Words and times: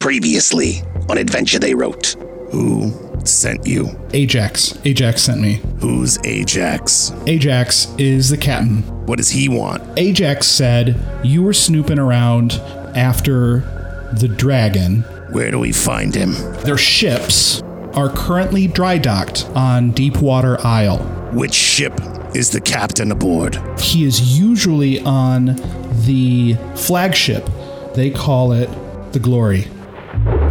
Previously 0.00 0.80
on 1.10 1.18
Adventure 1.18 1.58
They 1.58 1.74
Wrote. 1.74 2.16
Who 2.52 2.90
sent 3.26 3.66
you? 3.66 3.90
Ajax. 4.14 4.78
Ajax 4.86 5.20
sent 5.20 5.42
me. 5.42 5.60
Who's 5.78 6.18
Ajax? 6.24 7.12
Ajax 7.26 7.94
is 7.98 8.30
the 8.30 8.38
captain. 8.38 8.78
What 9.04 9.18
does 9.18 9.28
he 9.28 9.50
want? 9.50 9.82
Ajax 9.98 10.46
said 10.46 10.98
you 11.22 11.42
were 11.42 11.52
snooping 11.52 11.98
around 11.98 12.54
after 12.96 13.58
the 14.14 14.26
dragon. 14.26 15.02
Where 15.32 15.50
do 15.50 15.58
we 15.58 15.70
find 15.70 16.14
him? 16.14 16.32
Their 16.62 16.78
ships 16.78 17.60
are 17.92 18.08
currently 18.08 18.68
dry 18.68 18.96
docked 18.96 19.44
on 19.54 19.90
Deepwater 19.90 20.58
Isle. 20.64 21.00
Which 21.34 21.52
ship 21.52 21.92
is 22.34 22.48
the 22.48 22.62
captain 22.62 23.12
aboard? 23.12 23.58
He 23.78 24.06
is 24.06 24.40
usually 24.40 24.98
on 25.00 25.56
the 26.06 26.54
flagship. 26.74 27.46
They 27.94 28.10
call 28.10 28.52
it 28.52 28.70
the 29.12 29.18
Glory. 29.18 29.66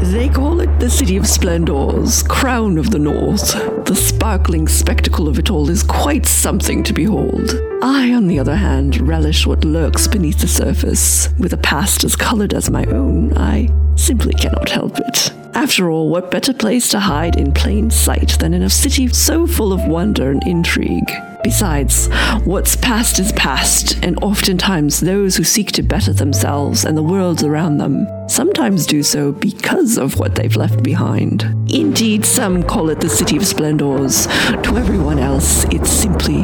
They 0.02 0.30
call 0.30 0.62
it 0.62 0.80
the 0.80 0.90
City 0.90 1.18
of 1.18 1.28
Splendors, 1.28 2.24
Crown 2.24 2.78
of 2.78 2.90
the 2.90 3.00
North. 3.00 3.54
The 3.86 3.96
sparkling 3.96 4.68
spectacle 4.68 5.28
of 5.28 5.38
it 5.38 5.52
all 5.52 5.70
is 5.70 5.84
quite 5.84 6.26
something 6.26 6.84
to 6.84 6.94
behold. 6.94 7.54
I, 7.82 8.14
on 8.14 8.28
the 8.28 8.40
other 8.40 8.56
hand, 8.56 9.08
relish 9.08 9.46
what 9.46 9.64
lurks 9.64 10.08
beneath 10.08 10.40
the 10.40 10.48
surface. 10.48 11.30
With 11.38 11.54
a 11.54 11.58
past 11.58 12.04
as 12.04 12.16
colored 12.16 12.54
as 12.54 12.70
my 12.70 12.86
own, 12.86 13.38
I 13.38 13.70
simply 13.96 14.34
cannot 14.34 14.70
help 14.70 14.98
it. 15.00 15.39
After 15.54 15.90
all, 15.90 16.10
what 16.10 16.32
better 16.32 16.54
place 16.54 16.90
to 16.90 17.00
hide 17.00 17.36
in 17.36 17.52
plain 17.52 17.90
sight 17.90 18.38
than 18.40 18.54
in 18.54 18.64
a 18.64 18.70
city 18.70 19.08
so 19.08 19.48
full 19.48 19.74
of 19.74 19.86
wonder 19.86 20.32
and 20.32 20.46
intrigue? 20.46 21.12
Besides, 21.44 22.08
what's 22.44 22.76
past 22.76 23.20
is 23.20 23.32
past, 23.32 23.98
and 24.04 24.22
oftentimes 24.22 25.00
those 25.00 25.36
who 25.36 25.44
seek 25.44 25.72
to 25.74 25.84
better 25.84 26.14
themselves 26.14 26.86
and 26.86 26.98
the 26.98 27.04
worlds 27.04 27.44
around 27.44 27.78
them 27.78 28.08
sometimes 28.28 28.86
do 28.86 29.02
so 29.02 29.32
because 29.32 29.98
of 29.98 30.20
what 30.20 30.36
they've 30.36 30.56
left 30.56 30.84
behind. 30.84 31.44
Indeed, 31.72 32.26
some 32.26 32.62
call 32.64 32.90
it 32.90 33.00
the 33.00 33.10
City 33.10 33.38
of 33.38 33.48
Splendors. 33.48 34.28
To 34.28 34.78
everyone 34.78 35.20
else, 35.20 35.64
it's 35.66 35.90
simply 35.90 36.44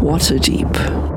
Waterdeep. 0.00 1.13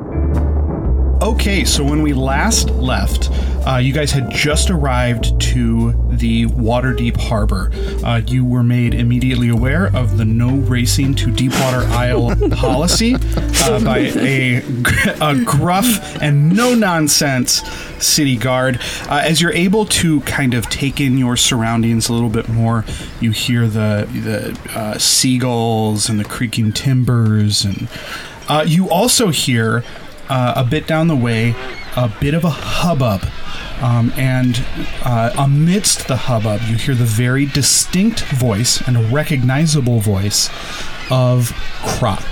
Okay, 1.21 1.65
so 1.65 1.83
when 1.83 2.03
we 2.03 2.13
last 2.13 2.69
left, 2.69 3.31
uh, 3.65 3.77
you 3.77 3.91
guys 3.91 4.11
had 4.11 4.29
just 4.29 4.69
arrived 4.69 5.41
to 5.41 5.93
the 6.11 6.45
Waterdeep 6.45 7.17
Harbor. 7.17 7.71
Uh, 8.05 8.21
you 8.27 8.45
were 8.45 8.61
made 8.61 8.93
immediately 8.93 9.49
aware 9.49 9.87
of 9.95 10.17
the 10.17 10.25
no 10.25 10.57
racing 10.57 11.15
to 11.15 11.31
Deepwater 11.31 11.81
Isle 11.87 12.35
policy 12.51 13.15
uh, 13.15 13.83
by 13.83 14.11
a, 14.15 14.57
a 15.19 15.43
gruff 15.43 16.21
and 16.21 16.55
no 16.55 16.75
nonsense 16.75 17.63
city 17.97 18.37
guard. 18.37 18.79
Uh, 19.09 19.21
as 19.23 19.41
you're 19.41 19.53
able 19.53 19.85
to 19.85 20.21
kind 20.21 20.53
of 20.53 20.69
take 20.69 21.01
in 21.01 21.17
your 21.17 21.35
surroundings 21.35 22.09
a 22.09 22.13
little 22.13 22.29
bit 22.29 22.47
more, 22.47 22.85
you 23.19 23.31
hear 23.31 23.67
the 23.67 24.07
the 24.13 24.79
uh, 24.79 24.99
seagulls 24.99 26.09
and 26.09 26.19
the 26.19 26.25
creaking 26.25 26.73
timbers, 26.73 27.65
and 27.65 27.87
uh, 28.47 28.63
you 28.67 28.87
also 28.87 29.29
hear 29.29 29.83
uh, 30.29 30.53
a 30.55 30.63
bit 30.63 30.87
down 30.87 31.07
the 31.07 31.15
way, 31.15 31.55
a 31.95 32.11
bit 32.19 32.33
of 32.33 32.43
a 32.43 32.49
hubbub. 32.49 33.23
Um, 33.81 34.11
and 34.17 34.63
uh, 35.03 35.31
amidst 35.37 36.07
the 36.07 36.15
hubbub, 36.17 36.61
you 36.67 36.75
hear 36.77 36.95
the 36.95 37.05
very 37.05 37.45
distinct 37.45 38.21
voice 38.25 38.81
and 38.87 38.97
a 38.97 39.01
recognizable 39.01 39.99
voice 39.99 40.49
of 41.11 41.51
Croc. 41.85 42.23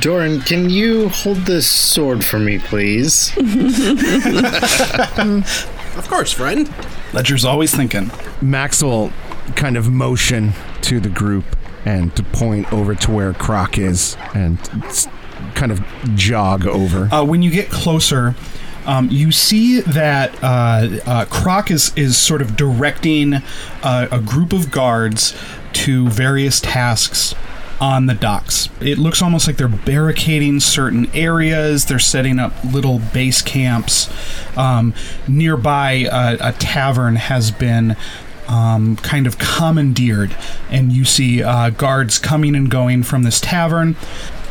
Doran, 0.00 0.40
can 0.42 0.68
you 0.68 1.08
hold 1.08 1.38
this 1.38 1.66
sword 1.66 2.22
for 2.24 2.38
me, 2.38 2.58
please? 2.58 3.32
Of 5.96 6.08
course, 6.08 6.30
friend. 6.30 6.70
Ledger's 7.14 7.46
always 7.46 7.74
thinking. 7.74 8.10
Max 8.42 8.82
will 8.82 9.10
kind 9.54 9.78
of 9.78 9.90
motion 9.90 10.52
to 10.82 11.00
the 11.00 11.08
group 11.08 11.44
and 11.86 12.14
to 12.16 12.22
point 12.22 12.70
over 12.70 12.94
to 12.96 13.10
where 13.10 13.32
Croc 13.32 13.78
is 13.78 14.14
and 14.34 14.58
s- 14.84 15.08
kind 15.54 15.72
of 15.72 15.84
jog 16.14 16.66
over. 16.66 17.12
Uh, 17.12 17.24
when 17.24 17.42
you 17.42 17.50
get 17.50 17.70
closer, 17.70 18.34
um, 18.86 19.08
you 19.10 19.32
see 19.32 19.80
that 19.80 20.32
uh, 20.42 21.00
uh, 21.06 21.24
Croc 21.26 21.70
is, 21.70 21.92
is 21.96 22.16
sort 22.16 22.40
of 22.40 22.56
directing 22.56 23.34
uh, 23.82 24.08
a 24.10 24.20
group 24.20 24.52
of 24.52 24.70
guards 24.70 25.36
to 25.72 26.08
various 26.08 26.60
tasks 26.60 27.34
on 27.80 28.06
the 28.06 28.14
docks. 28.14 28.68
It 28.80 28.96
looks 28.96 29.20
almost 29.20 29.46
like 29.46 29.56
they're 29.56 29.68
barricading 29.68 30.60
certain 30.60 31.10
areas, 31.14 31.86
they're 31.86 31.98
setting 31.98 32.38
up 32.38 32.52
little 32.64 32.98
base 32.98 33.42
camps. 33.42 34.08
Um, 34.56 34.94
nearby, 35.28 36.06
uh, 36.10 36.36
a 36.40 36.52
tavern 36.52 37.16
has 37.16 37.50
been 37.50 37.96
um, 38.48 38.96
kind 38.96 39.26
of 39.26 39.38
commandeered, 39.38 40.36
and 40.70 40.92
you 40.92 41.04
see 41.04 41.42
uh, 41.42 41.70
guards 41.70 42.18
coming 42.18 42.54
and 42.54 42.70
going 42.70 43.02
from 43.02 43.24
this 43.24 43.40
tavern. 43.40 43.96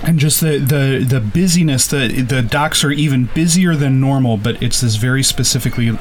And 0.06 0.20
just 0.20 0.40
the, 0.40 0.60
the, 0.60 1.04
the 1.04 1.20
busyness, 1.20 1.88
the 1.88 2.08
the 2.22 2.44
docks 2.44 2.84
are 2.84 2.92
even 2.92 3.26
busier 3.34 3.76
than 3.76 4.00
normal, 4.00 4.38
but 4.38 4.62
it's 4.62 4.82
this 4.82 4.98
very 4.98 5.24
specifically, 5.24 5.98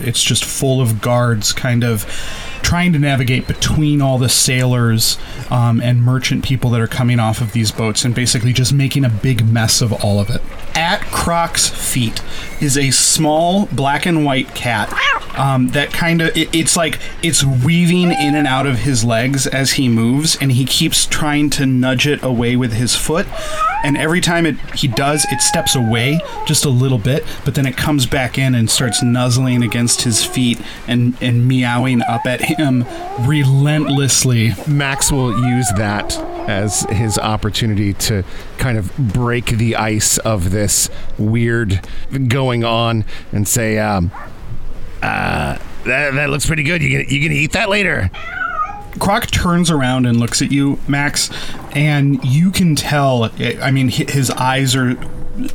it's 0.00 0.22
just 0.22 0.44
full 0.44 0.82
of 0.82 1.00
guards, 1.00 1.54
kind 1.54 1.82
of 1.82 2.04
trying 2.62 2.92
to 2.92 2.98
navigate 2.98 3.46
between 3.46 4.02
all 4.02 4.18
the 4.18 4.28
sailors 4.28 5.16
um, 5.50 5.80
and 5.80 6.02
merchant 6.02 6.44
people 6.44 6.68
that 6.70 6.80
are 6.80 6.86
coming 6.86 7.18
off 7.18 7.40
of 7.40 7.52
these 7.52 7.72
boats, 7.72 8.04
and 8.04 8.14
basically 8.14 8.52
just 8.52 8.74
making 8.74 9.04
a 9.06 9.08
big 9.08 9.46
mess 9.50 9.80
of 9.80 9.92
all 10.04 10.20
of 10.20 10.28
it. 10.28 10.42
At 10.74 11.00
Croc's 11.06 11.68
feet 11.68 12.22
is 12.60 12.76
a 12.76 12.90
small 12.90 13.66
black 13.66 14.04
and 14.04 14.26
white 14.26 14.54
cat 14.54 14.92
um, 15.38 15.68
that 15.68 15.92
kind 15.92 16.20
of 16.20 16.36
it, 16.36 16.54
it's 16.54 16.76
like 16.76 16.98
it's 17.22 17.44
weaving 17.44 18.10
in 18.10 18.34
and 18.34 18.46
out 18.46 18.66
of 18.66 18.80
his 18.80 19.04
legs 19.04 19.46
as 19.46 19.72
he 19.72 19.88
moves, 19.88 20.36
and 20.36 20.52
he 20.52 20.64
keeps 20.64 21.06
trying 21.06 21.50
to 21.50 21.66
nudge 21.66 22.06
it 22.06 22.22
away 22.22 22.56
with 22.56 22.72
his 22.72 22.94
foot. 22.94 23.26
And 23.84 23.96
every 23.96 24.20
time 24.20 24.44
it 24.44 24.56
he 24.74 24.88
does, 24.88 25.24
it 25.30 25.40
steps 25.40 25.76
away 25.76 26.20
just 26.46 26.64
a 26.64 26.70
little 26.70 26.98
bit, 26.98 27.24
but 27.44 27.54
then 27.54 27.66
it 27.66 27.76
comes 27.76 28.06
back 28.06 28.36
in 28.36 28.54
and 28.54 28.68
starts 28.68 29.02
nuzzling 29.02 29.62
against 29.62 30.02
his 30.02 30.24
feet 30.24 30.60
and 30.86 31.16
and 31.20 31.46
meowing 31.46 32.02
up 32.02 32.26
at 32.26 32.40
him 32.40 32.84
relentlessly. 33.20 34.54
Max 34.66 35.12
will 35.12 35.38
use 35.48 35.70
that 35.76 36.18
as 36.48 36.80
his 36.90 37.18
opportunity 37.18 37.92
to 37.92 38.24
kind 38.56 38.78
of 38.78 38.96
break 38.96 39.46
the 39.46 39.76
ice 39.76 40.18
of 40.18 40.50
this 40.50 40.88
weird 41.18 41.86
going 42.28 42.64
on 42.64 43.04
and 43.32 43.46
say, 43.46 43.78
um, 43.78 44.10
uh, 45.02 45.58
that, 45.84 46.14
that 46.14 46.30
looks 46.30 46.46
pretty 46.46 46.62
good. 46.62 46.82
You 46.82 46.98
gonna, 46.98 47.10
you 47.10 47.28
gonna 47.28 47.40
eat 47.40 47.52
that 47.52 47.68
later? 47.68 48.10
Croc 48.98 49.26
turns 49.30 49.70
around 49.70 50.06
and 50.06 50.18
looks 50.18 50.42
at 50.42 50.50
you, 50.50 50.78
Max, 50.88 51.30
and 51.72 52.22
you 52.24 52.50
can 52.50 52.74
tell. 52.74 53.30
I 53.62 53.70
mean, 53.70 53.88
his 53.88 54.30
eyes 54.30 54.74
are 54.74 54.96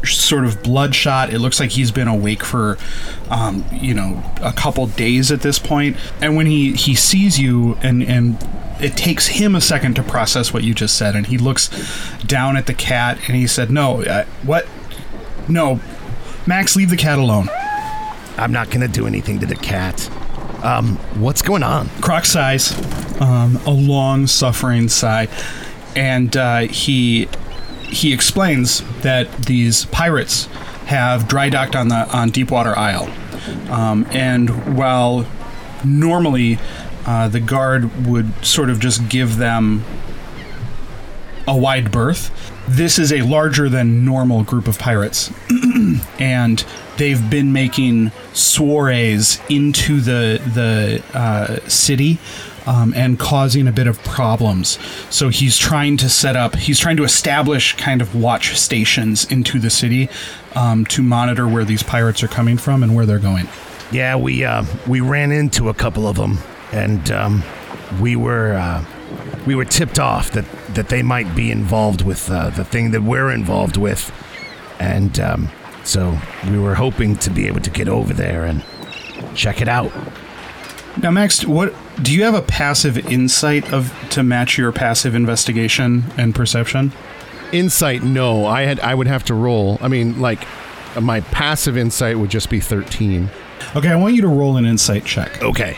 sort 0.06 0.46
of 0.46 0.64
bloodshot. 0.64 1.34
It 1.34 1.40
looks 1.40 1.60
like 1.60 1.72
he's 1.72 1.92
been 1.92 2.08
awake 2.08 2.44
for, 2.44 2.78
um, 3.30 3.66
you 3.72 3.94
know, 3.94 4.24
a 4.42 4.54
couple 4.54 4.88
days 4.88 5.32
at 5.32 5.42
this 5.42 5.60
point. 5.60 5.98
And 6.22 6.36
when 6.36 6.46
he 6.46 6.74
he 6.74 6.96
sees 6.96 7.40
you, 7.40 7.78
and 7.82 8.04
and 8.04 8.38
it 8.80 8.96
takes 8.96 9.28
him 9.28 9.56
a 9.56 9.62
second 9.62 9.96
to 9.96 10.04
process 10.04 10.54
what 10.54 10.64
you 10.64 10.74
just 10.74 10.98
said, 10.98 11.16
and 11.16 11.28
he 11.28 11.38
looks 11.38 11.70
down 12.26 12.56
at 12.56 12.66
the 12.66 12.74
cat, 12.74 13.18
and 13.28 13.36
he 13.36 13.48
said, 13.48 13.70
"No, 13.72 14.04
uh, 14.04 14.26
what? 14.44 14.68
No, 15.48 15.80
Max, 16.48 16.76
leave 16.76 16.90
the 16.90 16.98
cat 16.98 17.20
alone." 17.20 17.50
I'm 18.38 18.52
not 18.52 18.70
gonna 18.70 18.88
do 18.88 19.08
anything 19.08 19.40
to 19.40 19.46
the 19.46 19.56
cat. 19.56 20.10
Um, 20.64 20.98
what's 21.20 21.42
going 21.42 21.64
on? 21.64 21.90
Croc 22.02 22.26
sighs, 22.26 22.72
um, 23.22 23.58
a 23.66 23.72
long 23.72 24.28
suffering 24.28 24.88
sigh, 24.90 25.28
and 25.96 26.36
uh, 26.38 26.60
he 26.62 27.28
he 27.82 28.14
explains 28.14 28.82
that 29.02 29.32
these 29.44 29.86
pirates 29.86 30.46
have 30.86 31.28
dry 31.28 31.50
docked 31.50 31.76
on 31.76 31.90
the 31.90 32.10
on 32.16 32.30
Deepwater 32.30 32.78
Isle, 32.78 33.12
um, 33.70 34.08
and 34.12 34.78
while 34.78 35.28
normally 35.84 36.60
uh, 37.06 37.28
the 37.28 37.40
guard 37.40 38.08
would 38.08 38.46
sort 38.46 38.70
of 38.70 38.80
just 38.80 39.10
give 39.10 39.38
them 39.38 39.84
a 41.48 41.58
wide 41.58 41.92
berth. 41.92 42.52
This 42.68 42.98
is 42.98 43.12
a 43.12 43.22
larger 43.22 43.70
than 43.70 44.06
normal 44.06 44.44
group 44.44 44.68
of 44.68 44.80
pirates, 44.80 45.32
and 46.20 46.66
they've 46.98 47.30
been 47.30 47.52
making 47.52 48.12
soirees 48.34 49.42
into 49.50 50.00
the 50.00 50.42
the 50.54 51.04
uh, 51.18 51.60
city. 51.68 52.20
Um, 52.66 52.94
and 52.96 53.20
causing 53.20 53.68
a 53.68 53.74
bit 53.74 53.88
of 53.88 54.02
problems. 54.06 54.80
So 55.14 55.28
he's 55.28 55.58
trying 55.58 55.98
to 55.98 56.08
set 56.08 56.38
up, 56.38 56.56
he's 56.56 56.80
trying 56.80 56.96
to 56.96 57.04
establish 57.04 57.76
kind 57.76 58.02
of 58.02 58.16
watch 58.16 58.58
stations 58.58 59.30
into 59.30 59.60
the 59.60 59.70
city 59.70 60.08
um, 60.56 60.86
to 60.86 61.04
monitor 61.04 61.46
where 61.46 61.66
these 61.66 61.84
pirates 61.84 62.24
are 62.24 62.30
coming 62.30 62.56
from 62.56 62.82
and 62.82 62.96
where 62.96 63.06
they're 63.06 63.20
going. 63.20 63.50
Yeah, 63.92 64.16
we 64.16 64.46
uh, 64.46 64.64
we 64.88 65.02
ran 65.02 65.34
into 65.34 65.68
a 65.68 65.74
couple 65.74 66.08
of 66.08 66.16
them, 66.16 66.38
and 66.72 67.12
um, 67.12 67.44
we 68.00 68.16
were 68.16 68.54
uh, 68.54 68.86
we 69.46 69.56
were 69.56 69.66
tipped 69.66 70.00
off 70.00 70.32
that 70.32 70.46
that 70.76 70.90
they 70.90 71.04
might 71.04 71.36
be 71.36 71.52
involved 71.52 72.02
with 72.02 72.30
uh, 72.32 72.50
the 72.52 72.66
thing 72.66 72.92
that 72.92 73.02
we're 73.02 73.32
involved 73.32 73.78
with, 73.78 74.12
and 74.80 75.20
um, 75.20 75.50
so 75.84 76.18
we 76.50 76.58
were 76.58 76.76
hoping 76.76 77.16
to 77.18 77.30
be 77.30 77.48
able 77.48 77.62
to 77.62 77.70
get 77.70 77.88
over 77.88 78.14
there 78.14 78.46
and 78.46 78.64
check 79.36 79.62
it 79.62 79.68
out. 79.68 79.92
Now, 81.02 81.12
Max, 81.12 81.44
what 81.44 81.74
do 82.02 82.14
you 82.14 82.24
have 82.24 82.36
a 82.36 82.42
passive 82.42 82.98
insight 83.10 83.74
of 83.74 83.94
to 84.12 84.24
match 84.24 84.58
your 84.58 84.72
passive 84.72 85.16
investigation 85.16 86.04
and 86.18 86.36
perception? 86.36 86.92
Insight, 87.52 88.04
no. 88.04 88.46
I 88.46 88.64
had 88.64 88.80
I 88.80 88.96
would 88.96 89.08
have 89.08 89.24
to 89.26 89.34
roll. 89.34 89.78
I 89.82 89.88
mean, 89.88 90.20
like 90.22 90.48
my 91.00 91.22
passive 91.22 91.78
insight 91.78 92.18
would 92.20 92.30
just 92.30 92.50
be 92.50 92.60
13. 92.60 93.30
Okay, 93.76 93.90
I 93.90 93.96
want 93.96 94.16
you 94.16 94.22
to 94.22 94.28
roll 94.28 94.58
an 94.58 94.66
insight 94.66 95.06
check. 95.06 95.42
Okay. 95.42 95.78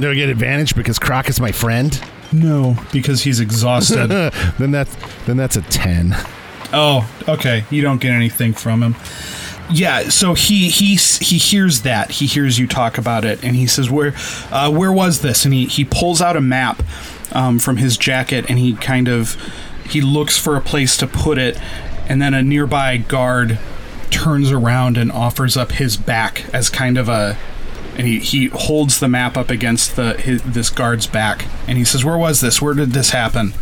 Do 0.00 0.10
I 0.10 0.14
get 0.14 0.30
advantage 0.30 0.74
because 0.74 0.98
Croc 0.98 1.28
is 1.28 1.40
my 1.40 1.52
friend? 1.52 2.00
No, 2.32 2.76
because 2.90 3.22
he's 3.22 3.38
exhausted. 3.38 4.08
Then 4.58 4.70
that's 4.70 4.96
then 5.26 5.36
that's 5.36 5.56
a 5.56 5.62
10. 5.62 6.14
oh, 6.72 7.08
okay. 7.28 7.64
You 7.70 7.82
don't 7.82 8.00
get 8.00 8.12
anything 8.12 8.52
from 8.54 8.82
him. 8.82 8.96
Yeah, 9.70 10.08
so 10.08 10.34
he 10.34 10.68
he 10.68 10.96
he 10.96 11.38
hears 11.38 11.82
that. 11.82 12.12
He 12.12 12.26
hears 12.26 12.58
you 12.58 12.66
talk 12.66 12.98
about 12.98 13.24
it, 13.24 13.44
and 13.44 13.54
he 13.54 13.66
says, 13.66 13.88
"Where, 13.90 14.14
uh, 14.50 14.70
where 14.70 14.92
was 14.92 15.20
this?" 15.20 15.44
And 15.44 15.54
he 15.54 15.66
he 15.66 15.84
pulls 15.84 16.20
out 16.20 16.36
a 16.36 16.40
map 16.40 16.82
um, 17.32 17.58
from 17.58 17.76
his 17.76 17.96
jacket, 17.96 18.46
and 18.48 18.58
he 18.58 18.74
kind 18.74 19.06
of 19.08 19.36
he 19.88 20.00
looks 20.00 20.36
for 20.38 20.56
a 20.56 20.60
place 20.60 20.96
to 20.96 21.06
put 21.06 21.38
it, 21.38 21.56
and 22.08 22.20
then 22.20 22.34
a 22.34 22.42
nearby 22.42 22.96
guard 22.96 23.58
turns 24.10 24.50
around 24.50 24.96
and 24.96 25.12
offers 25.12 25.56
up 25.56 25.72
his 25.72 25.96
back 25.96 26.44
as 26.52 26.68
kind 26.68 26.98
of 26.98 27.08
a 27.08 27.36
and 28.00 28.08
he, 28.08 28.18
he 28.18 28.46
holds 28.48 28.98
the 28.98 29.08
map 29.08 29.36
up 29.36 29.50
against 29.50 29.94
the 29.96 30.14
his, 30.14 30.42
this 30.42 30.70
guard's 30.70 31.06
back 31.06 31.44
and 31.68 31.76
he 31.76 31.84
says 31.84 32.02
where 32.04 32.16
was 32.16 32.40
this 32.40 32.60
where 32.62 32.74
did 32.74 32.90
this 32.92 33.10
happen 33.10 33.52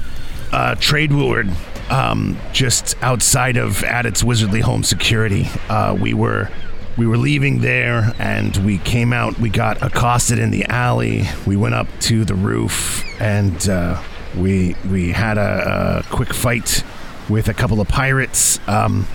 Uh, 0.50 0.74
Trade 0.76 1.10
Woolard, 1.10 1.48
um, 1.90 2.38
just 2.54 2.96
outside 3.02 3.58
of 3.58 3.82
Addit's 3.84 4.22
Wizardly 4.22 4.62
Home 4.62 4.82
Security. 4.82 5.46
Uh, 5.68 5.94
we 6.00 6.14
were 6.14 6.48
we 6.96 7.06
were 7.06 7.18
leaving 7.18 7.60
there, 7.60 8.14
and 8.18 8.56
we 8.64 8.78
came 8.78 9.12
out. 9.12 9.38
We 9.38 9.50
got 9.50 9.82
accosted 9.82 10.38
in 10.38 10.50
the 10.50 10.64
alley. 10.64 11.28
We 11.46 11.56
went 11.56 11.74
up 11.74 11.86
to 12.08 12.24
the 12.24 12.34
roof, 12.34 13.04
and 13.20 13.68
uh, 13.68 14.00
we 14.38 14.74
we 14.90 15.12
had 15.12 15.36
a, 15.36 16.02
a 16.08 16.10
quick 16.10 16.32
fight 16.32 16.82
with 17.28 17.48
a 17.48 17.54
couple 17.54 17.78
of 17.78 17.88
pirates. 17.88 18.58
Um, 18.66 19.06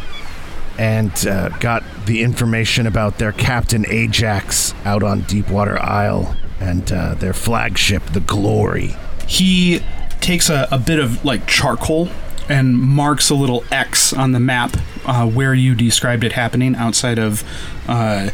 and 0.78 1.28
uh, 1.28 1.50
got 1.60 1.84
the 2.06 2.22
information 2.22 2.88
about 2.88 3.18
their 3.20 3.32
captain 3.32 3.86
Ajax 3.88 4.74
out 4.86 5.04
on 5.04 5.22
Deepwater 5.22 5.80
Isle 5.82 6.36
and 6.60 6.92
uh, 6.92 7.14
their 7.16 7.34
flagship, 7.34 8.04
the 8.08 8.22
Glory. 8.22 8.96
he 9.28 9.82
takes 10.22 10.50
a, 10.50 10.68
a 10.72 10.78
bit 10.80 11.00
of 11.00 11.24
like 11.26 11.46
charcoal 11.48 12.10
and 12.50 12.78
marks 12.78 13.30
a 13.30 13.36
little 13.36 13.64
X 13.72 14.14
on 14.14 14.32
the 14.32 14.40
map 14.40 14.76
uh, 15.06 15.28
where 15.28 15.54
you 15.54 15.76
described 15.76 16.24
it 16.24 16.34
happening 16.34 16.76
outside 16.76 17.20
of 17.20 17.44
uh, 17.88 18.30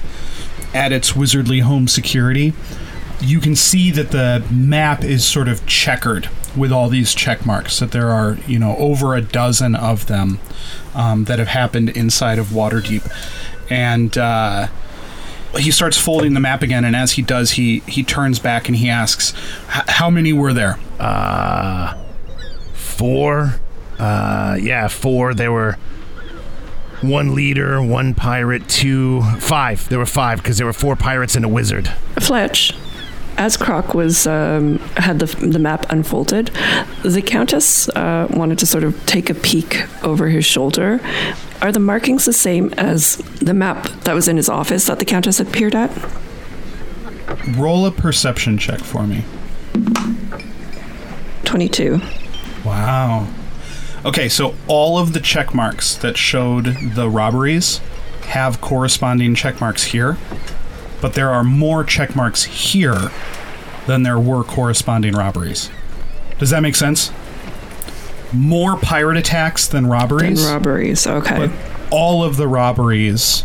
at 0.74 0.92
its 0.92 1.12
wizardly 1.14 1.62
home 1.62 1.88
security. 1.88 2.54
You 3.22 3.40
can 3.40 3.56
see 3.56 3.92
that 3.92 4.12
the 4.12 4.46
map 4.52 5.04
is 5.04 5.26
sort 5.26 5.48
of 5.48 5.66
checkered 5.66 6.30
with 6.56 6.72
all 6.72 6.90
these 6.90 7.14
check 7.14 7.46
marks. 7.46 7.80
That 7.80 7.92
there 7.92 8.10
are 8.10 8.38
you 8.48 8.60
know 8.60 8.76
over 8.78 9.16
a 9.16 9.22
dozen 9.22 9.76
of 9.76 10.08
them 10.08 10.40
um, 10.94 11.26
that 11.26 11.40
have 11.40 11.50
happened 11.50 11.90
inside 11.90 12.40
of 12.40 12.48
Waterdeep, 12.48 13.10
and. 13.70 14.18
Uh, 14.18 14.68
he 15.58 15.72
starts 15.72 15.98
folding 15.98 16.36
the 16.36 16.40
map 16.40 16.62
again, 16.62 16.86
and 16.86 16.96
as 16.96 17.14
he 17.14 17.24
does, 17.24 17.52
he 17.52 17.80
he 17.88 18.04
turns 18.04 18.38
back 18.38 18.68
and 18.68 18.78
he 18.78 18.88
asks, 18.88 19.34
"How 19.68 20.08
many 20.08 20.32
were 20.32 20.54
there?" 20.54 20.78
Uh, 21.00 21.98
four. 22.74 23.56
Uh, 23.98 24.58
yeah, 24.62 24.88
four. 24.88 25.34
There 25.34 25.52
were 25.52 25.78
one 27.02 27.34
leader, 27.34 27.82
one 27.82 28.14
pirate, 28.14 28.68
two, 28.68 29.22
five. 29.40 29.88
There 29.90 30.00
were 30.00 30.06
five 30.06 30.38
because 30.38 30.58
there 30.58 30.68
were 30.68 30.74
four 30.74 30.96
pirates 30.96 31.36
and 31.36 31.44
a 31.44 31.48
wizard. 31.48 31.88
Fletch, 32.20 32.74
as 33.40 33.56
Croc 33.56 33.94
was 33.94 34.28
um, 34.28 34.80
had 34.98 35.20
the, 35.20 35.26
the 35.26 35.58
map 35.58 35.86
unfolded, 35.90 36.52
the 37.04 37.22
Countess 37.22 37.88
uh, 37.90 38.28
wanted 38.30 38.60
to 38.60 38.66
sort 38.66 38.84
of 38.84 39.04
take 39.06 39.30
a 39.30 39.34
peek 39.34 39.86
over 40.04 40.28
his 40.28 40.46
shoulder. 40.46 41.00
Are 41.62 41.72
the 41.72 41.80
markings 41.80 42.26
the 42.26 42.34
same 42.34 42.74
as 42.74 43.16
the 43.40 43.54
map 43.54 43.88
that 44.02 44.14
was 44.14 44.28
in 44.28 44.36
his 44.36 44.50
office 44.50 44.88
that 44.88 45.00
the 45.00 45.06
Countess 45.06 45.38
had 45.38 45.54
peered 45.54 45.74
at? 45.74 45.90
Roll 47.56 47.86
a 47.86 47.92
perception 47.92 48.58
check 48.58 48.82
for 48.82 49.08
me. 49.08 49.24
22. 51.46 52.02
Wow. 52.66 53.26
Okay, 54.04 54.28
so 54.28 54.54
all 54.68 54.98
of 54.98 55.14
the 55.14 55.20
check 55.22 55.54
marks 55.54 55.96
that 55.96 56.18
showed 56.18 56.66
the 56.94 57.10
robberies 57.10 57.80
have 58.24 58.60
corresponding 58.60 59.34
check 59.34 59.62
marks 59.62 59.86
here, 59.86 60.18
but 61.02 61.14
there 61.14 61.30
are 61.30 61.44
more 61.44 61.84
check 61.84 62.16
marks 62.16 62.44
here 62.44 63.12
than 63.88 64.04
there 64.04 64.20
were 64.20 64.44
corresponding 64.44 65.14
robberies. 65.14 65.70
Does 66.38 66.50
that 66.52 66.62
make 66.62 66.76
sense? 66.76 67.12
More 68.32 68.78
pirate 68.78 69.18
attacks 69.18 69.68
than 69.68 69.88
robberies, 69.88 70.46
robberies, 70.46 71.08
okay. 71.08 71.48
but 71.48 71.52
all 71.92 72.24
of 72.24 72.38
the 72.38 72.48
robberies 72.48 73.44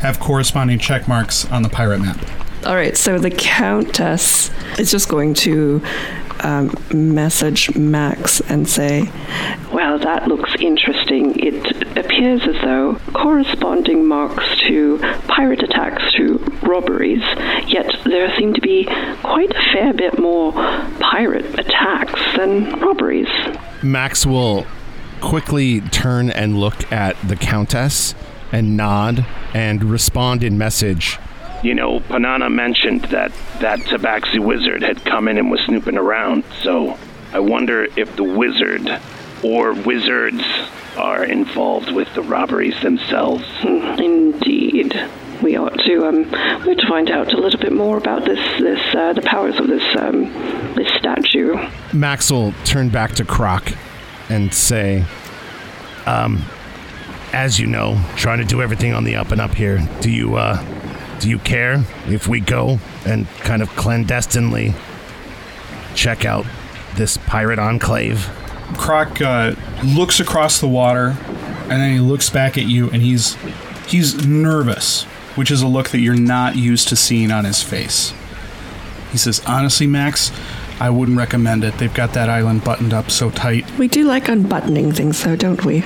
have 0.00 0.20
corresponding 0.20 0.78
check 0.78 1.08
marks 1.08 1.50
on 1.50 1.62
the 1.62 1.68
pirate 1.68 2.00
map. 2.00 2.18
All 2.66 2.74
right, 2.74 2.96
so 2.96 3.18
the 3.18 3.30
Countess 3.30 4.50
is 4.78 4.90
just 4.90 5.08
going 5.08 5.32
to 5.34 5.82
um, 6.40 6.74
message 6.92 7.74
Max 7.74 8.40
and 8.42 8.68
say, 8.68 9.10
that 10.02 10.28
looks 10.28 10.54
interesting. 10.60 11.38
It 11.38 11.96
appears 11.96 12.42
as 12.46 12.56
though 12.62 12.98
corresponding 13.12 14.06
marks 14.06 14.44
to 14.66 14.98
pirate 15.28 15.62
attacks 15.62 16.02
to 16.14 16.38
robberies, 16.62 17.22
yet 17.66 17.94
there 18.04 18.34
seem 18.36 18.54
to 18.54 18.60
be 18.60 18.84
quite 19.22 19.50
a 19.50 19.72
fair 19.72 19.92
bit 19.92 20.18
more 20.18 20.52
pirate 20.52 21.58
attacks 21.58 22.20
than 22.36 22.78
robberies. 22.80 23.28
Max 23.82 24.26
will 24.26 24.66
quickly 25.20 25.80
turn 25.80 26.30
and 26.30 26.58
look 26.58 26.90
at 26.92 27.16
the 27.26 27.36
Countess 27.36 28.14
and 28.52 28.76
nod 28.76 29.26
and 29.54 29.84
respond 29.84 30.42
in 30.42 30.58
message. 30.58 31.18
You 31.62 31.74
know, 31.74 32.00
Panana 32.00 32.50
mentioned 32.50 33.02
that 33.06 33.32
that 33.60 33.80
Tabaxi 33.80 34.38
wizard 34.38 34.82
had 34.82 35.04
come 35.04 35.28
in 35.28 35.36
and 35.36 35.50
was 35.50 35.60
snooping 35.60 35.98
around, 35.98 36.44
so 36.62 36.98
I 37.32 37.40
wonder 37.40 37.86
if 37.96 38.16
the 38.16 38.24
wizard 38.24 38.88
or 39.42 39.74
wizards 39.74 40.42
are 40.96 41.24
involved 41.24 41.92
with 41.92 42.12
the 42.14 42.22
robberies 42.22 42.80
themselves. 42.82 43.44
Indeed. 43.62 45.08
We 45.42 45.56
ought 45.56 45.78
to 45.78 46.06
um, 46.06 46.30
we 46.64 46.72
ought 46.72 46.78
to 46.78 46.88
find 46.88 47.10
out 47.10 47.32
a 47.32 47.36
little 47.38 47.58
bit 47.58 47.72
more 47.72 47.96
about 47.96 48.26
this 48.26 48.38
this 48.60 48.94
uh, 48.94 49.14
the 49.14 49.22
powers 49.22 49.58
of 49.58 49.68
this 49.68 49.96
um, 49.96 50.24
this 50.74 50.92
statue. 50.98 51.56
Max 51.94 52.30
will 52.30 52.52
turn 52.64 52.90
back 52.90 53.12
to 53.12 53.24
Croc 53.24 53.72
and 54.30 54.54
say, 54.54 55.04
um, 56.06 56.42
As 57.32 57.58
you 57.58 57.66
know, 57.66 58.02
trying 58.16 58.38
to 58.38 58.44
do 58.44 58.62
everything 58.62 58.94
on 58.94 59.04
the 59.04 59.16
up 59.16 59.32
and 59.32 59.40
up 59.40 59.54
here. 59.54 59.86
Do 60.00 60.10
you, 60.10 60.36
uh, 60.36 60.64
do 61.18 61.28
you 61.28 61.38
care 61.38 61.84
if 62.06 62.28
we 62.28 62.40
go 62.40 62.78
and 63.04 63.28
kind 63.40 63.60
of 63.60 63.68
clandestinely 63.70 64.74
check 65.94 66.24
out 66.24 66.46
this 66.94 67.16
pirate 67.18 67.58
enclave? 67.58 68.30
Croc 68.76 69.20
uh, 69.20 69.54
looks 69.84 70.20
across 70.20 70.60
the 70.60 70.68
water, 70.68 71.16
and 71.26 71.70
then 71.70 71.92
he 71.92 72.00
looks 72.00 72.30
back 72.30 72.56
at 72.58 72.64
you, 72.64 72.90
and 72.90 73.02
he's 73.02 73.36
he's 73.86 74.26
nervous, 74.26 75.04
which 75.36 75.50
is 75.50 75.62
a 75.62 75.66
look 75.66 75.88
that 75.90 76.00
you're 76.00 76.14
not 76.14 76.56
used 76.56 76.88
to 76.88 76.96
seeing 76.96 77.30
on 77.30 77.44
his 77.44 77.62
face. 77.62 78.12
He 79.12 79.18
says, 79.18 79.40
"Honestly, 79.46 79.86
Max, 79.86 80.32
I 80.80 80.88
wouldn't 80.90 81.18
recommend 81.18 81.62
it. 81.64 81.76
They've 81.78 81.92
got 81.92 82.14
that 82.14 82.28
island 82.30 82.64
buttoned 82.64 82.94
up 82.94 83.10
so 83.10 83.30
tight. 83.30 83.70
We 83.78 83.86
do 83.86 84.04
like 84.04 84.28
unbuttoning 84.28 84.92
things, 84.92 85.22
though, 85.22 85.36
don't 85.36 85.64
we? 85.64 85.84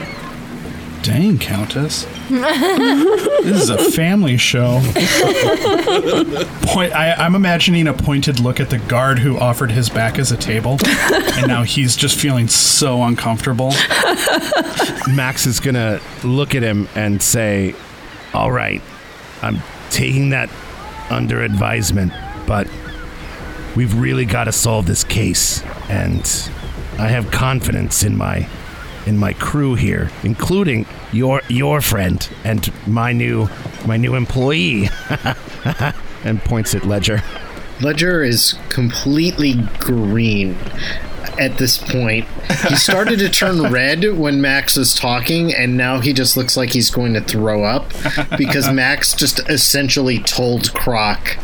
Dang, 1.05 1.39
Countess, 1.39 2.07
this 2.31 3.63
is 3.63 3.69
a 3.69 3.91
family 3.91 4.39
show." 4.39 4.81
Point. 6.63 6.95
I, 6.95 7.15
I'm 7.19 7.35
imagining 7.35 7.87
a 7.89 7.93
pointed 7.93 8.41
look 8.41 8.59
at 8.59 8.71
the 8.71 8.79
guard 8.79 9.19
who 9.19 9.39
offered 9.39 9.71
his 9.71 9.91
back 9.91 10.19
as 10.19 10.33
a 10.33 10.37
table, 10.39 10.79
and 10.83 11.47
now 11.47 11.63
he's 11.63 11.95
just 11.95 12.19
feeling 12.19 12.49
so 12.49 13.03
uncomfortable. 13.03 13.69
Max 15.15 15.45
is 15.45 15.61
going 15.61 15.75
to 15.75 16.01
look 16.27 16.55
at 16.55 16.63
him 16.63 16.89
and 16.95 17.21
say, 17.23 17.75
All 18.33 18.51
right, 18.51 18.81
I'm 19.43 19.59
taking 19.91 20.31
that 20.31 20.49
under 21.11 21.43
advisement, 21.43 22.13
but 22.47 22.67
we've 23.77 23.95
really 23.95 24.25
got 24.25 24.45
to 24.45 24.53
solve 24.53 24.87
this 24.87 25.05
case, 25.05 25.63
and 25.91 26.23
I 26.99 27.09
have 27.09 27.31
confidence 27.31 28.03
in 28.03 28.17
my 28.17 28.49
in 29.07 29.19
my 29.19 29.33
crew 29.35 29.75
here, 29.75 30.11
including 30.23 30.87
your 31.13 31.43
your 31.49 31.81
friend 31.81 32.29
and 32.45 32.73
my 32.87 33.13
new 33.13 33.49
my 33.87 33.97
new 33.97 34.15
employee. 34.15 34.89
and 36.25 36.41
points 36.43 36.75
at 36.75 36.85
Ledger. 36.85 37.23
Ledger 37.81 38.23
is 38.25 38.55
completely 38.71 39.55
green. 39.79 40.57
at 41.39 41.59
this 41.59 41.79
point. 41.79 42.27
He 42.69 42.77
started 42.77 43.19
to 43.19 43.29
turn 43.29 43.63
red 43.73 44.17
when 44.17 44.41
Max 44.41 44.77
was 44.77 44.95
talking, 44.95 45.53
and 45.53 45.77
now 45.77 45.99
he 45.99 46.13
just 46.13 46.37
looks 46.37 46.57
like 46.57 46.73
he's 46.73 46.91
going 46.91 47.15
to 47.15 47.21
throw 47.21 47.65
up 47.65 47.93
because 48.39 48.71
Max 48.73 49.15
just 49.15 49.41
essentially 49.49 50.21
told 50.21 50.73
Croc 50.75 51.37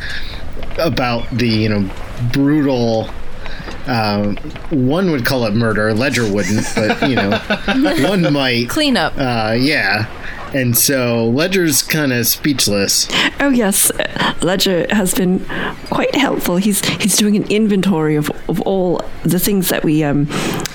about 0.79 1.29
the 1.31 1.49
you 1.49 1.69
know 1.69 1.91
brutal. 2.33 3.11
Uh, 3.91 4.35
one 4.71 5.11
would 5.11 5.27
call 5.27 5.47
it 5.47 5.53
murder. 5.53 5.93
Ledger 5.93 6.33
wouldn't, 6.33 6.65
but 6.77 7.09
you 7.09 7.17
know, 7.17 7.37
one 8.09 8.33
might. 8.33 8.69
Cleanup. 8.69 9.15
Uh, 9.17 9.57
yeah. 9.59 10.07
And 10.55 10.77
so 10.77 11.27
Ledger's 11.29 11.83
kind 11.83 12.13
of 12.13 12.27
speechless. 12.27 13.09
Oh 13.41 13.51
yes, 13.51 13.91
Ledger 14.43 14.87
has 14.91 15.15
been 15.15 15.45
quite 15.91 16.15
helpful. 16.15 16.57
He's 16.57 16.85
he's 16.85 17.17
doing 17.17 17.37
an 17.37 17.45
inventory 17.51 18.17
of, 18.17 18.31
of 18.49 18.61
all 18.63 19.01
the 19.23 19.39
things 19.39 19.69
that 19.69 19.85
we 19.85 20.03
um 20.03 20.29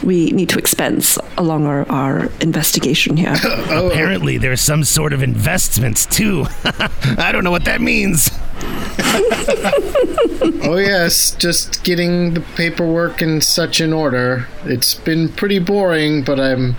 we 0.03 0.31
need 0.31 0.50
to 0.50 0.60
expense 0.60 1.17
along 1.38 1.65
our, 1.65 1.89
our 1.91 2.29
investigation 2.39 3.17
here. 3.17 3.34
Apparently, 3.69 4.38
there's 4.38 4.62
some 4.62 4.84
sort 4.84 5.13
of 5.13 5.24
investments 5.24 6.05
too. 6.05 6.45
I 7.17 7.31
don't 7.31 7.43
know 7.43 7.51
what 7.51 7.65
that 7.65 7.81
means. 7.81 8.29
Oh 10.66 10.78
yes, 10.78 11.36
just 11.36 11.84
getting 11.84 12.34
the 12.34 12.42
paperwork 12.42 13.22
and 13.22 13.44
such 13.44 13.80
in 13.80 13.94
order. 13.94 14.48
It's 14.64 14.94
been 14.94 15.30
pretty 15.30 15.60
boring, 15.60 16.24
but 16.24 16.40
I'm 16.40 16.75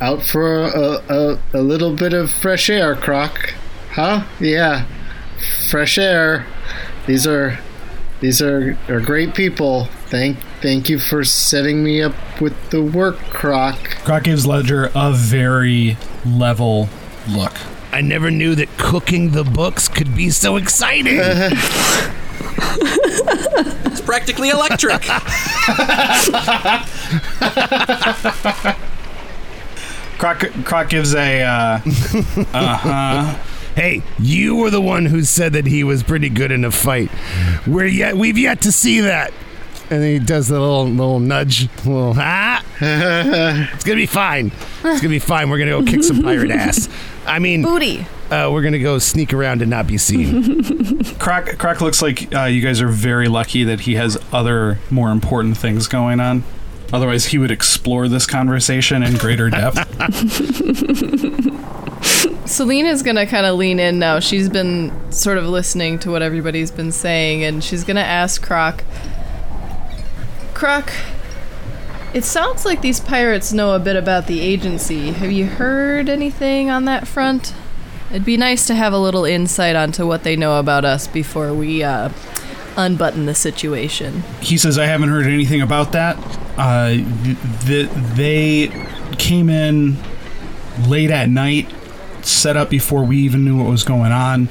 out 0.00 0.22
for 0.22 0.64
a, 0.64 1.02
a, 1.08 1.38
a 1.52 1.62
little 1.62 1.94
bit 1.94 2.12
of 2.12 2.30
fresh 2.30 2.70
air, 2.70 2.94
Croc. 2.94 3.54
Huh? 3.90 4.24
Yeah. 4.40 4.86
Fresh 5.68 5.98
air. 5.98 6.46
These 7.06 7.26
are 7.26 7.58
these 8.20 8.40
are, 8.40 8.78
are 8.88 9.00
great 9.00 9.34
people. 9.34 9.86
Thank 10.06 10.38
thank 10.62 10.88
you 10.88 10.98
for 10.98 11.24
setting 11.24 11.84
me 11.84 12.02
up 12.02 12.14
with 12.40 12.70
the 12.70 12.82
work, 12.82 13.18
Croc. 13.30 13.78
Croc 14.04 14.24
gives 14.24 14.46
Ledger 14.46 14.90
a 14.94 15.12
very 15.12 15.96
level 16.24 16.88
look. 17.28 17.52
I 17.92 18.00
never 18.00 18.30
knew 18.30 18.54
that 18.56 18.76
cooking 18.78 19.30
the 19.30 19.44
books 19.44 19.88
could 19.88 20.16
be 20.16 20.30
so 20.30 20.56
exciting. 20.56 21.18
It's 23.86 24.00
practically 24.00 24.50
electric. 24.50 25.02
Croc, 30.18 30.44
Croc 30.64 30.88
gives 30.88 31.14
a 31.14 31.42
uh, 31.42 31.80
uh-huh. 32.54 33.34
hey, 33.74 34.02
you 34.18 34.56
were 34.56 34.70
the 34.70 34.80
one 34.80 35.06
who 35.06 35.22
said 35.22 35.52
that 35.52 35.66
he 35.66 35.84
was 35.84 36.02
pretty 36.02 36.28
good 36.28 36.50
in 36.50 36.64
a 36.64 36.70
fight. 36.70 37.10
We're 37.66 37.86
yet 37.86 38.16
we've 38.16 38.38
yet 38.38 38.62
to 38.62 38.72
see 38.72 39.00
that. 39.00 39.32
And 39.90 40.02
he 40.02 40.18
does 40.18 40.48
the 40.48 40.58
little 40.58 40.86
little 40.86 41.20
nudge, 41.20 41.68
little 41.84 42.14
ah. 42.16 42.64
it's 42.80 43.84
gonna 43.84 43.96
be 43.96 44.06
fine. 44.06 44.46
It's 44.82 45.00
gonna 45.00 45.08
be 45.08 45.18
fine. 45.18 45.50
We're 45.50 45.58
gonna 45.58 45.72
go 45.72 45.82
kick 45.84 46.02
some 46.02 46.22
pirate 46.22 46.50
ass. 46.50 46.88
I 47.26 47.38
mean, 47.38 47.62
Booty. 47.62 48.06
Uh, 48.34 48.50
we're 48.50 48.62
gonna 48.62 48.78
go 48.78 48.98
sneak 48.98 49.32
around 49.32 49.62
and 49.62 49.70
not 49.70 49.86
be 49.86 49.96
seen. 49.96 51.04
Croc, 51.18 51.56
Croc 51.56 51.80
looks 51.80 52.02
like 52.02 52.34
uh, 52.34 52.44
you 52.44 52.60
guys 52.60 52.80
are 52.80 52.88
very 52.88 53.28
lucky 53.28 53.64
that 53.64 53.80
he 53.80 53.94
has 53.94 54.18
other 54.32 54.78
more 54.90 55.10
important 55.10 55.56
things 55.56 55.86
going 55.86 56.20
on. 56.20 56.42
Otherwise, 56.92 57.26
he 57.26 57.38
would 57.38 57.50
explore 57.50 58.08
this 58.08 58.26
conversation 58.26 59.02
in 59.02 59.16
greater 59.16 59.50
depth. 59.50 59.74
Selena's 62.46 63.02
gonna 63.02 63.26
kind 63.26 63.46
of 63.46 63.56
lean 63.56 63.78
in 63.78 63.98
now. 63.98 64.20
She's 64.20 64.48
been 64.48 65.12
sort 65.12 65.38
of 65.38 65.46
listening 65.46 65.98
to 66.00 66.10
what 66.10 66.22
everybody's 66.22 66.70
been 66.70 66.92
saying, 66.92 67.44
and 67.44 67.62
she's 67.62 67.84
gonna 67.84 68.00
ask 68.00 68.42
Croc. 68.42 68.84
Croc, 70.54 70.92
it 72.12 72.24
sounds 72.24 72.64
like 72.64 72.80
these 72.80 73.00
pirates 73.00 73.52
know 73.52 73.74
a 73.74 73.78
bit 73.78 73.96
about 73.96 74.26
the 74.26 74.40
agency. 74.40 75.12
Have 75.12 75.30
you 75.30 75.46
heard 75.46 76.08
anything 76.08 76.68
on 76.68 76.84
that 76.86 77.06
front? 77.06 77.54
It'd 78.10 78.24
be 78.24 78.36
nice 78.36 78.66
to 78.66 78.74
have 78.74 78.92
a 78.92 78.98
little 78.98 79.24
insight 79.24 79.76
onto 79.76 80.06
what 80.06 80.22
they 80.24 80.36
know 80.36 80.58
about 80.58 80.84
us 80.84 81.06
before 81.06 81.52
we 81.54 81.82
uh, 81.82 82.10
unbutton 82.76 83.26
the 83.26 83.34
situation. 83.34 84.22
he 84.40 84.56
says, 84.56 84.78
I 84.78 84.86
haven't 84.86 85.08
heard 85.08 85.26
anything 85.26 85.62
about 85.62 85.92
that. 85.92 86.16
Uh, 86.56 86.90
th- 87.66 87.88
they 88.14 88.68
came 89.18 89.48
in 89.48 89.96
late 90.86 91.10
at 91.10 91.28
night, 91.28 91.72
set 92.22 92.56
up 92.56 92.70
before 92.70 93.04
we 93.04 93.18
even 93.18 93.44
knew 93.44 93.56
what 93.58 93.68
was 93.68 93.82
going 93.84 94.12
on. 94.12 94.48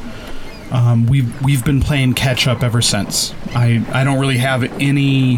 Um, 0.71 1.05
we've 1.05 1.41
we've 1.43 1.63
been 1.63 1.81
playing 1.81 2.15
catch 2.15 2.47
up 2.47 2.63
ever 2.63 2.81
since. 2.81 3.33
I 3.53 3.85
I 3.91 4.03
don't 4.03 4.19
really 4.19 4.39
have 4.39 4.63
any 4.81 5.37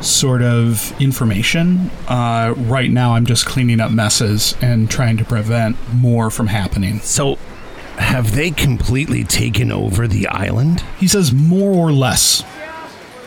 sort 0.00 0.42
of 0.42 0.98
information 1.00 1.90
uh, 2.08 2.54
right 2.56 2.90
now. 2.90 3.14
I'm 3.14 3.26
just 3.26 3.46
cleaning 3.46 3.80
up 3.80 3.90
messes 3.90 4.54
and 4.60 4.90
trying 4.90 5.16
to 5.18 5.24
prevent 5.24 5.76
more 5.94 6.30
from 6.30 6.48
happening. 6.48 7.00
so, 7.00 7.38
have 7.96 8.34
they 8.36 8.52
completely 8.52 9.24
taken 9.24 9.72
over 9.72 10.06
the 10.06 10.28
island? 10.28 10.84
He 10.98 11.08
says 11.08 11.32
more 11.32 11.72
or 11.72 11.90
less. 11.90 12.44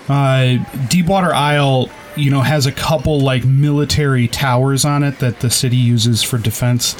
Uh, 0.08 0.58
Deepwater 0.88 1.34
Isle, 1.34 1.90
you 2.16 2.32
know, 2.32 2.40
has 2.42 2.66
a 2.66 2.72
couple 2.72 3.20
like 3.20 3.44
military 3.44 4.30
towers 4.30 4.86
on 4.86 5.04
it 5.04 5.20
that 5.20 5.42
the 5.42 5.50
city 5.50 5.76
uses 5.76 6.24
for 6.24 6.38
defense. 6.38 6.96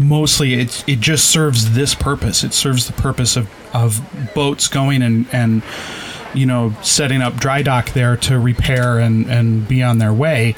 Mostly, 0.00 0.54
it 0.54 0.84
it 0.88 0.98
just 1.00 1.30
serves 1.30 1.74
this 1.74 1.94
purpose. 1.94 2.42
It 2.42 2.54
serves 2.54 2.86
the 2.86 2.92
purpose 2.92 3.36
of 3.36 3.48
of 3.72 4.00
boats 4.34 4.66
going 4.68 5.02
and 5.02 5.26
and 5.32 5.62
you 6.34 6.46
know 6.46 6.74
setting 6.82 7.22
up 7.22 7.34
dry 7.36 7.62
dock 7.62 7.90
there 7.92 8.16
to 8.18 8.38
repair 8.38 8.98
and 8.98 9.26
and 9.30 9.66
be 9.66 9.82
on 9.82 9.98
their 9.98 10.12
way. 10.12 10.54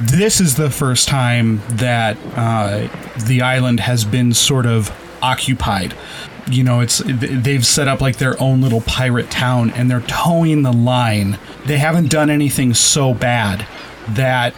This 0.00 0.40
is 0.40 0.56
the 0.56 0.70
first 0.70 1.06
time 1.06 1.62
that 1.68 2.16
uh, 2.34 2.88
the 3.26 3.42
island 3.42 3.80
has 3.80 4.04
been 4.04 4.34
sort 4.34 4.66
of 4.66 4.90
occupied 5.22 5.94
you 6.50 6.64
know 6.64 6.80
it's 6.80 7.00
they've 7.06 7.64
set 7.64 7.86
up 7.86 8.00
like 8.00 8.16
their 8.16 8.40
own 8.42 8.60
little 8.60 8.80
pirate 8.80 9.30
town 9.30 9.70
and 9.70 9.88
they're 9.88 10.00
towing 10.00 10.62
the 10.62 10.72
line 10.72 11.38
they 11.66 11.78
haven't 11.78 12.10
done 12.10 12.28
anything 12.28 12.74
so 12.74 13.14
bad 13.14 13.64
that 14.08 14.52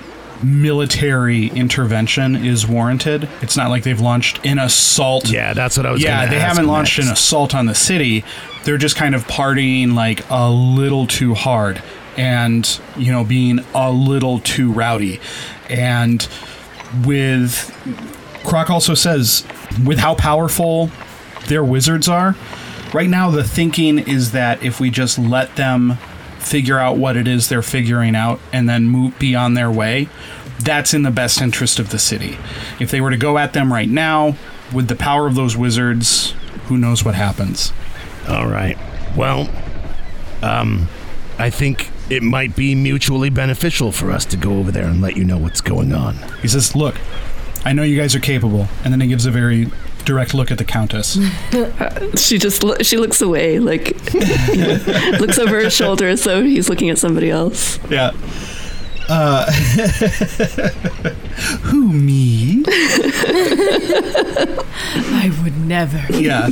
military 0.44 1.46
intervention 1.48 2.36
is 2.36 2.66
warranted 2.66 3.28
it's 3.40 3.56
not 3.56 3.70
like 3.70 3.82
they've 3.82 4.00
launched 4.00 4.44
an 4.44 4.58
assault 4.58 5.28
Yeah, 5.28 5.52
that's 5.54 5.76
what 5.76 5.86
I 5.86 5.90
was. 5.92 6.02
yeah 6.02 6.26
they 6.26 6.38
haven't 6.38 6.66
launched 6.66 6.98
next. 6.98 7.06
an 7.08 7.12
assault 7.14 7.54
on 7.54 7.66
the 7.66 7.74
city 7.74 8.24
they're 8.64 8.78
just 8.78 8.96
kind 8.96 9.14
of 9.14 9.26
partying 9.26 9.94
like 9.94 10.28
a 10.30 10.50
little 10.50 11.06
too 11.06 11.34
hard 11.34 11.82
and 12.16 12.80
you 12.96 13.10
know 13.10 13.24
being 13.24 13.60
a 13.74 13.90
little 13.90 14.38
too 14.40 14.70
rowdy 14.72 15.20
and 15.68 16.28
with 17.04 17.70
Croc 18.44 18.70
also 18.70 18.94
says 18.94 19.44
with 19.84 19.98
how 19.98 20.14
powerful 20.14 20.90
their 21.46 21.64
wizards 21.64 22.08
are 22.08 22.36
right 22.92 23.08
now 23.08 23.30
the 23.30 23.42
thinking 23.44 23.98
is 23.98 24.32
that 24.32 24.62
if 24.62 24.78
we 24.80 24.90
just 24.90 25.18
let 25.18 25.56
them 25.56 25.98
figure 26.44 26.78
out 26.78 26.96
what 26.96 27.16
it 27.16 27.26
is 27.26 27.48
they're 27.48 27.62
figuring 27.62 28.14
out 28.14 28.38
and 28.52 28.68
then 28.68 28.84
move 28.84 29.18
be 29.18 29.34
on 29.34 29.54
their 29.54 29.70
way 29.70 30.08
that's 30.60 30.94
in 30.94 31.02
the 31.02 31.10
best 31.10 31.40
interest 31.40 31.78
of 31.78 31.90
the 31.90 31.98
city 31.98 32.36
if 32.78 32.90
they 32.90 33.00
were 33.00 33.10
to 33.10 33.16
go 33.16 33.38
at 33.38 33.52
them 33.52 33.72
right 33.72 33.88
now 33.88 34.36
with 34.72 34.88
the 34.88 34.96
power 34.96 35.26
of 35.26 35.34
those 35.34 35.56
wizards 35.56 36.34
who 36.66 36.76
knows 36.78 37.04
what 37.04 37.14
happens 37.14 37.72
All 38.28 38.46
right. 38.48 38.78
Well, 39.16 39.50
um, 40.42 40.88
I 41.38 41.50
think 41.50 41.90
it 42.08 42.22
might 42.22 42.56
be 42.56 42.74
mutually 42.74 43.28
beneficial 43.30 43.92
for 43.92 44.10
us 44.10 44.24
to 44.26 44.36
go 44.36 44.58
over 44.58 44.70
there 44.72 44.86
and 44.86 45.00
let 45.02 45.16
you 45.16 45.24
know 45.24 45.38
what's 45.38 45.60
going 45.60 45.92
on. 45.92 46.16
he 46.42 46.48
says 46.48 46.74
look 46.74 46.96
i 47.64 47.72
know 47.72 47.82
you 47.82 47.96
guys 47.96 48.14
are 48.14 48.20
capable 48.20 48.66
and 48.82 48.92
then 48.92 49.00
he 49.00 49.06
gives 49.08 49.24
a 49.26 49.30
very 49.30 49.68
direct 50.04 50.34
look 50.34 50.50
at 50.50 50.58
the 50.58 50.64
countess. 50.64 51.18
She 52.16 52.38
just 52.38 52.62
lo- 52.62 52.76
she 52.82 52.96
looks 52.96 53.20
away, 53.20 53.58
like 53.58 53.90
looks 55.20 55.38
over 55.38 55.62
her 55.62 55.70
shoulder 55.70 56.16
so 56.16 56.42
he's 56.42 56.68
looking 56.68 56.90
at 56.90 56.98
somebody 56.98 57.30
else. 57.30 57.78
yeah. 57.90 58.12
Uh, 59.08 59.50
who 61.62 61.92
me? 61.92 62.62
I 64.96 65.38
would 65.42 65.56
never. 65.58 65.98
yeah. 66.12 66.50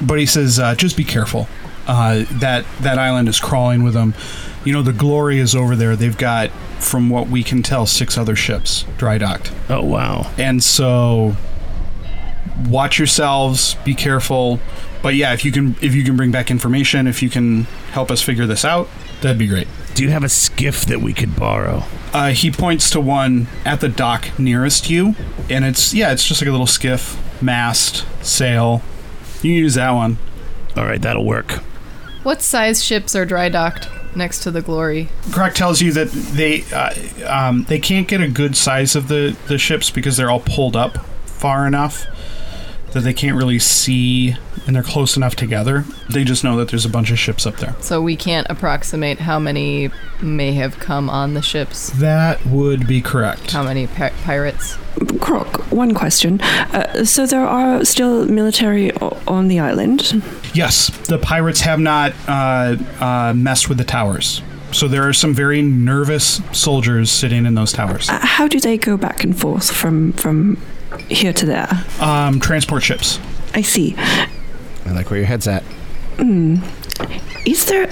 But 0.00 0.18
he 0.18 0.26
says 0.26 0.58
uh, 0.58 0.74
just 0.74 0.96
be 0.96 1.04
careful. 1.04 1.48
Uh, 1.86 2.24
that 2.30 2.64
that 2.80 2.98
island 2.98 3.28
is 3.28 3.38
crawling 3.40 3.82
with 3.82 3.92
them 3.94 4.14
you 4.64 4.72
know 4.72 4.82
the 4.82 4.92
glory 4.92 5.38
is 5.38 5.54
over 5.54 5.76
there. 5.76 5.94
They've 5.94 6.16
got 6.16 6.50
from 6.80 7.10
what 7.10 7.28
we 7.28 7.42
can 7.42 7.62
tell 7.62 7.86
six 7.86 8.16
other 8.18 8.34
ships 8.34 8.84
dry 8.96 9.18
docked. 9.18 9.52
Oh 9.68 9.84
wow. 9.84 10.32
and 10.38 10.62
so 10.62 11.36
watch 12.68 12.98
yourselves 12.98 13.74
be 13.84 13.94
careful 13.94 14.60
but 15.02 15.14
yeah 15.14 15.32
if 15.32 15.44
you 15.44 15.50
can 15.52 15.74
if 15.82 15.94
you 15.94 16.04
can 16.04 16.16
bring 16.16 16.30
back 16.30 16.50
information 16.50 17.06
if 17.06 17.22
you 17.22 17.28
can 17.28 17.64
help 17.92 18.10
us 18.10 18.22
figure 18.22 18.46
this 18.46 18.64
out 18.64 18.88
that'd 19.22 19.38
be 19.38 19.46
great 19.48 19.66
Do 19.94 20.02
you 20.04 20.10
have 20.10 20.22
a 20.24 20.28
skiff 20.28 20.84
that 20.86 21.00
we 21.00 21.12
could 21.12 21.34
borrow? 21.36 21.82
uh, 22.12 22.28
he 22.28 22.50
points 22.50 22.90
to 22.90 23.00
one 23.00 23.48
at 23.64 23.80
the 23.80 23.88
dock 23.88 24.38
nearest 24.38 24.88
you 24.88 25.16
and 25.50 25.64
it's 25.64 25.92
yeah 25.92 26.12
it's 26.12 26.24
just 26.26 26.40
like 26.40 26.48
a 26.48 26.52
little 26.52 26.66
skiff 26.66 27.18
mast 27.42 28.04
sail 28.24 28.82
you 29.42 29.50
can 29.50 29.50
use 29.50 29.74
that 29.74 29.90
one 29.90 30.16
All 30.76 30.84
right, 30.86 31.00
that'll 31.02 31.24
work. 31.24 31.52
What 32.22 32.40
size 32.40 32.82
ships 32.82 33.14
are 33.14 33.24
dry 33.26 33.48
docked? 33.48 33.88
next 34.16 34.44
to 34.44 34.50
the 34.52 34.62
glory. 34.62 35.08
Croc 35.32 35.54
tells 35.54 35.82
you 35.82 35.90
that 35.92 36.08
they 36.12 36.62
uh, 36.72 36.94
um, 37.28 37.64
they 37.64 37.80
can't 37.80 38.06
get 38.06 38.20
a 38.20 38.28
good 38.28 38.56
size 38.56 38.94
of 38.96 39.08
the, 39.08 39.36
the 39.48 39.58
ships 39.58 39.90
because 39.90 40.16
they're 40.16 40.30
all 40.30 40.40
pulled 40.40 40.76
up 40.76 40.98
far 41.26 41.66
enough 41.66 42.04
that 42.94 43.00
they 43.00 43.12
can't 43.12 43.36
really 43.36 43.58
see 43.58 44.36
and 44.66 44.74
they're 44.74 44.82
close 44.82 45.16
enough 45.16 45.36
together. 45.36 45.84
They 46.08 46.24
just 46.24 46.42
know 46.42 46.56
that 46.56 46.68
there's 46.68 46.86
a 46.86 46.88
bunch 46.88 47.10
of 47.10 47.18
ships 47.18 47.44
up 47.46 47.56
there. 47.56 47.74
So 47.80 48.00
we 48.00 48.16
can't 48.16 48.46
approximate 48.48 49.18
how 49.18 49.38
many 49.38 49.90
may 50.22 50.52
have 50.54 50.78
come 50.78 51.10
on 51.10 51.34
the 51.34 51.42
ships. 51.42 51.90
That 51.90 52.44
would 52.46 52.86
be 52.86 53.02
correct. 53.02 53.50
How 53.50 53.62
many 53.62 53.86
pi- 53.86 54.12
pirates? 54.24 54.78
Croc, 55.20 55.70
one 55.72 55.92
question. 55.92 56.40
Uh, 56.40 57.04
so 57.04 57.26
there 57.26 57.46
are 57.46 57.84
still 57.84 58.26
military 58.26 58.90
o- 58.98 59.18
on 59.26 59.48
the 59.48 59.58
island? 59.58 60.22
Yes, 60.54 60.88
the 61.08 61.18
pirates 61.18 61.60
have 61.62 61.80
not 61.80 62.14
uh, 62.28 62.76
uh, 63.00 63.34
messed 63.36 63.68
with 63.68 63.76
the 63.78 63.84
towers. 63.84 64.40
So 64.72 64.88
there 64.88 65.06
are 65.06 65.12
some 65.12 65.34
very 65.34 65.62
nervous 65.62 66.40
soldiers 66.52 67.10
sitting 67.10 67.44
in 67.46 67.54
those 67.54 67.72
towers. 67.72 68.08
Uh, 68.08 68.18
how 68.24 68.48
do 68.48 68.58
they 68.60 68.76
go 68.78 68.96
back 68.96 69.22
and 69.22 69.38
forth 69.38 69.70
from 69.70 70.12
from 70.14 70.56
here 71.02 71.32
to 71.32 71.46
there? 71.46 71.68
Um, 72.00 72.40
transport 72.40 72.82
ships. 72.82 73.18
I 73.54 73.62
see. 73.62 73.94
I 73.96 74.90
like 74.92 75.10
where 75.10 75.18
your 75.18 75.26
head's 75.26 75.48
at. 75.48 75.62
Is 77.46 77.66
there 77.66 77.90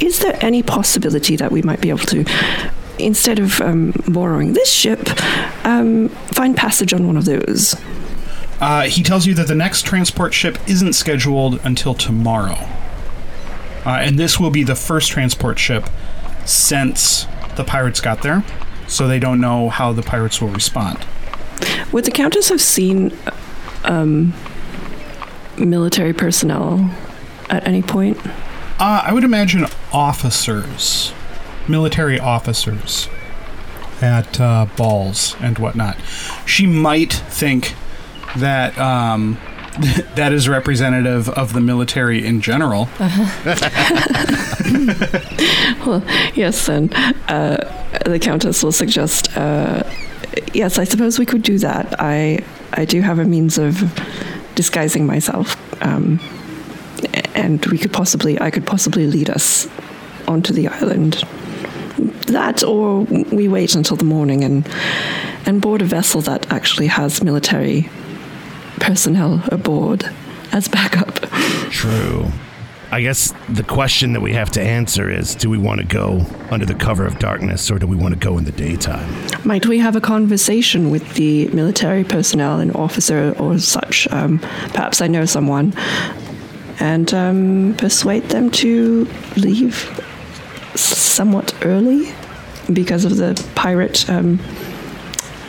is 0.00 0.20
there 0.20 0.38
any 0.42 0.62
possibility 0.62 1.36
that 1.36 1.50
we 1.50 1.62
might 1.62 1.80
be 1.80 1.88
able 1.88 2.00
to, 2.00 2.24
instead 2.98 3.38
of 3.38 3.60
um, 3.60 3.94
borrowing 4.08 4.52
this 4.52 4.70
ship, 4.70 5.08
um, 5.64 6.08
find 6.34 6.56
passage 6.56 6.92
on 6.92 7.06
one 7.06 7.16
of 7.16 7.24
those? 7.24 7.74
Uh, 8.60 8.82
he 8.82 9.02
tells 9.02 9.26
you 9.26 9.34
that 9.34 9.48
the 9.48 9.54
next 9.54 9.86
transport 9.86 10.34
ship 10.34 10.58
isn't 10.66 10.92
scheduled 10.94 11.60
until 11.64 11.94
tomorrow. 11.94 12.56
Uh, 13.84 13.98
and 14.00 14.18
this 14.18 14.40
will 14.40 14.50
be 14.50 14.64
the 14.64 14.74
first 14.74 15.10
transport 15.10 15.58
ship 15.58 15.88
since 16.44 17.26
the 17.56 17.64
pirates 17.64 18.00
got 18.00 18.22
there. 18.22 18.44
So 18.88 19.08
they 19.08 19.18
don't 19.18 19.40
know 19.40 19.68
how 19.68 19.92
the 19.92 20.02
pirates 20.02 20.40
will 20.40 20.48
respond. 20.48 21.06
Would 21.92 22.04
the 22.04 22.10
Countess 22.10 22.48
have 22.48 22.60
seen 22.60 23.16
um, 23.84 24.34
military 25.58 26.12
personnel 26.12 26.90
at 27.48 27.66
any 27.66 27.82
point? 27.82 28.18
Uh, 28.78 29.02
I 29.04 29.12
would 29.12 29.24
imagine 29.24 29.66
officers, 29.92 31.12
military 31.68 32.20
officers, 32.20 33.08
at 34.02 34.38
uh, 34.40 34.66
balls 34.76 35.34
and 35.40 35.58
whatnot. 35.58 35.96
She 36.44 36.66
might 36.66 37.12
think 37.12 37.74
that 38.36 38.76
um, 38.78 39.38
that 40.14 40.32
is 40.32 40.48
representative 40.48 41.28
of 41.30 41.52
the 41.54 41.60
military 41.60 42.24
in 42.24 42.40
general. 42.40 42.88
Well, 45.86 46.02
yes, 46.34 46.66
then 46.66 46.92
uh, 47.28 47.56
the 48.04 48.18
Countess 48.18 48.62
will 48.64 48.72
suggest. 48.72 49.28
Yes, 50.52 50.78
I 50.78 50.84
suppose 50.84 51.18
we 51.18 51.26
could 51.26 51.42
do 51.42 51.58
that. 51.58 52.00
I 52.00 52.44
I 52.72 52.84
do 52.84 53.00
have 53.00 53.18
a 53.18 53.24
means 53.24 53.58
of 53.58 53.82
disguising 54.54 55.06
myself, 55.06 55.56
um, 55.82 56.20
and 57.34 57.64
we 57.66 57.78
could 57.78 57.92
possibly 57.92 58.40
I 58.40 58.50
could 58.50 58.66
possibly 58.66 59.06
lead 59.06 59.30
us 59.30 59.68
onto 60.26 60.52
the 60.52 60.68
island. 60.68 61.22
That, 62.26 62.62
or 62.64 63.02
we 63.02 63.48
wait 63.48 63.74
until 63.74 63.96
the 63.96 64.04
morning 64.04 64.44
and 64.44 64.68
and 65.46 65.60
board 65.60 65.82
a 65.82 65.84
vessel 65.84 66.20
that 66.22 66.50
actually 66.52 66.88
has 66.88 67.22
military 67.22 67.88
personnel 68.80 69.42
aboard 69.52 70.04
as 70.52 70.68
backup. 70.68 71.20
True. 71.70 72.30
I 72.96 73.02
guess 73.02 73.34
the 73.50 73.62
question 73.62 74.14
that 74.14 74.22
we 74.22 74.32
have 74.32 74.50
to 74.52 74.62
answer 74.62 75.10
is 75.10 75.34
do 75.34 75.50
we 75.50 75.58
want 75.58 75.82
to 75.82 75.86
go 75.86 76.24
under 76.50 76.64
the 76.64 76.74
cover 76.74 77.04
of 77.04 77.18
darkness 77.18 77.70
or 77.70 77.78
do 77.78 77.86
we 77.86 77.94
want 77.94 78.14
to 78.14 78.18
go 78.18 78.38
in 78.38 78.44
the 78.44 78.52
daytime? 78.52 79.06
Might 79.44 79.66
we 79.66 79.76
have 79.80 79.96
a 79.96 80.00
conversation 80.00 80.88
with 80.88 81.12
the 81.12 81.48
military 81.48 82.04
personnel, 82.04 82.58
an 82.58 82.70
officer 82.70 83.34
or 83.38 83.58
such? 83.58 84.10
Um, 84.10 84.38
perhaps 84.38 85.02
I 85.02 85.08
know 85.08 85.26
someone, 85.26 85.74
and 86.80 87.12
um, 87.12 87.74
persuade 87.76 88.30
them 88.30 88.50
to 88.52 89.06
leave 89.36 89.76
somewhat 90.74 91.54
early 91.66 92.14
because 92.72 93.04
of 93.04 93.18
the 93.18 93.34
pirate, 93.54 94.08
um, 94.08 94.38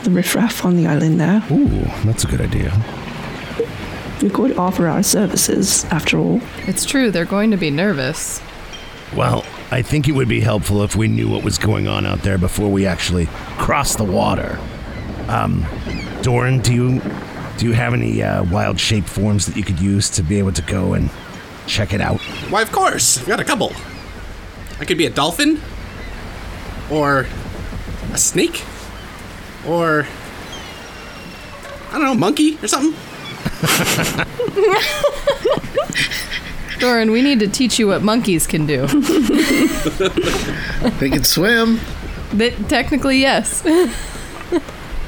the 0.03 0.11
riffraff 0.11 0.65
on 0.65 0.75
the 0.75 0.85
island 0.85 1.21
there. 1.21 1.41
Ooh, 1.49 1.85
that's 2.03 2.25
a 2.25 2.27
good 2.27 2.41
idea. 2.41 2.73
We 4.21 4.29
could 4.29 4.57
offer 4.57 4.87
our 4.87 5.03
services, 5.03 5.85
after 5.85 6.17
all. 6.17 6.41
It's 6.65 6.85
true, 6.85 7.11
they're 7.11 7.25
going 7.25 7.51
to 7.51 7.57
be 7.57 7.69
nervous. 7.69 8.41
Well, 9.15 9.45
I 9.71 9.81
think 9.81 10.07
it 10.07 10.13
would 10.13 10.27
be 10.27 10.41
helpful 10.41 10.81
if 10.83 10.95
we 10.95 11.07
knew 11.07 11.29
what 11.29 11.43
was 11.43 11.57
going 11.57 11.87
on 11.87 12.05
out 12.05 12.23
there 12.23 12.37
before 12.37 12.69
we 12.69 12.85
actually 12.85 13.27
crossed 13.57 13.97
the 13.97 14.03
water. 14.03 14.59
Um, 15.27 15.65
Doran, 16.21 16.59
do 16.59 16.73
you 16.73 17.01
do 17.57 17.65
you 17.65 17.73
have 17.73 17.93
any 17.93 18.21
uh, 18.21 18.43
wild 18.45 18.79
shape 18.79 19.05
forms 19.05 19.45
that 19.47 19.55
you 19.55 19.63
could 19.63 19.79
use 19.79 20.09
to 20.11 20.23
be 20.23 20.37
able 20.39 20.51
to 20.53 20.61
go 20.61 20.93
and 20.93 21.09
check 21.65 21.93
it 21.93 22.01
out? 22.01 22.19
Why, 22.49 22.61
of 22.61 22.71
course. 22.71 23.19
I've 23.19 23.27
got 23.27 23.39
a 23.39 23.43
couple. 23.45 23.71
I 24.79 24.85
could 24.85 24.97
be 24.97 25.05
a 25.05 25.09
dolphin, 25.09 25.59
or 26.91 27.25
a 28.13 28.17
snake, 28.17 28.63
or 29.67 30.05
I 31.89 31.91
don't 31.93 32.03
know, 32.03 32.13
monkey 32.13 32.57
or 32.61 32.67
something. 32.67 32.93
Doran, 36.79 37.09
we 37.11 37.21
need 37.23 37.39
to 37.39 37.47
teach 37.47 37.79
you 37.79 37.87
what 37.87 38.03
monkeys 38.03 38.45
can 38.47 38.65
do. 38.67 38.87
They 40.99 41.09
can 41.09 41.23
swim. 41.23 41.79
That, 42.33 42.53
technically, 42.69 43.17
yes. 43.19 43.61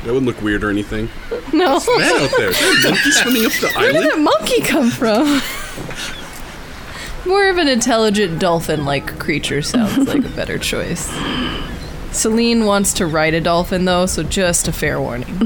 That 0.03 0.13
wouldn't 0.13 0.27
look 0.27 0.41
weird 0.41 0.63
or 0.63 0.69
anything. 0.69 1.09
no. 1.51 1.77
That 1.79 2.29
out 2.31 2.37
there. 2.37 2.49
Is 2.51 2.59
there 2.59 2.71
a 2.71 2.81
monkey 2.89 3.11
swimming 3.11 3.45
up 3.45 3.51
the 3.51 3.67
Where 3.75 3.91
did 3.91 3.95
island? 3.97 4.11
that 4.11 4.19
monkey 4.19 4.61
come 4.61 4.89
from? 4.89 5.41
More 7.29 7.49
of 7.49 7.57
an 7.57 7.67
intelligent 7.67 8.39
dolphin 8.39 8.85
like 8.85 9.19
creature 9.19 9.61
sounds 9.61 10.07
like 10.07 10.23
a 10.23 10.29
better 10.29 10.57
choice. 10.57 11.11
Celine 12.11 12.65
wants 12.65 12.93
to 12.93 13.05
ride 13.05 13.33
a 13.33 13.41
dolphin 13.41 13.83
though, 13.85 14.05
so 14.05 14.23
just 14.23 14.67
a 14.69 14.71
fair 14.71 15.01
warning. 15.01 15.37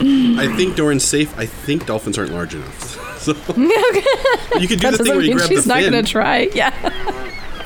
I 0.00 0.54
think 0.56 0.76
Doran's 0.76 1.04
safe. 1.04 1.36
I 1.38 1.46
think 1.46 1.86
dolphins 1.86 2.16
aren't 2.18 2.32
large 2.32 2.54
enough. 2.54 3.06
So 3.20 3.32
you 4.58 4.66
could 4.66 4.80
do 4.80 4.90
That 4.90 4.92
the 4.92 5.04
thing 5.04 5.04
doesn't 5.04 5.06
where 5.08 5.20
you 5.20 5.28
mean 5.28 5.36
grab 5.36 5.48
she's 5.50 5.64
the 5.64 5.68
not 5.68 5.80
fin. 5.82 5.92
gonna 5.92 6.02
try. 6.06 6.48
Yeah. 6.54 6.72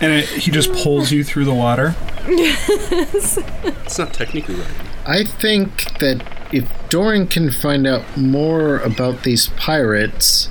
And 0.01 0.11
it, 0.15 0.25
he 0.29 0.51
just 0.51 0.73
pulls 0.73 1.13
you 1.13 1.23
through 1.23 1.45
the 1.45 1.55
water. 1.55 1.95
Yes. 2.27 3.39
It's 3.63 3.97
not 3.97 4.13
technically 4.13 4.57
right. 4.57 4.67
I 5.07 5.23
think 5.23 5.97
that 6.01 6.25
if 6.53 6.69
Doran 6.89 7.29
can 7.29 7.53
find 7.53 7.87
out 7.87 8.17
more 8.17 8.79
about 8.79 9.23
these 9.23 9.47
pirates, 9.51 10.49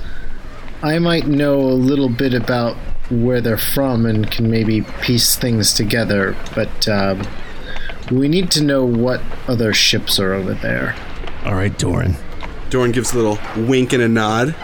I 0.82 0.98
might 0.98 1.26
know 1.26 1.60
a 1.60 1.76
little 1.76 2.08
bit 2.08 2.32
about 2.32 2.74
where 3.10 3.42
they're 3.42 3.58
from 3.58 4.06
and 4.06 4.30
can 4.30 4.50
maybe 4.50 4.80
piece 5.02 5.36
things 5.36 5.74
together. 5.74 6.34
But 6.54 6.88
um, 6.88 7.26
we 8.10 8.26
need 8.28 8.50
to 8.52 8.62
know 8.64 8.86
what 8.86 9.20
other 9.48 9.74
ships 9.74 10.18
are 10.18 10.32
over 10.32 10.54
there. 10.54 10.94
All 11.44 11.54
right, 11.54 11.76
Doran. 11.78 12.16
Doran 12.70 12.92
gives 12.92 13.12
a 13.12 13.16
little 13.18 13.38
wink 13.66 13.92
and 13.92 14.02
a 14.02 14.08
nod. 14.08 14.54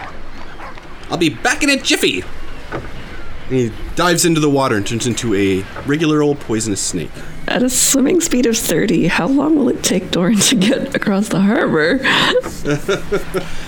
I'll 1.09 1.17
be 1.17 1.29
back 1.29 1.63
in 1.63 1.69
a 1.69 1.77
jiffy. 1.77 2.23
And 2.71 3.59
he 3.59 3.71
dives 3.95 4.23
into 4.25 4.39
the 4.39 4.49
water 4.49 4.77
and 4.77 4.87
turns 4.87 5.05
into 5.05 5.35
a 5.35 5.63
regular 5.85 6.21
old 6.21 6.39
poisonous 6.39 6.81
snake. 6.81 7.11
At 7.47 7.63
a 7.63 7.69
swimming 7.69 8.21
speed 8.21 8.45
of 8.45 8.57
30, 8.57 9.07
how 9.07 9.27
long 9.27 9.57
will 9.57 9.67
it 9.67 9.83
take 9.83 10.09
Doran 10.09 10.37
to 10.37 10.55
get 10.55 10.95
across 10.95 11.27
the 11.29 11.41
harbor? 11.41 11.99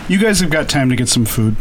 You 0.09 0.19
guys 0.19 0.41
have 0.41 0.49
got 0.49 0.67
time 0.67 0.89
to 0.89 0.97
get 0.97 1.07
some 1.07 1.23
food. 1.23 1.55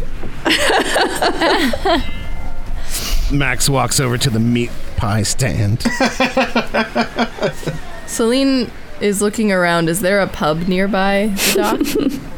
Max 3.31 3.69
walks 3.69 4.01
over 4.01 4.17
to 4.17 4.29
the 4.29 4.39
meat 4.39 4.69
pie 4.97 5.23
stand. 5.23 5.81
Celine 8.05 8.69
is 9.01 9.21
looking 9.21 9.51
around. 9.51 9.89
Is 9.89 10.01
there 10.01 10.19
a 10.19 10.27
pub 10.27 10.67
nearby 10.67 11.27
the 11.35 11.53
dock? 11.55 11.79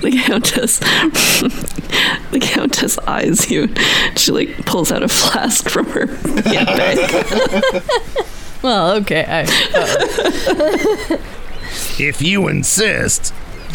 The 0.00 0.10
countess, 0.10 0.78
the 2.30 2.38
countess 2.42 2.98
eyes 3.06 3.50
you. 3.50 3.72
She 4.16 4.32
like 4.32 4.66
pulls 4.66 4.90
out 4.92 5.02
a 5.02 5.08
flask 5.08 5.68
from 5.68 5.86
her 5.86 6.06
handbag. 6.44 7.82
well, 8.62 8.90
okay. 8.96 9.24
I, 9.26 9.42
uh, 9.44 11.16
if 11.98 12.20
you 12.20 12.48
insist. 12.48 13.32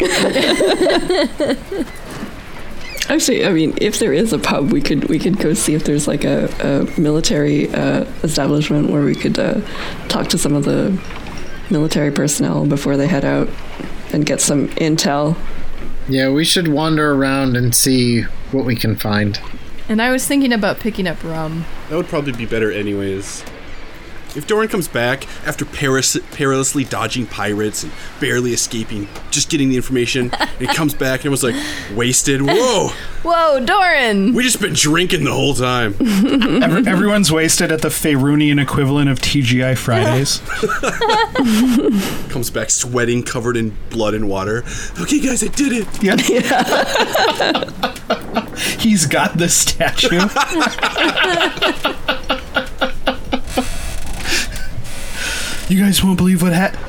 Actually, 3.08 3.44
I 3.44 3.50
mean, 3.52 3.76
if 3.80 3.98
there 3.98 4.12
is 4.12 4.32
a 4.32 4.38
pub, 4.38 4.70
we 4.70 4.80
could 4.80 5.08
we 5.08 5.18
could 5.18 5.38
go 5.38 5.52
see 5.54 5.74
if 5.74 5.84
there's 5.84 6.06
like 6.06 6.22
a, 6.24 6.46
a 6.60 7.00
military 7.00 7.68
uh, 7.70 8.04
establishment 8.22 8.90
where 8.90 9.02
we 9.02 9.16
could 9.16 9.38
uh, 9.38 9.60
talk 10.08 10.28
to 10.28 10.38
some 10.38 10.54
of 10.54 10.64
the 10.64 10.96
military 11.70 12.10
personnel 12.10 12.66
before 12.66 12.96
they 12.96 13.06
head 13.06 13.24
out 13.24 13.48
and 14.12 14.26
get 14.26 14.40
some 14.40 14.68
intel. 14.70 15.36
Yeah, 16.08 16.30
we 16.30 16.44
should 16.44 16.68
wander 16.68 17.12
around 17.12 17.56
and 17.56 17.74
see 17.74 18.22
what 18.52 18.64
we 18.64 18.74
can 18.74 18.96
find. 18.96 19.40
And 19.88 20.00
I 20.00 20.12
was 20.12 20.26
thinking 20.26 20.52
about 20.52 20.78
picking 20.78 21.06
up 21.06 21.22
rum. 21.22 21.64
That 21.88 21.96
would 21.96 22.06
probably 22.06 22.32
be 22.32 22.46
better, 22.46 22.70
anyways. 22.70 23.44
If 24.36 24.46
Doran 24.46 24.68
comes 24.68 24.86
back 24.88 25.26
after 25.46 25.64
peris- 25.64 26.16
perilously 26.32 26.84
dodging 26.84 27.26
pirates 27.26 27.82
and 27.82 27.92
barely 28.20 28.52
escaping, 28.52 29.08
just 29.30 29.50
getting 29.50 29.68
the 29.70 29.76
information, 29.76 30.30
and 30.38 30.50
he 30.60 30.66
comes 30.74 30.94
back 30.94 31.20
and 31.20 31.26
it 31.26 31.30
was 31.30 31.42
like 31.42 31.56
wasted. 31.94 32.40
Whoa, 32.42 32.88
Whoa, 33.22 33.64
Doran! 33.64 34.32
we 34.34 34.42
just 34.44 34.60
been 34.60 34.72
drinking 34.74 35.24
the 35.24 35.32
whole 35.32 35.54
time. 35.54 35.94
Every, 36.62 36.86
everyone's 36.86 37.30
wasted 37.32 37.72
at 37.72 37.82
the 37.82 37.88
Faerunian 37.88 38.60
equivalent 38.62 39.10
of 39.10 39.18
TGI 39.18 39.76
Fridays. 39.76 40.38
Comes 42.30 42.50
back 42.50 42.70
sweating, 42.70 43.22
covered 43.22 43.56
in 43.56 43.76
blood 43.90 44.14
and 44.14 44.28
water. 44.28 44.64
Okay, 45.00 45.20
guys, 45.20 45.42
I 45.42 45.48
did 45.48 45.72
it. 45.72 46.02
Yeah. 46.02 46.16
He's 48.78 49.06
got 49.06 49.36
the 49.38 49.48
statue. 49.48 50.20
You 55.70 55.80
guys 55.80 56.02
won't 56.02 56.16
believe 56.16 56.42
what 56.42 56.52
happened. 56.52 56.84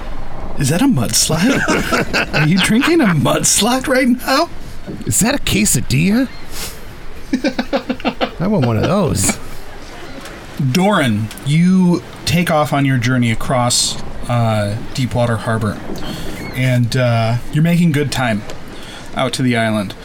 Is 0.60 0.70
that 0.70 0.82
a 0.82 0.86
mudslide? 0.86 2.34
Are 2.34 2.48
you 2.48 2.60
drinking 2.60 3.02
a 3.02 3.06
mudslide 3.06 3.88
right 3.88 4.08
now? 4.08 4.50
Is 5.06 5.20
that 5.20 5.36
a 5.36 5.38
quesadilla? 5.38 6.28
I 8.42 8.48
want 8.48 8.66
one 8.66 8.78
of 8.78 8.84
those. 8.84 9.38
Doran, 10.72 11.28
you 11.46 12.04
take 12.26 12.52
off 12.52 12.74
on 12.74 12.86
your 12.86 12.98
journey 12.98 13.32
across 13.32 14.02
uh, 14.30 14.78
Deepwater 14.94 15.38
Harbor, 15.38 15.80
and 16.56 16.96
uh, 16.96 17.38
you're 17.52 17.64
making 17.64 17.92
good 17.92 18.12
time 18.12 18.42
out 19.16 19.34
to 19.34 19.42
the 19.42 19.56
island, 19.58 19.96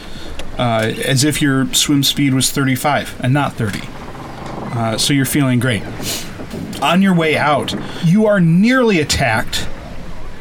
uh, 0.59 0.93
as 1.05 1.25
if 1.25 1.43
your 1.43 1.73
swim 1.75 2.03
speed 2.03 2.35
was 2.35 2.51
35 2.51 3.21
and 3.23 3.35
not 3.35 3.55
30. 3.55 3.81
Uh, 4.79 4.99
so 4.99 5.13
you're 5.13 5.25
feeling 5.25 5.59
great. 5.59 5.83
On 6.83 7.03
your 7.03 7.15
way 7.15 7.37
out, 7.37 7.75
you 8.05 8.27
are 8.27 8.41
nearly 8.41 9.01
attacked 9.01 9.69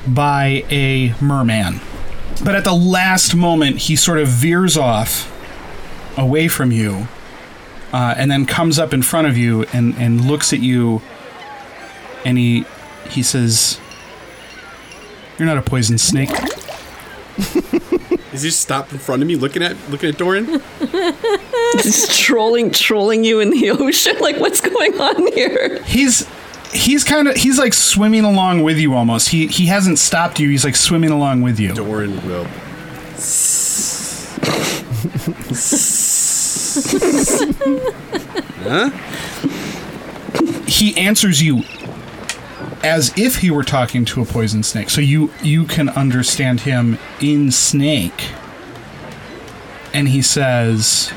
by 0.08 0.64
a 0.70 1.14
merman. 1.22 1.80
But 2.44 2.56
at 2.56 2.64
the 2.64 2.74
last 2.74 3.34
moment, 3.34 3.78
he 3.78 3.96
sort 3.96 4.20
of 4.20 4.28
veers 4.28 4.78
off 4.78 5.32
away 6.18 6.48
from 6.48 6.72
you 6.72 7.08
uh, 7.94 8.14
and 8.18 8.30
then 8.30 8.46
comes 8.46 8.78
up 8.78 8.94
in 8.94 9.02
front 9.02 9.28
of 9.28 9.38
you 9.38 9.64
and, 9.74 9.96
and 9.96 10.26
looks 10.26 10.52
at 10.52 10.60
you 10.60 11.02
and 12.26 12.38
he 12.38 12.66
he 13.10 13.22
says 13.22 13.80
you're 15.38 15.46
not 15.46 15.58
a 15.58 15.62
poison 15.62 15.98
snake 15.98 16.30
Is 18.36 18.42
he 18.42 18.50
stopped 18.52 18.92
in 18.92 19.00
front 19.00 19.22
of 19.22 19.28
me, 19.28 19.36
looking 19.38 19.64
at 19.64 19.76
looking 19.90 20.10
at 20.10 20.18
Doran? 20.18 20.46
He's 21.82 22.18
trolling, 22.18 22.70
trolling 22.72 23.24
you 23.24 23.40
in 23.40 23.50
the 23.50 23.72
ocean. 23.80 24.18
Like, 24.20 24.38
what's 24.40 24.60
going 24.62 25.00
on 25.00 25.32
here? 25.34 25.82
he's 25.84 26.28
he's 26.74 27.04
kind 27.06 27.28
of 27.30 27.36
he's 27.36 27.58
like 27.58 27.74
swimming 27.74 28.26
along 28.26 28.62
with 28.64 28.78
you 28.78 28.94
almost 28.94 29.30
he 29.30 29.48
he 29.48 29.68
hasn't 29.68 29.98
stopped 29.98 30.40
you 30.40 30.50
he's 30.50 30.66
like 30.66 30.76
swimming 30.76 31.12
along 31.12 31.42
with 31.42 31.58
you 31.60 31.74
Doran 31.74 32.16
will. 32.28 32.46
huh? 38.66 38.90
he 40.68 40.98
answers 40.98 41.42
you 41.42 41.64
as 42.86 43.12
if 43.18 43.38
he 43.38 43.50
were 43.50 43.64
talking 43.64 44.06
to 44.06 44.22
a 44.22 44.26
poison 44.26 44.62
snake. 44.64 44.90
So 44.92 45.02
you 45.02 45.32
you 45.42 45.66
can 45.66 45.90
understand 45.90 46.62
him 46.62 46.98
in 47.20 47.52
snake. 47.52 48.30
And 49.94 50.08
he 50.10 50.22
says 50.22 51.12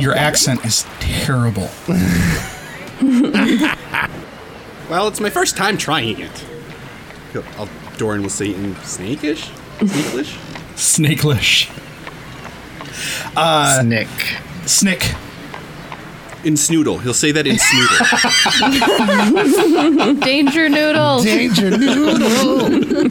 your 0.00 0.14
accent 0.14 0.64
is 0.64 0.84
terrible. 1.00 1.70
Well, 4.90 5.06
it's 5.06 5.20
my 5.20 5.30
first 5.30 5.56
time 5.56 5.78
trying 5.78 6.18
it. 6.18 6.44
He'll- 7.32 7.44
I'll, 7.56 7.68
Doran 7.96 8.22
will 8.22 8.28
say 8.28 8.52
in 8.52 8.74
snakish, 8.82 9.48
snakish. 9.78 10.36
snakelish. 10.74 11.70
Uh, 13.36 13.82
snick. 13.82 14.08
snick 14.66 15.14
In 16.42 16.54
Snoodle. 16.54 17.02
He'll 17.02 17.12
say 17.12 17.32
that 17.32 17.46
in 17.46 17.56
Snoodle. 17.56 17.98
Danger 20.24 20.70
noodle! 20.70 21.22
Danger 21.22 21.70
noodle. 21.76 23.10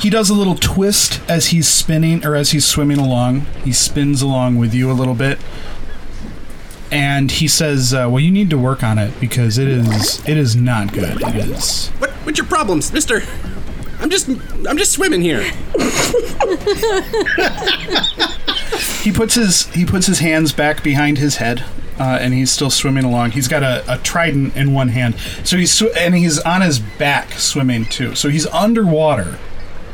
He 0.00 0.08
does 0.08 0.30
a 0.30 0.34
little 0.34 0.54
twist 0.54 1.20
as 1.28 1.48
he's 1.48 1.68
spinning 1.68 2.24
or 2.24 2.34
as 2.34 2.52
he's 2.52 2.64
swimming 2.64 2.98
along. 2.98 3.42
He 3.64 3.72
spins 3.72 4.22
along 4.22 4.56
with 4.56 4.74
you 4.74 4.90
a 4.90 4.94
little 4.94 5.14
bit. 5.14 5.38
And 6.90 7.30
he 7.30 7.46
says, 7.48 7.92
uh, 7.92 8.08
"Well, 8.08 8.20
you 8.20 8.30
need 8.30 8.50
to 8.50 8.58
work 8.58 8.82
on 8.82 8.98
it 8.98 9.18
because 9.20 9.58
it 9.58 9.68
is 9.68 10.26
it 10.28 10.36
is 10.36 10.56
not 10.56 10.92
good. 10.92 11.20
It 11.20 11.36
is." 11.36 11.88
what? 11.98 12.10
What's 12.24 12.38
your 12.38 12.46
problems, 12.46 12.92
Mister? 12.92 13.22
I'm 14.00 14.08
just 14.08 14.28
I'm 14.28 14.78
just 14.78 14.92
swimming 14.92 15.20
here. 15.20 15.42
He 19.02 19.12
puts 19.12 19.34
his 19.34 19.66
he 19.68 19.84
puts 19.84 20.06
his 20.06 20.18
hands 20.20 20.52
back 20.52 20.82
behind 20.82 21.18
his 21.18 21.36
head, 21.36 21.64
uh, 21.98 22.18
and 22.20 22.34
he's 22.34 22.50
still 22.50 22.70
swimming 22.70 23.04
along. 23.04 23.32
He's 23.32 23.48
got 23.48 23.62
a, 23.62 23.84
a 23.92 23.98
trident 23.98 24.56
in 24.56 24.72
one 24.72 24.88
hand, 24.88 25.16
so 25.44 25.56
he's 25.56 25.72
sw- 25.72 25.94
and 25.96 26.14
he's 26.14 26.38
on 26.40 26.62
his 26.62 26.78
back 26.78 27.32
swimming 27.32 27.84
too. 27.84 28.14
So 28.14 28.28
he's 28.28 28.46
underwater, 28.46 29.38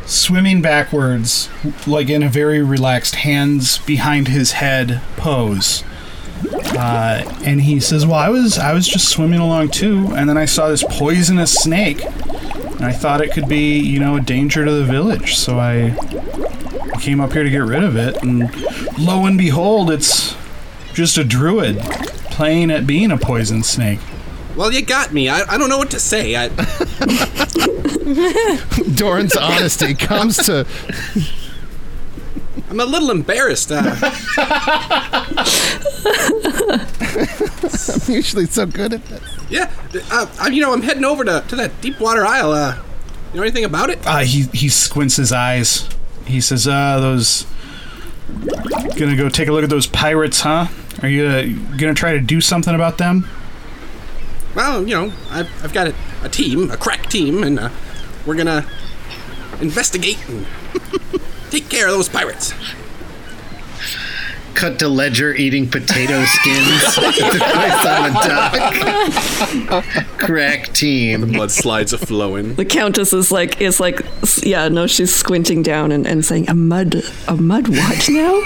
swimming 0.05 0.63
backwards, 0.63 1.49
like 1.87 2.09
in 2.09 2.23
a 2.23 2.29
very 2.29 2.63
relaxed, 2.63 3.17
hands 3.17 3.79
behind 3.79 4.29
his 4.29 4.53
head 4.53 5.01
pose. 5.17 5.83
Uh, 6.79 7.23
and 7.45 7.63
he 7.63 7.81
says, 7.81 8.05
"Well, 8.05 8.17
I 8.17 8.29
was 8.29 8.59
I 8.59 8.73
was 8.73 8.87
just 8.87 9.09
swimming 9.09 9.41
along 9.41 9.71
too, 9.71 10.13
and 10.15 10.29
then 10.29 10.37
I 10.37 10.45
saw 10.45 10.69
this 10.69 10.85
poisonous 10.85 11.55
snake, 11.55 12.05
and 12.05 12.85
I 12.85 12.93
thought 12.93 13.21
it 13.23 13.33
could 13.33 13.49
be, 13.49 13.79
you 13.79 13.99
know, 13.99 14.17
a 14.17 14.21
danger 14.21 14.65
to 14.65 14.71
the 14.71 14.85
village. 14.85 15.37
So 15.37 15.59
I 15.59 15.97
came 16.97 17.21
up 17.21 17.33
here 17.33 17.45
to 17.45 17.51
get 17.51 17.59
rid 17.59 17.85
of 17.85 17.97
it, 17.97 18.23
and 18.23 18.51
lo 18.99 19.27
and 19.27 19.39
behold, 19.39 19.91
it's 19.91 20.35
just 20.95 21.19
a 21.19 21.25
druid 21.25 21.79
playing 22.31 22.71
at 22.71 22.87
being 22.87 23.11
a 23.11 23.19
poison 23.19 23.63
snake. 23.63 24.01
Well, 24.57 24.73
you 24.73 24.83
got 24.83 25.13
me. 25.13 25.29
I, 25.29 25.43
I 25.55 25.59
don't 25.59 25.69
know 25.69 25.79
what 25.79 25.91
to 25.91 26.01
say. 26.01 26.35
I, 26.37 26.49
Doran's 28.95 29.37
honesty 29.37 29.95
comes 29.95 30.37
to 30.47 30.67
I'm 32.69 32.81
a 32.81 32.85
little 32.85 33.11
embarrassed. 33.11 33.71
Uh, 33.71 33.95
I'm 38.09 38.15
usually 38.15 38.47
so 38.47 38.67
good 38.67 38.95
at 38.95 39.05
this. 39.07 39.21
yeah, 39.49 39.71
uh, 40.11 40.27
I, 40.41 40.49
you 40.49 40.61
know, 40.61 40.73
I'm 40.73 40.83
heading 40.83 41.05
over 41.05 41.25
to, 41.25 41.45
to 41.49 41.57
that 41.57 41.81
Deepwater 41.81 42.27
Isle. 42.27 42.53
Uh, 42.53 42.77
you 43.33 43.37
know 43.37 43.43
anything 43.43 43.65
about 43.65 43.91
it? 43.91 44.05
Uh, 44.07 44.19
he 44.19 44.43
he 44.53 44.69
squints 44.69 45.17
his 45.17 45.33
eyes. 45.33 45.89
He 46.27 46.41
says, 46.41 46.67
"Uh, 46.67 46.99
those 47.01 47.47
gonna 48.97 49.17
go 49.17 49.29
take 49.29 49.49
a 49.49 49.53
look 49.53 49.65
at 49.65 49.71
those 49.71 49.87
pirates, 49.87 50.41
huh? 50.41 50.67
Are 51.03 51.09
you 51.09 51.27
uh, 51.27 51.77
gonna 51.77 51.95
try 51.95 52.13
to 52.13 52.21
do 52.21 52.41
something 52.41 52.75
about 52.75 52.99
them?" 52.99 53.29
Well, 54.55 54.89
you 54.89 54.95
know, 54.95 55.13
I've, 55.31 55.65
I've 55.65 55.73
got 55.75 55.89
a, 55.89 55.95
a 56.23 56.29
team, 56.29 56.71
a 56.71 56.77
crack 56.77 57.09
team, 57.11 57.43
and 57.43 57.59
uh, 57.59 57.71
we're 58.25 58.37
gonna 58.37 58.67
investigate 59.61 60.19
and 60.29 60.47
take 61.51 61.69
care 61.69 61.87
of 61.87 61.93
those 61.93 62.09
pirates. 62.09 62.53
Cut 64.57 64.79
to 64.79 64.89
Ledger 64.89 65.35
eating 65.35 65.69
potato 65.69 66.25
skins 66.25 66.99
at 66.99 67.87
on 67.87 68.11
the 68.11 68.19
dock. 69.69 69.85
Crack 70.19 70.73
team. 70.73 71.21
The 71.21 71.27
blood 71.27 71.51
slides 71.51 71.93
are 71.93 71.99
flowing. 71.99 72.55
The 72.55 72.65
countess 72.65 73.13
is 73.13 73.31
like, 73.31 73.61
is 73.61 73.81
like, 73.81 74.01
yeah, 74.43 74.69
no, 74.69 74.87
she's 74.87 75.15
squinting 75.15 75.63
down 75.63 75.93
and, 75.93 76.07
and 76.07 76.25
saying, 76.25 76.49
a 76.49 76.55
mud, 76.55 77.03
a 77.29 77.37
mud 77.37 77.69
what 77.69 78.09
now? 78.09 78.41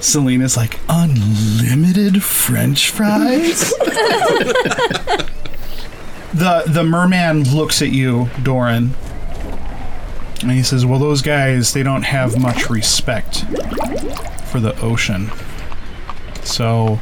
Selena's 0.00 0.56
like, 0.56 0.78
"Unlimited 0.88 2.22
French 2.22 2.90
fries." 2.90 3.70
the 6.32 6.64
the 6.66 6.84
merman 6.84 7.42
looks 7.54 7.82
at 7.82 7.90
you, 7.90 8.28
Doran, 8.42 8.94
and 10.42 10.50
he 10.52 10.62
says, 10.62 10.84
"Well, 10.86 10.98
those 10.98 11.22
guys 11.22 11.72
they 11.72 11.82
don't 11.82 12.02
have 12.04 12.38
much 12.38 12.68
respect 12.70 13.44
for 14.46 14.60
the 14.60 14.78
ocean. 14.80 15.30
So, 16.42 17.00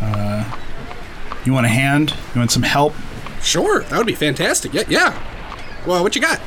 uh, 0.00 0.44
you 1.44 1.52
want 1.52 1.66
a 1.66 1.70
hand? 1.70 2.14
You 2.34 2.40
want 2.40 2.50
some 2.50 2.62
help?" 2.62 2.94
Sure, 3.42 3.82
that 3.84 3.96
would 3.96 4.06
be 4.06 4.14
fantastic. 4.14 4.74
Yeah, 4.74 4.82
yeah. 4.88 5.18
Well, 5.86 6.02
what 6.02 6.14
you 6.14 6.20
got? 6.20 6.40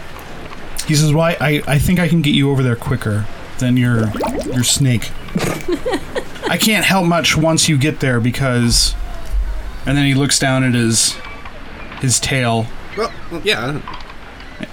He 0.87 0.95
says, 0.95 1.13
"Why? 1.13 1.37
I, 1.39 1.61
I 1.67 1.79
think 1.79 1.99
I 1.99 2.07
can 2.07 2.21
get 2.21 2.33
you 2.35 2.49
over 2.51 2.63
there 2.63 2.75
quicker 2.75 3.25
than 3.59 3.77
your 3.77 4.09
your 4.53 4.63
snake. 4.63 5.11
I 6.49 6.57
can't 6.59 6.83
help 6.85 7.05
much 7.05 7.37
once 7.37 7.69
you 7.69 7.77
get 7.77 7.99
there 7.99 8.19
because." 8.19 8.95
And 9.83 9.97
then 9.97 10.05
he 10.05 10.13
looks 10.13 10.37
down 10.37 10.63
at 10.63 10.75
his 10.75 11.15
his 12.01 12.19
tail, 12.19 12.67
Well, 12.97 13.11
well, 13.31 13.41
yeah. 13.43 13.81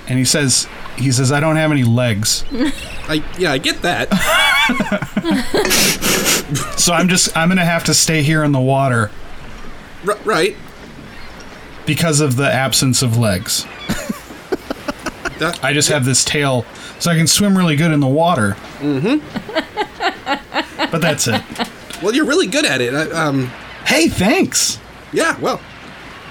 and 0.06 0.18
he 0.18 0.24
says, 0.24 0.66
"He 0.98 1.10
says 1.12 1.32
I 1.32 1.40
don't 1.40 1.56
have 1.56 1.70
any 1.72 1.84
legs, 1.84 2.44
I 3.08 3.22
yeah, 3.38 3.52
I 3.52 3.58
get 3.58 3.82
that. 3.82 4.12
so 6.78 6.92
I'm 6.92 7.08
just 7.08 7.34
I'm 7.36 7.48
gonna 7.48 7.64
have 7.64 7.84
to 7.84 7.94
stay 7.94 8.22
here 8.22 8.44
in 8.44 8.52
the 8.52 8.60
water 8.60 9.10
R- 10.06 10.18
right. 10.24 10.56
because 11.86 12.20
of 12.20 12.36
the 12.36 12.50
absence 12.52 13.02
of 13.02 13.16
legs. 13.16 13.64
That, 15.38 15.60
I 15.62 15.72
just 15.72 15.88
have 15.90 16.04
this 16.04 16.24
tail, 16.24 16.64
so 16.98 17.12
I 17.12 17.16
can 17.16 17.28
swim 17.28 17.56
really 17.56 17.76
good 17.76 17.92
in 17.92 18.00
the 18.00 18.08
water. 18.08 18.56
Mm-hmm. 18.80 19.20
but 20.90 21.00
that's 21.00 21.28
it. 21.28 21.40
well, 22.02 22.12
you're 22.12 22.24
really 22.26 22.48
good 22.48 22.64
at 22.64 22.80
it. 22.80 22.92
I, 22.92 23.02
um, 23.12 23.46
Hey, 23.86 24.08
thanks. 24.08 24.80
yeah. 25.12 25.38
Well, 25.38 25.60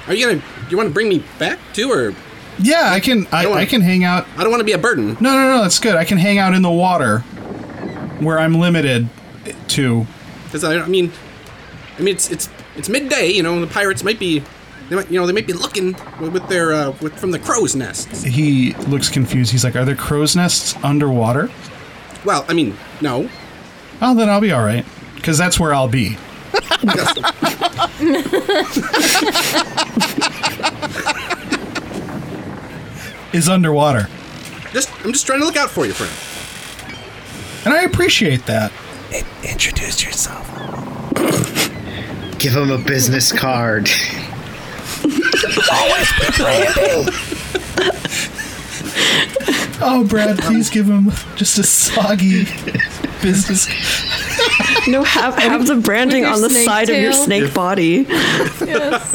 are 0.07 0.13
you 0.13 0.27
gonna? 0.27 0.41
You 0.69 0.75
want 0.75 0.87
to 0.89 0.93
bring 0.93 1.07
me 1.07 1.23
back 1.39 1.57
too, 1.73 1.89
or 1.89 2.13
Yeah, 2.59 2.89
I 2.91 2.99
can 2.99 3.27
I, 3.31 3.43
don't 3.43 3.51
wanna- 3.51 3.61
I 3.61 3.65
can 3.65 3.81
hang 3.81 4.03
out. 4.03 4.25
I 4.37 4.41
don't 4.41 4.49
want 4.49 4.61
to 4.61 4.65
be 4.65 4.71
a 4.73 4.77
burden. 4.77 5.09
No, 5.19 5.31
no, 5.33 5.55
no, 5.55 5.61
that's 5.61 5.79
good. 5.79 5.95
I 5.95 6.05
can 6.05 6.17
hang 6.17 6.37
out 6.39 6.53
in 6.53 6.61
the 6.61 6.71
water 6.71 7.19
where 8.19 8.39
I'm 8.39 8.55
limited 8.55 9.07
to. 9.69 10.05
Because 10.45 10.63
I, 10.63 10.77
I 10.79 10.87
mean, 10.87 11.11
I 11.97 12.01
mean, 12.01 12.15
it's 12.15 12.31
it's 12.31 12.49
it's 12.75 12.89
midday. 12.89 13.27
You 13.29 13.43
know, 13.43 13.59
the 13.61 13.67
pirates 13.67 14.03
might 14.03 14.19
be, 14.19 14.43
they 14.89 14.95
might, 14.95 15.11
you 15.11 15.19
know, 15.19 15.27
they 15.27 15.33
might 15.33 15.47
be 15.47 15.53
looking 15.53 15.95
with, 16.19 16.33
with 16.33 16.47
their 16.47 16.73
uh, 16.73 16.91
with 17.01 17.17
from 17.19 17.31
the 17.31 17.39
crow's 17.39 17.75
nests. 17.75 18.23
He 18.23 18.73
looks 18.87 19.09
confused. 19.09 19.51
He's 19.51 19.63
like, 19.63 19.75
"Are 19.75 19.85
there 19.85 19.95
crow's 19.95 20.35
nests 20.35 20.75
underwater?" 20.83 21.49
Well, 22.25 22.45
I 22.49 22.53
mean, 22.53 22.75
no. 23.01 23.29
Oh, 24.01 24.15
then 24.15 24.29
I'll 24.29 24.41
be 24.41 24.51
all 24.51 24.63
right, 24.63 24.85
because 25.15 25.37
that's 25.37 25.59
where 25.59 25.73
I'll 25.73 25.87
be. 25.87 26.17
Is 33.33 33.49
underwater, 33.49 34.07
Just 34.73 34.89
I'm 35.05 35.11
just 35.11 35.25
trying 35.27 35.39
to 35.39 35.45
look 35.45 35.57
out 35.57 35.69
for 35.69 35.85
you, 35.85 35.93
friend. 35.93 36.11
and 37.65 37.73
I 37.73 37.83
appreciate 37.83 38.45
that. 38.45 38.71
Introduce 39.43 40.03
yourself. 40.03 40.47
Give 42.39 42.53
him 42.55 42.71
a 42.71 42.77
business 42.77 43.31
card. 43.31 43.89
Always 45.03 46.11
brand. 46.37 47.09
Oh, 49.79 50.05
Brad, 50.09 50.39
please 50.39 50.69
give 50.69 50.87
him 50.87 51.11
just 51.35 51.57
a 51.59 51.63
soggy 51.63 52.45
business. 53.21 53.67
No, 54.87 55.03
have 55.03 55.35
have 55.35 55.67
the 55.67 55.75
branding 55.75 56.23
on 56.25 56.41
the 56.41 56.49
snake 56.49 56.65
side 56.65 56.89
of 56.89 56.95
your 56.97 57.11
tail. 57.11 57.23
snake 57.25 57.53
body. 57.53 58.05
Yes. 58.07 59.13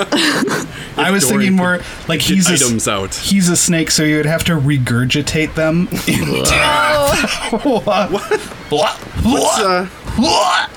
I 0.98 1.10
was 1.10 1.22
Dorian 1.26 1.40
thinking 1.40 1.56
more 1.56 1.78
like 2.08 2.20
Get 2.20 2.28
he's 2.34 2.50
a, 2.50 2.54
items 2.54 2.86
out. 2.86 3.14
he's 3.14 3.48
a 3.48 3.56
snake, 3.56 3.90
so 3.90 4.02
you 4.02 4.16
would 4.18 4.26
have 4.26 4.44
to 4.44 4.52
regurgitate 4.52 5.54
them. 5.54 5.86
what? 7.62 8.10
What? 8.70 8.98
What's, 9.24 9.58
uh, 9.60 9.86
What? 10.16 10.70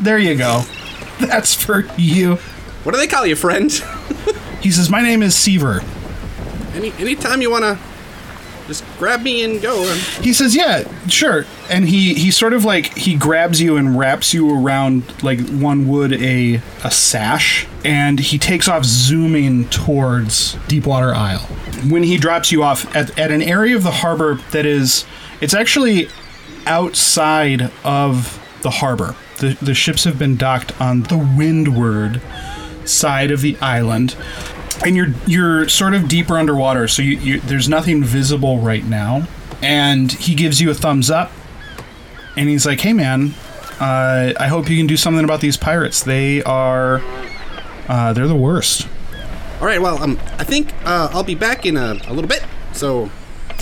There 0.00 0.18
you 0.18 0.36
go. 0.36 0.62
That's 1.20 1.54
for 1.54 1.84
you. 1.96 2.36
what 2.84 2.92
do 2.92 2.98
they 2.98 3.06
call 3.06 3.26
you, 3.26 3.36
friend? 3.36 3.70
He 4.60 4.70
says, 4.72 4.90
"My 4.90 5.02
name 5.02 5.22
is 5.22 5.34
Seaver." 5.36 5.82
Any 6.74 6.92
anytime 6.98 7.42
you 7.42 7.50
wanna, 7.50 7.78
just 8.66 8.84
grab 8.98 9.22
me 9.22 9.42
and 9.42 9.60
go. 9.60 9.82
He 10.20 10.32
says, 10.32 10.54
"Yeah, 10.54 10.84
sure." 11.08 11.46
And 11.68 11.88
he 11.88 12.14
he 12.14 12.30
sort 12.30 12.52
of 12.52 12.64
like 12.64 12.96
he 12.96 13.14
grabs 13.14 13.60
you 13.60 13.76
and 13.76 13.98
wraps 13.98 14.32
you 14.32 14.54
around 14.54 15.22
like 15.22 15.40
one 15.48 15.88
would 15.88 16.12
a 16.12 16.60
a 16.84 16.90
sash, 16.90 17.66
and 17.84 18.20
he 18.20 18.38
takes 18.38 18.68
off 18.68 18.84
zooming 18.84 19.68
towards 19.68 20.56
Deepwater 20.68 21.14
Isle. 21.14 21.46
When 21.88 22.02
he 22.02 22.16
drops 22.16 22.52
you 22.52 22.62
off 22.62 22.94
at 22.94 23.18
at 23.18 23.30
an 23.30 23.42
area 23.42 23.76
of 23.76 23.82
the 23.82 23.90
harbor 23.90 24.40
that 24.52 24.66
is, 24.66 25.04
it's 25.40 25.54
actually 25.54 26.08
outside 26.66 27.70
of 27.84 28.38
the 28.62 28.70
harbor. 28.70 29.16
The 29.38 29.56
the 29.60 29.74
ships 29.74 30.04
have 30.04 30.18
been 30.18 30.36
docked 30.36 30.80
on 30.80 31.02
the 31.04 31.18
windward 31.18 32.20
side 32.84 33.30
of 33.30 33.40
the 33.40 33.56
island 33.60 34.16
and 34.84 34.96
you're 34.96 35.08
you're 35.26 35.68
sort 35.68 35.94
of 35.94 36.08
deeper 36.08 36.36
underwater 36.38 36.88
so 36.88 37.02
you, 37.02 37.16
you 37.18 37.40
there's 37.40 37.68
nothing 37.68 38.02
visible 38.02 38.58
right 38.58 38.84
now 38.84 39.26
and 39.62 40.12
he 40.12 40.34
gives 40.34 40.60
you 40.60 40.70
a 40.70 40.74
thumbs 40.74 41.10
up 41.10 41.30
and 42.36 42.48
he's 42.48 42.66
like 42.66 42.80
hey 42.80 42.92
man 42.92 43.32
uh, 43.80 44.32
i 44.38 44.48
hope 44.48 44.68
you 44.68 44.76
can 44.76 44.86
do 44.86 44.96
something 44.96 45.24
about 45.24 45.40
these 45.40 45.56
pirates 45.56 46.02
they 46.02 46.42
are 46.44 47.00
uh, 47.88 48.12
they're 48.12 48.28
the 48.28 48.34
worst 48.34 48.86
all 49.60 49.68
right. 49.68 49.80
Well, 49.80 50.02
um, 50.02 50.18
I 50.38 50.42
think 50.44 50.74
uh, 50.84 51.08
I'll 51.12 51.22
be 51.22 51.36
back 51.36 51.64
in 51.64 51.76
a, 51.76 51.92
a 52.08 52.12
little 52.12 52.26
bit. 52.26 52.42
So 52.72 53.10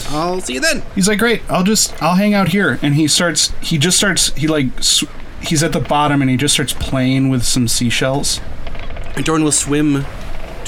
I'll 0.09 0.41
see 0.41 0.55
you 0.55 0.61
then. 0.61 0.83
he's 0.95 1.07
like 1.07 1.19
great 1.19 1.43
i'll 1.51 1.63
just 1.63 2.03
i'll 2.03 2.15
hang 2.15 2.33
out 2.33 2.49
here 2.49 2.79
and 2.81 2.95
he 2.95 3.07
starts 3.07 3.53
he 3.61 3.77
just 3.77 3.99
starts 3.99 4.29
he 4.35 4.47
like 4.49 4.69
sw- 4.83 5.05
he's 5.43 5.63
at 5.63 5.73
the 5.73 5.81
bottom 5.81 6.23
and 6.23 6.31
he 6.31 6.39
just 6.39 6.55
starts 6.55 6.73
playing 6.73 7.29
with 7.29 7.43
some 7.45 7.69
seashells 7.69 8.41
And 9.15 9.27
Doran 9.27 9.45
will 9.45 9.53
swim 9.53 10.07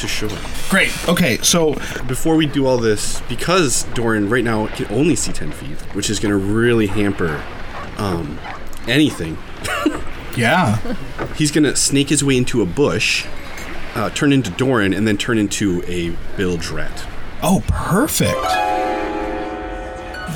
to 0.03 0.09
shore. 0.09 0.29
great 0.69 0.93
okay 1.09 1.39
so 1.39 1.75
Before 2.07 2.37
we 2.37 2.47
do 2.47 2.67
all 2.67 2.79
this, 2.79 3.21
because 3.23 3.85
Doran 3.95 4.29
right 4.29 4.45
now 4.45 4.67
can 4.67 4.87
only 4.91 5.17
see 5.17 5.33
10 5.33 5.53
feet, 5.53 5.79
which 5.95 6.11
is 6.11 6.21
going 6.21 6.33
to 6.33 6.39
really 6.39 6.87
hamper 6.87 7.43
um, 7.97 8.39
anything, 8.87 9.39
yeah 10.37 10.79
he's 11.37 11.51
going 11.51 11.65
to 11.65 11.77
snake 11.77 12.09
his 12.09 12.23
way 12.23 12.37
into 12.37 12.63
a 12.63 12.67
bush, 12.67 13.27
uh, 13.95 14.11
turn 14.11 14.33
into 14.33 14.51
Doran, 14.51 14.93
and 14.93 15.07
then 15.07 15.17
turn 15.17 15.39
into 15.39 15.83
a 15.87 16.11
bilge 16.37 16.69
rat. 16.69 17.07
Oh, 17.43 17.63
perfect. 17.69 18.72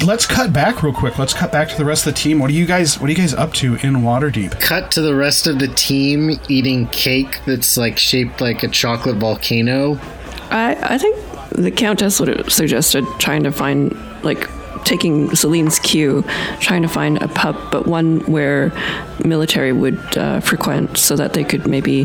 Let's 0.05 0.27
cut 0.27 0.53
back 0.53 0.83
real 0.83 0.93
quick. 0.93 1.19
Let's 1.19 1.35
cut 1.35 1.51
back 1.53 1.69
to 1.69 1.77
the 1.77 1.85
rest 1.85 2.07
of 2.07 2.15
the 2.15 2.21
team. 2.21 2.39
What 2.39 2.51
are 2.51 2.55
you 2.55 2.67
guys 2.67 3.01
what 3.01 3.09
are 3.09 3.13
you 3.13 3.17
guys 3.17 3.35
up 3.35 3.53
to 3.55 3.75
in 3.75 4.03
Waterdeep? 4.03 4.61
Cut 4.61 4.91
to 4.93 5.01
the 5.01 5.15
rest 5.15 5.47
of 5.47 5.59
the 5.59 5.69
team 5.69 6.39
eating 6.49 6.87
cake 6.89 7.41
that's 7.47 7.77
like 7.77 7.99
shaped 7.99 8.41
like 8.41 8.63
a 8.63 8.69
chocolate 8.69 9.17
volcano. 9.17 9.99
I, 10.51 10.77
I 10.81 10.99
think 10.99 11.17
the 11.51 11.71
Countess 11.71 12.21
would 12.21 12.29
have 12.29 12.53
suggested 12.53 13.05
trying 13.19 13.43
to 13.45 13.51
find, 13.53 13.97
like, 14.23 14.49
taking 14.85 15.35
Celine's 15.35 15.79
cue, 15.81 16.23
trying 16.61 16.83
to 16.83 16.89
find 16.89 17.21
a 17.21 17.29
pub, 17.29 17.57
but 17.73 17.87
one 17.87 18.21
where 18.21 18.73
military 19.25 19.73
would 19.73 19.99
uh, 20.17 20.39
frequent 20.41 20.97
so 20.97 21.17
that 21.17 21.33
they 21.33 21.43
could 21.43 21.67
maybe 21.67 22.05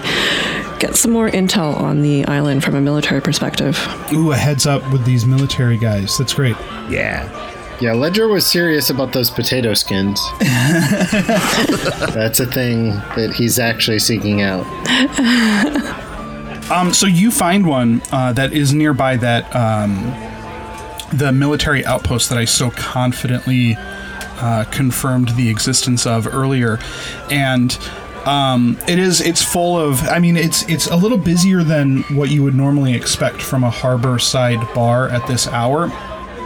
get 0.80 0.96
some 0.96 1.12
more 1.12 1.30
intel 1.30 1.80
on 1.80 2.02
the 2.02 2.26
island 2.26 2.64
from 2.64 2.74
a 2.74 2.82
military 2.82 3.22
perspective. 3.22 3.78
Ooh, 4.14 4.32
a 4.32 4.36
heads 4.36 4.66
up 4.66 4.82
with 4.92 5.06
these 5.06 5.26
military 5.26 5.78
guys. 5.78 6.18
That's 6.18 6.34
great. 6.34 6.56
Yeah. 6.90 7.30
Yeah, 7.82 7.94
Ledger 7.94 8.28
was 8.28 8.46
serious 8.46 8.92
about 8.92 9.12
those 9.12 9.32
potato 9.32 9.74
skins. 9.74 10.22
That's 12.14 12.40
a 12.40 12.46
thing 12.46 12.90
that 13.16 13.34
he's 13.36 13.58
actually 13.58 13.98
seeking 13.98 14.44
out. 14.44 14.68
Um, 16.72 16.94
so 16.94 17.08
you 17.08 17.32
find 17.32 17.66
one 17.66 18.02
uh, 18.12 18.34
that 18.34 18.54
is 18.54 18.72
nearby 18.74 19.18
that 19.18 19.54
um, 19.56 20.14
the 21.12 21.32
military 21.32 21.84
outpost 21.86 22.30
that 22.30 22.38
I 22.38 22.46
so 22.46 22.70
confidently 22.72 23.76
uh, 23.78 24.64
confirmed 24.72 25.30
the 25.30 25.50
existence 25.50 26.06
of 26.06 26.28
earlier, 26.28 26.80
and 27.30 27.78
um, 28.26 28.78
it 28.88 29.00
is 29.00 29.22
it's 29.22 29.44
full 29.44 29.78
of. 29.78 30.02
I 30.04 30.20
mean, 30.20 30.38
it's 30.38 30.68
it's 30.70 30.88
a 30.88 30.96
little 30.96 31.18
busier 31.18 31.64
than 31.64 32.04
what 32.04 32.30
you 32.30 32.44
would 32.44 32.56
normally 32.56 32.94
expect 32.94 33.42
from 33.42 33.64
a 33.64 33.70
harbor 33.70 34.18
side 34.20 34.60
bar 34.74 35.10
at 35.10 35.28
this 35.28 35.48
hour, 35.48 35.92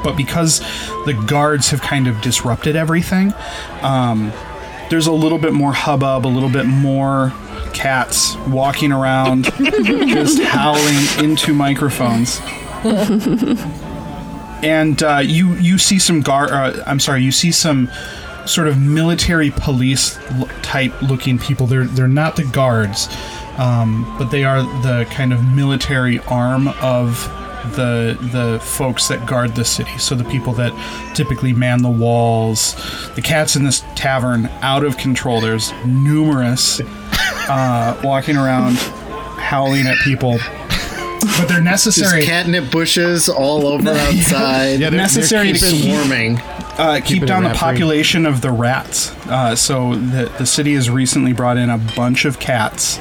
but 0.06 0.16
because 0.16 0.60
the 1.06 1.22
guards 1.28 1.72
have 1.72 1.82
kind 1.82 2.08
of 2.08 2.22
disrupted 2.22 2.76
everything. 2.76 3.34
Um, 3.82 4.32
there's 4.90 5.08
a 5.08 5.12
little 5.12 5.40
bit 5.40 5.52
more 5.52 5.74
hubbub, 5.74 6.26
a 6.26 6.30
little 6.30 6.50
bit 6.50 6.68
more 6.68 7.34
cats 7.74 8.38
walking 8.48 8.92
around, 8.92 9.46
just 9.58 10.42
howling 10.44 11.26
into 11.26 11.54
microphones. 11.54 12.40
and 14.64 15.02
uh, 15.02 15.22
you 15.24 15.56
you 15.56 15.80
see 15.80 15.98
some 15.98 16.22
guard. 16.22 16.52
Uh, 16.52 16.84
I'm 16.86 17.00
sorry, 17.00 17.24
you 17.24 17.32
see 17.32 17.52
some 17.52 17.90
sort 18.46 18.68
of 18.68 18.80
military 18.80 19.50
police 19.50 20.20
type 20.62 20.94
looking 21.02 21.40
people. 21.40 21.66
They're 21.66 21.86
they're 21.86 22.08
not 22.08 22.36
the 22.36 22.46
guards, 22.46 23.08
um, 23.58 24.16
but 24.20 24.30
they 24.30 24.44
are 24.44 24.62
the 24.84 25.08
kind 25.10 25.34
of 25.34 25.44
military 25.44 26.20
arm 26.20 26.68
of 26.82 27.28
the 27.76 28.18
the 28.32 28.60
folks 28.64 29.08
that 29.08 29.26
guard 29.28 29.56
the 29.56 29.66
city. 29.66 29.98
So 29.98 30.16
the 30.16 30.24
people 30.26 30.54
that 30.54 30.72
typically 31.16 31.54
man 31.54 31.82
the 31.82 31.90
walls. 31.90 32.76
The 33.16 33.22
cats 33.22 33.56
in 33.56 33.64
this 33.64 33.84
tavern 33.96 34.48
out 34.62 34.84
of 34.84 34.98
control. 34.98 35.42
There's 35.42 35.72
numerous 35.86 36.80
uh, 37.50 38.00
walking 38.04 38.38
around 38.38 38.76
howling 38.76 39.88
at 39.88 39.98
people. 40.00 40.38
But 41.38 41.48
they're 41.48 41.58
Just 41.62 41.88
necessary. 41.88 42.24
catnip 42.24 42.72
bushes 42.72 43.28
all 43.30 43.66
over 43.66 43.90
outside. 43.92 44.80
Yeah, 44.80 44.90
they're- 44.90 45.00
necessary 45.00 45.52
Keep 45.54 45.62
to 45.62 45.68
keep- 45.72 45.84
swarming. 45.92 46.40
Uh, 46.78 47.00
keep 47.04 47.24
it 47.24 47.26
down 47.26 47.44
the 47.44 47.50
rat-free. 47.50 47.60
population 47.72 48.26
of 48.26 48.42
the 48.42 48.52
rats. 48.52 49.12
Uh, 49.28 49.56
so 49.56 49.96
the 49.96 50.32
the 50.38 50.46
city 50.46 50.74
has 50.76 50.90
recently 50.90 51.34
brought 51.34 51.58
in 51.58 51.70
a 51.70 51.78
bunch 51.96 52.26
of 52.26 52.40
cats 52.40 53.00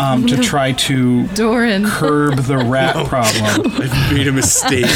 um, 0.00 0.26
to 0.26 0.36
try 0.42 0.72
to 0.72 1.26
Doran. 1.28 1.84
curb 1.86 2.36
the 2.36 2.58
rat 2.58 2.94
problem. 3.06 3.72
I've 3.80 4.12
made 4.12 4.26
a 4.28 4.32
mistake. 4.32 4.86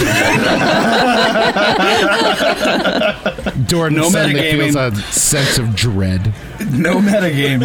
Dorn 3.66 3.94
No 3.94 4.08
suddenly 4.10 4.40
metagaming. 4.40 4.72
feels 4.72 4.76
a 4.76 4.94
sense 5.12 5.58
of 5.58 5.74
dread. 5.74 6.26
no 6.72 6.96
metagame. 7.00 7.64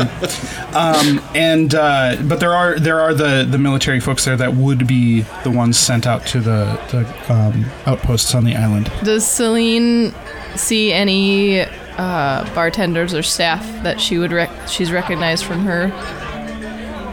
Um, 0.75 1.21
and 1.36 1.73
uh, 1.75 2.17
but 2.27 2.39
there 2.39 2.54
are 2.54 2.80
there 2.80 2.99
are 2.99 3.13
the 3.13 3.45
the 3.49 3.58
military 3.58 3.99
folks 3.99 4.25
there 4.25 4.38
that 4.38 4.56
would 4.56 4.88
be 4.88 5.21
the 5.43 5.51
ones 5.51 5.77
sent 5.77 6.08
out 6.08 6.25
to 6.27 6.39
the 6.39 6.80
the 6.91 7.34
um, 7.34 7.65
outposts 7.86 8.34
on 8.36 8.45
the 8.45 8.56
island. 8.56 8.91
Does 9.04 9.25
Celine 9.27 10.13
see 10.56 10.94
any 10.94 11.62
uh, 11.62 12.44
bartenders 12.54 13.14
or 13.14 13.24
staff 13.24 13.64
that 13.84 14.00
she 14.00 14.18
would 14.18 14.32
rec- 14.32 14.68
she's 14.68 14.92
recognized 14.92 15.46
from 15.46 15.60
her 15.62 15.90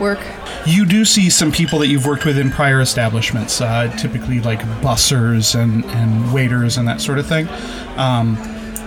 work? 0.00 0.20
You 0.66 0.84
do 0.84 1.04
see 1.04 1.30
some 1.30 1.50
people 1.50 1.78
that 1.78 1.88
you've 1.88 2.06
worked 2.06 2.24
with 2.24 2.38
in 2.38 2.50
prior 2.50 2.80
establishments, 2.80 3.60
uh, 3.60 3.88
typically 3.96 4.40
like 4.40 4.60
bussers 4.82 5.58
and, 5.58 5.84
and 5.86 6.32
waiters 6.32 6.76
and 6.76 6.86
that 6.88 7.00
sort 7.00 7.18
of 7.18 7.26
thing. 7.26 7.48
Um, 7.96 8.36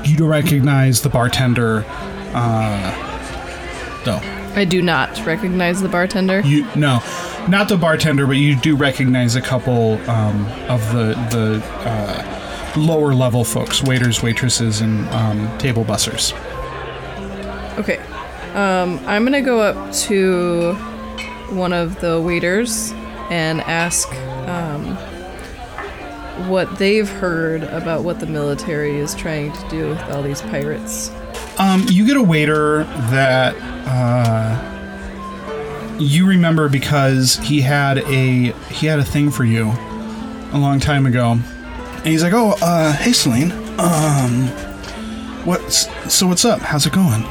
you 0.05 0.17
do 0.17 0.27
recognize 0.27 1.01
the 1.01 1.09
bartender, 1.09 1.85
uh, 2.33 4.03
though. 4.05 4.19
I 4.53 4.65
do 4.65 4.81
not 4.81 5.25
recognize 5.25 5.81
the 5.81 5.89
bartender. 5.89 6.41
You 6.41 6.67
no, 6.75 7.01
not 7.47 7.69
the 7.69 7.77
bartender, 7.77 8.27
but 8.27 8.33
you 8.33 8.55
do 8.55 8.75
recognize 8.75 9.35
a 9.35 9.41
couple 9.41 9.93
um, 10.09 10.45
of 10.69 10.81
the 10.91 11.13
the 11.31 11.63
uh, 11.87 12.40
lower 12.75 13.13
level 13.13 13.43
folks, 13.43 13.83
waiters, 13.83 14.21
waitresses, 14.23 14.81
and 14.81 15.07
um, 15.09 15.57
table 15.57 15.83
bussers. 15.83 16.33
Okay. 17.77 17.97
Um, 18.53 18.99
I'm 19.05 19.23
gonna 19.23 19.41
go 19.41 19.61
up 19.61 19.93
to 19.93 20.73
one 21.51 21.73
of 21.73 21.99
the 22.01 22.21
waiters 22.21 22.91
and 23.29 23.61
ask 23.61 24.13
um, 24.47 24.95
what 26.49 26.77
they've 26.77 27.07
heard 27.07 27.63
about 27.63 28.03
what 28.03 28.19
the 28.19 28.25
military 28.25 28.97
is 28.97 29.15
trying 29.15 29.53
to 29.53 29.69
do 29.69 29.89
with 29.89 30.01
all 30.11 30.21
these 30.21 30.41
pirates. 30.41 31.11
Um, 31.57 31.85
you 31.89 32.05
get 32.05 32.17
a 32.17 32.23
waiter 32.23 32.83
that 33.09 33.55
uh, 33.87 34.67
you 35.99 36.27
remember 36.27 36.67
because 36.69 37.37
he 37.37 37.61
had 37.61 37.99
a 37.99 38.51
he 38.51 38.87
had 38.87 38.99
a 38.99 39.03
thing 39.03 39.31
for 39.31 39.45
you 39.45 39.71
a 40.53 40.57
long 40.57 40.79
time 40.79 41.05
ago, 41.05 41.39
and 42.01 42.07
he's 42.07 42.23
like, 42.23 42.33
"Oh, 42.33 42.55
uh, 42.61 42.93
hey, 42.93 43.13
Celine. 43.13 43.51
Um, 43.79 44.47
what's 45.45 45.87
so? 46.13 46.27
What's 46.27 46.45
up? 46.45 46.59
How's 46.59 46.85
it 46.85 46.93
going? 46.93 47.23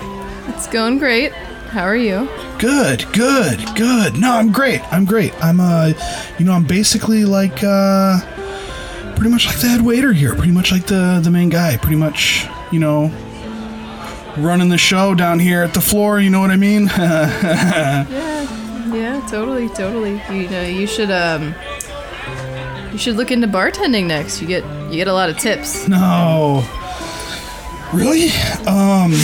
It's 0.48 0.66
going 0.68 0.98
great. 0.98 1.32
How 1.32 1.82
are 1.84 1.96
you? 1.96 2.28
Good, 2.58 3.04
good, 3.12 3.58
good. 3.76 4.18
No, 4.18 4.32
I'm 4.32 4.52
great. 4.52 4.80
I'm 4.92 5.04
great. 5.04 5.32
I'm 5.42 5.60
uh, 5.60 5.92
you 6.38 6.44
know, 6.44 6.52
I'm 6.52 6.64
basically 6.64 7.24
like 7.24 7.62
uh, 7.62 8.20
pretty 9.16 9.30
much 9.30 9.46
like 9.46 9.58
the 9.60 9.68
head 9.68 9.82
waiter 9.82 10.12
here. 10.12 10.34
Pretty 10.34 10.52
much 10.52 10.70
like 10.72 10.86
the 10.86 11.20
the 11.22 11.30
main 11.30 11.48
guy. 11.48 11.76
Pretty 11.76 11.96
much, 11.96 12.46
you 12.70 12.78
know." 12.80 13.10
Running 14.36 14.68
the 14.68 14.78
show 14.78 15.12
down 15.16 15.40
here 15.40 15.64
at 15.64 15.74
the 15.74 15.80
floor, 15.80 16.20
you 16.20 16.30
know 16.30 16.38
what 16.40 16.52
I 16.52 16.56
mean? 16.56 16.88
Yeah, 16.96 18.94
yeah, 18.94 19.26
totally, 19.28 19.68
totally. 19.70 20.22
You 20.32 20.48
know, 20.48 20.62
you 20.62 20.86
should 20.86 21.10
um, 21.10 21.52
you 22.92 22.98
should 22.98 23.16
look 23.16 23.30
into 23.30 23.46
bartending 23.46 24.06
next. 24.06 24.40
You 24.40 24.46
get 24.48 24.64
you 24.90 24.96
get 24.96 25.08
a 25.08 25.12
lot 25.12 25.30
of 25.30 25.38
tips. 25.38 25.86
No. 25.88 26.64
Really? 27.92 28.28
Um. 28.66 29.12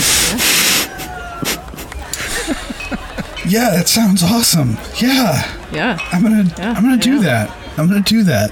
Yeah, 3.48 3.70
that 3.70 3.87
sounds 3.87 4.24
awesome. 4.24 4.76
Yeah, 5.00 5.40
Yeah. 5.70 5.98
I'm 6.11 6.20
gonna, 6.22 6.52
Yeah, 6.59 6.72
I'm 6.76 6.83
gonna 6.83 6.96
do 6.96 7.14
yeah. 7.18 7.46
that. 7.46 7.57
I'm 7.79 7.87
gonna 7.87 8.00
do 8.00 8.24
that. 8.24 8.50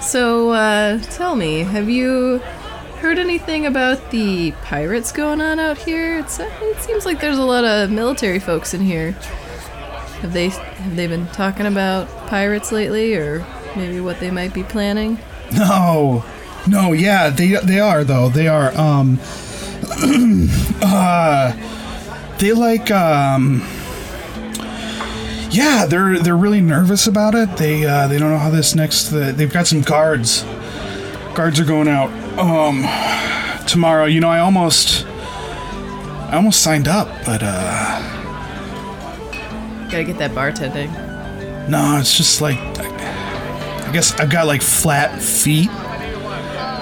So, 0.00 0.50
uh, 0.52 0.98
tell 1.10 1.34
me, 1.34 1.64
have 1.64 1.88
you 1.90 2.38
heard 3.00 3.18
anything 3.18 3.66
about 3.66 4.12
the 4.12 4.52
pirates 4.62 5.10
going 5.10 5.40
on 5.40 5.58
out 5.58 5.76
here? 5.76 6.20
It's, 6.20 6.38
uh, 6.38 6.48
it 6.62 6.80
seems 6.80 7.04
like 7.04 7.20
there's 7.20 7.38
a 7.38 7.42
lot 7.42 7.64
of 7.64 7.90
military 7.90 8.38
folks 8.38 8.74
in 8.74 8.80
here. 8.82 9.16
Have 10.22 10.32
they 10.32 10.50
have 10.50 10.94
they 10.94 11.08
been 11.08 11.26
talking 11.28 11.66
about 11.66 12.08
pirates 12.28 12.70
lately, 12.70 13.16
or 13.16 13.44
maybe 13.74 13.98
what 13.98 14.20
they 14.20 14.30
might 14.30 14.54
be 14.54 14.62
planning? 14.62 15.18
No, 15.52 16.24
no, 16.68 16.92
yeah, 16.92 17.28
they 17.28 17.56
they 17.56 17.80
are 17.80 18.04
though. 18.04 18.28
They 18.28 18.46
are. 18.46 18.72
Um. 18.78 19.18
uh. 20.80 21.52
They 22.38 22.52
like. 22.52 22.92
Um. 22.92 23.66
Yeah, 25.50 25.86
they're 25.86 26.20
they're 26.20 26.36
really 26.36 26.60
nervous 26.60 27.08
about 27.08 27.34
it. 27.34 27.56
They 27.56 27.84
uh, 27.84 28.06
they 28.06 28.16
don't 28.16 28.30
know 28.30 28.38
how 28.38 28.50
this 28.50 28.76
next. 28.76 29.08
The, 29.08 29.32
they've 29.32 29.52
got 29.52 29.66
some 29.66 29.82
guards. 29.82 30.44
Guards 31.34 31.58
are 31.58 31.64
going 31.64 31.88
out. 31.88 32.10
Um. 32.38 32.86
Tomorrow. 33.66 34.04
You 34.04 34.20
know, 34.20 34.30
I 34.30 34.38
almost. 34.38 35.04
I 35.04 36.36
almost 36.36 36.62
signed 36.62 36.86
up, 36.86 37.08
but 37.26 37.42
uh. 37.42 38.21
Gotta 39.92 40.04
get 40.04 40.18
that 40.18 40.32
bartending. 40.32 40.90
No, 41.68 41.98
it's 41.98 42.16
just 42.16 42.40
like 42.40 42.58
I 42.58 43.90
guess 43.92 44.18
I've 44.18 44.30
got 44.30 44.46
like 44.46 44.62
flat 44.62 45.20
feet. 45.22 45.68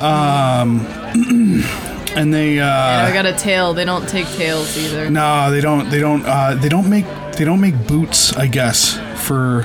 Um 0.00 0.86
and 2.16 2.32
they 2.32 2.60
uh 2.60 2.66
I 2.66 3.12
got 3.12 3.26
a 3.26 3.32
tail. 3.32 3.74
They 3.74 3.84
don't 3.84 4.08
take 4.08 4.26
tails 4.28 4.78
either. 4.78 5.10
no, 5.10 5.50
they 5.50 5.60
don't 5.60 5.90
they 5.90 5.98
don't 6.00 6.24
uh 6.24 6.54
they 6.54 6.68
don't 6.68 6.88
make 6.88 7.04
they 7.36 7.44
don't 7.44 7.60
make 7.60 7.86
boots, 7.86 8.32
I 8.36 8.46
guess, 8.46 8.98
for 9.26 9.64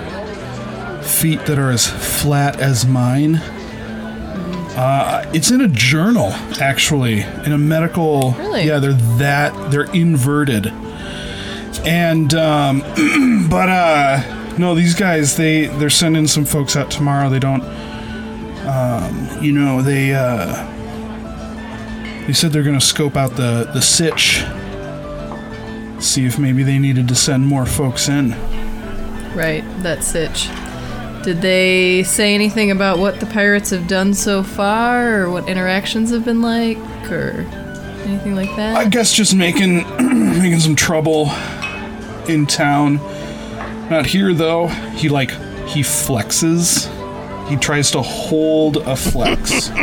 feet 1.03 1.45
that 1.45 1.59
are 1.59 1.69
as 1.69 1.87
flat 1.87 2.59
as 2.59 2.85
mine. 2.85 3.35
Uh, 4.77 5.23
it's 5.33 5.51
in 5.51 5.61
a 5.61 5.67
journal, 5.69 6.31
actually, 6.59 7.21
in 7.21 7.53
a 7.53 7.57
medical. 7.57 8.31
Really? 8.31 8.63
Yeah, 8.65 8.79
they're 8.79 8.93
that 9.17 9.71
they're 9.71 9.89
inverted, 9.93 10.65
and 11.85 12.33
um, 12.33 12.79
but 13.49 13.69
uh, 13.69 14.57
no, 14.57 14.75
these 14.75 14.95
guys 14.95 15.35
they 15.37 15.65
they're 15.65 15.89
sending 15.89 16.27
some 16.27 16.45
folks 16.45 16.75
out 16.75 16.89
tomorrow. 16.89 17.29
They 17.29 17.39
don't, 17.39 17.63
um, 18.65 19.43
you 19.43 19.51
know, 19.51 19.81
they 19.81 20.13
uh, 20.13 20.71
they 22.27 22.33
said 22.33 22.51
they're 22.51 22.63
gonna 22.63 22.81
scope 22.81 23.15
out 23.15 23.31
the 23.31 23.69
the 23.73 23.81
sitch, 23.81 24.43
see 26.03 26.25
if 26.25 26.39
maybe 26.39 26.63
they 26.63 26.79
needed 26.79 27.07
to 27.09 27.15
send 27.15 27.45
more 27.45 27.65
folks 27.65 28.09
in. 28.09 28.31
Right, 29.35 29.63
that 29.83 30.03
sitch. 30.03 30.49
Did 31.23 31.41
they 31.41 32.03
say 32.03 32.35
anything 32.35 32.71
about 32.71 32.99
what 32.99 33.19
the 33.19 33.25
pirates 33.25 33.71
have 33.71 33.87
done 33.87 34.13
so 34.13 34.43
far, 34.43 35.21
or 35.21 35.31
what 35.31 35.49
interactions 35.49 36.11
have 36.11 36.23
been 36.23 36.41
like, 36.41 36.77
or 37.11 37.45
anything 38.05 38.35
like 38.35 38.55
that? 38.55 38.77
I 38.77 38.87
guess 38.87 39.11
just 39.13 39.35
making 39.35 39.77
making 40.39 40.61
some 40.61 40.75
trouble 40.75 41.25
in 42.29 42.45
town. 42.45 42.95
Not 43.89 44.05
here 44.05 44.33
though. 44.33 44.67
He 44.67 45.09
like 45.09 45.31
he 45.67 45.81
flexes. 45.81 46.89
He 47.47 47.55
tries 47.57 47.91
to 47.91 48.01
hold 48.01 48.77
a 48.77 48.95
flex. 48.95 49.69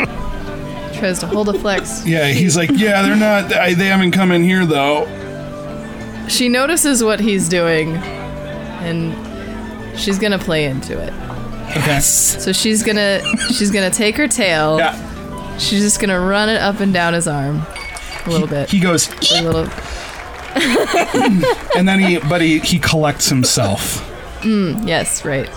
Tries 1.02 1.18
to 1.18 1.26
hold 1.26 1.48
a 1.48 1.58
flex. 1.58 2.06
yeah, 2.06 2.28
he's 2.28 2.56
like, 2.56 2.70
yeah, 2.72 3.02
they're 3.02 3.16
not. 3.16 3.52
I, 3.52 3.74
they 3.74 3.86
haven't 3.86 4.12
come 4.12 4.30
in 4.30 4.44
here 4.44 4.64
though. 4.64 5.04
She 6.28 6.48
notices 6.48 7.02
what 7.02 7.18
he's 7.18 7.48
doing, 7.48 7.96
and 7.96 9.98
she's 9.98 10.20
gonna 10.20 10.38
play 10.38 10.66
into 10.66 10.96
it. 11.00 11.12
Okay. 11.76 11.98
So 11.98 12.52
she's 12.52 12.84
gonna 12.84 13.20
she's 13.52 13.72
gonna 13.72 13.90
take 13.90 14.16
her 14.16 14.28
tail. 14.28 14.78
Yeah. 14.78 15.58
She's 15.58 15.82
just 15.82 16.00
gonna 16.00 16.20
run 16.20 16.48
it 16.48 16.60
up 16.60 16.78
and 16.80 16.92
down 16.92 17.14
his 17.14 17.26
arm, 17.26 17.62
a 18.26 18.30
little 18.30 18.46
bit. 18.46 18.70
He 18.70 18.78
goes, 18.78 19.08
a 19.32 19.42
little. 19.42 19.66
and 21.76 21.88
then 21.88 22.00
he, 22.00 22.18
but 22.18 22.40
he 22.40 22.58
he 22.60 22.78
collects 22.78 23.28
himself. 23.28 24.08
Yes, 24.86 25.24
right. 25.24 25.48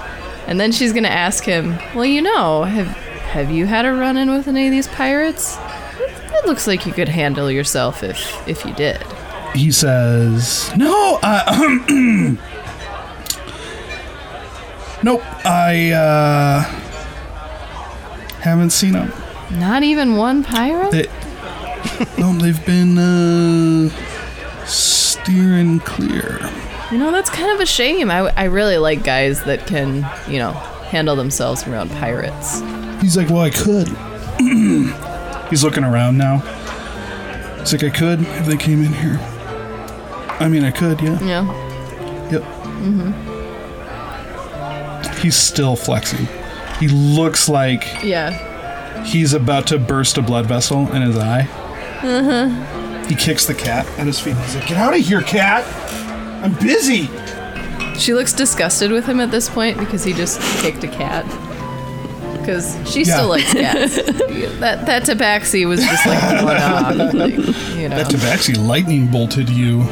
And 0.48 0.60
then 0.60 0.72
she's 0.72 0.94
gonna 0.94 1.08
ask 1.08 1.44
him, 1.44 1.78
"Well, 1.96 2.06
you 2.06 2.22
know, 2.22 2.64
have 2.64 2.88
have 2.88 3.52
you 3.52 3.66
had 3.66 3.86
a 3.86 3.94
run-in 3.94 4.30
with 4.30 4.48
any 4.48 4.68
of 4.68 4.72
these 4.72 4.88
pirates? 4.88 5.58
It, 6.00 6.14
it 6.34 6.46
looks 6.46 6.68
like 6.68 6.86
you 6.86 6.94
could 6.94 7.10
handle 7.10 7.50
yourself 7.50 8.04
if 8.04 8.48
if 8.48 8.64
you 8.66 8.74
did." 8.74 9.04
He 9.56 9.72
says, 9.72 10.70
no, 10.76 11.18
uh, 11.24 11.46
nope. 15.02 15.24
I 15.46 15.92
uh, 15.92 16.62
haven't 18.42 18.72
seen 18.72 18.92
them. 18.94 19.14
Not 19.52 19.84
even 19.84 20.18
one 20.18 20.44
pirate. 20.44 20.92
They, 20.92 21.08
no, 22.18 22.34
they've 22.34 22.66
been 22.66 22.98
uh, 22.98 23.90
clear. 25.26 26.40
You 26.92 26.98
know, 27.00 27.12
that's 27.12 27.30
kind 27.30 27.52
of 27.52 27.60
a 27.60 27.66
shame. 27.66 28.12
I, 28.12 28.32
I 28.38 28.44
really 28.46 28.78
like 28.78 29.04
guys 29.04 29.44
that 29.46 29.66
can, 29.68 30.08
you 30.32 30.38
know, 30.40 30.52
handle 30.52 31.16
themselves 31.16 31.68
around 31.68 31.90
pirates. 31.92 32.62
He's 33.02 33.18
like, 33.18 33.30
well, 33.30 33.42
I 33.42 33.50
could. 33.50 33.88
He's 35.50 35.64
looking 35.64 35.84
around 35.84 36.18
now. 36.18 36.38
He's 37.60 37.74
like, 37.74 37.84
I 37.84 37.90
could 37.90 38.22
if 38.22 38.46
they 38.46 38.58
came 38.58 38.84
in 38.84 38.94
here. 38.94 39.18
I 40.40 40.48
mean, 40.50 40.64
I 40.64 40.72
could, 40.72 41.02
yeah. 41.02 41.20
Yeah. 41.24 41.46
Yep. 42.32 42.42
Mhm. 42.44 43.14
He's 45.20 45.36
still 45.36 45.76
flexing. 45.76 46.28
He 46.80 46.88
looks 46.88 47.48
like 47.50 48.04
Yeah. 48.04 49.04
he's 49.06 49.34
about 49.34 49.66
to 49.68 49.80
burst 49.80 50.18
a 50.18 50.22
blood 50.22 50.46
vessel 50.46 50.92
in 50.94 51.02
his 51.02 51.18
eye. 51.18 51.48
He 53.08 53.16
kicks 53.16 53.46
the 53.46 53.54
cat 53.54 53.86
at 54.00 54.08
his 54.08 54.20
feet. 54.20 54.36
He's 54.38 54.56
like, 54.56 54.68
Get 54.68 54.78
out 54.78 54.94
of 54.94 55.00
here, 55.00 55.22
cat! 55.22 55.64
I'm 56.44 56.54
busy! 56.56 57.10
She 58.00 58.14
looks 58.14 58.34
disgusted 58.34 58.92
with 58.92 59.06
him 59.06 59.20
at 59.20 59.32
this 59.32 59.48
point 59.50 59.78
because 59.78 60.04
he 60.04 60.12
just 60.14 60.42
kicked 60.62 60.84
a 60.84 60.88
cat. 60.88 61.24
Because 62.40 62.76
she 62.92 63.04
Yeah. 63.04 63.16
still 63.16 63.30
likes 63.30 63.54
cats. 63.54 63.96
that 64.60 64.86
that 64.86 65.04
tabaxi 65.04 65.66
was 65.68 65.80
just 65.82 66.06
like 66.06 66.44
one 66.44 66.58
off, 66.58 67.14
like, 67.14 67.34
you 67.76 67.90
know. 67.90 67.98
That 67.98 68.08
tabaxi 68.08 68.56
lightning 68.58 69.08
bolted 69.08 69.50
you. 69.50 69.84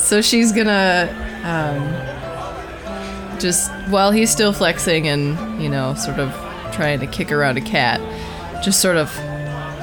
So 0.00 0.20
she's 0.22 0.52
gonna 0.52 1.08
um, 1.44 3.38
just 3.38 3.70
while 3.90 4.10
he's 4.10 4.30
still 4.30 4.52
flexing 4.52 5.08
and 5.08 5.62
you 5.62 5.68
know 5.68 5.94
sort 5.94 6.18
of 6.18 6.30
trying 6.72 7.00
to 7.00 7.06
kick 7.06 7.30
around 7.32 7.58
a 7.58 7.60
cat, 7.60 8.00
just 8.62 8.80
sort 8.80 8.96
of 8.96 9.10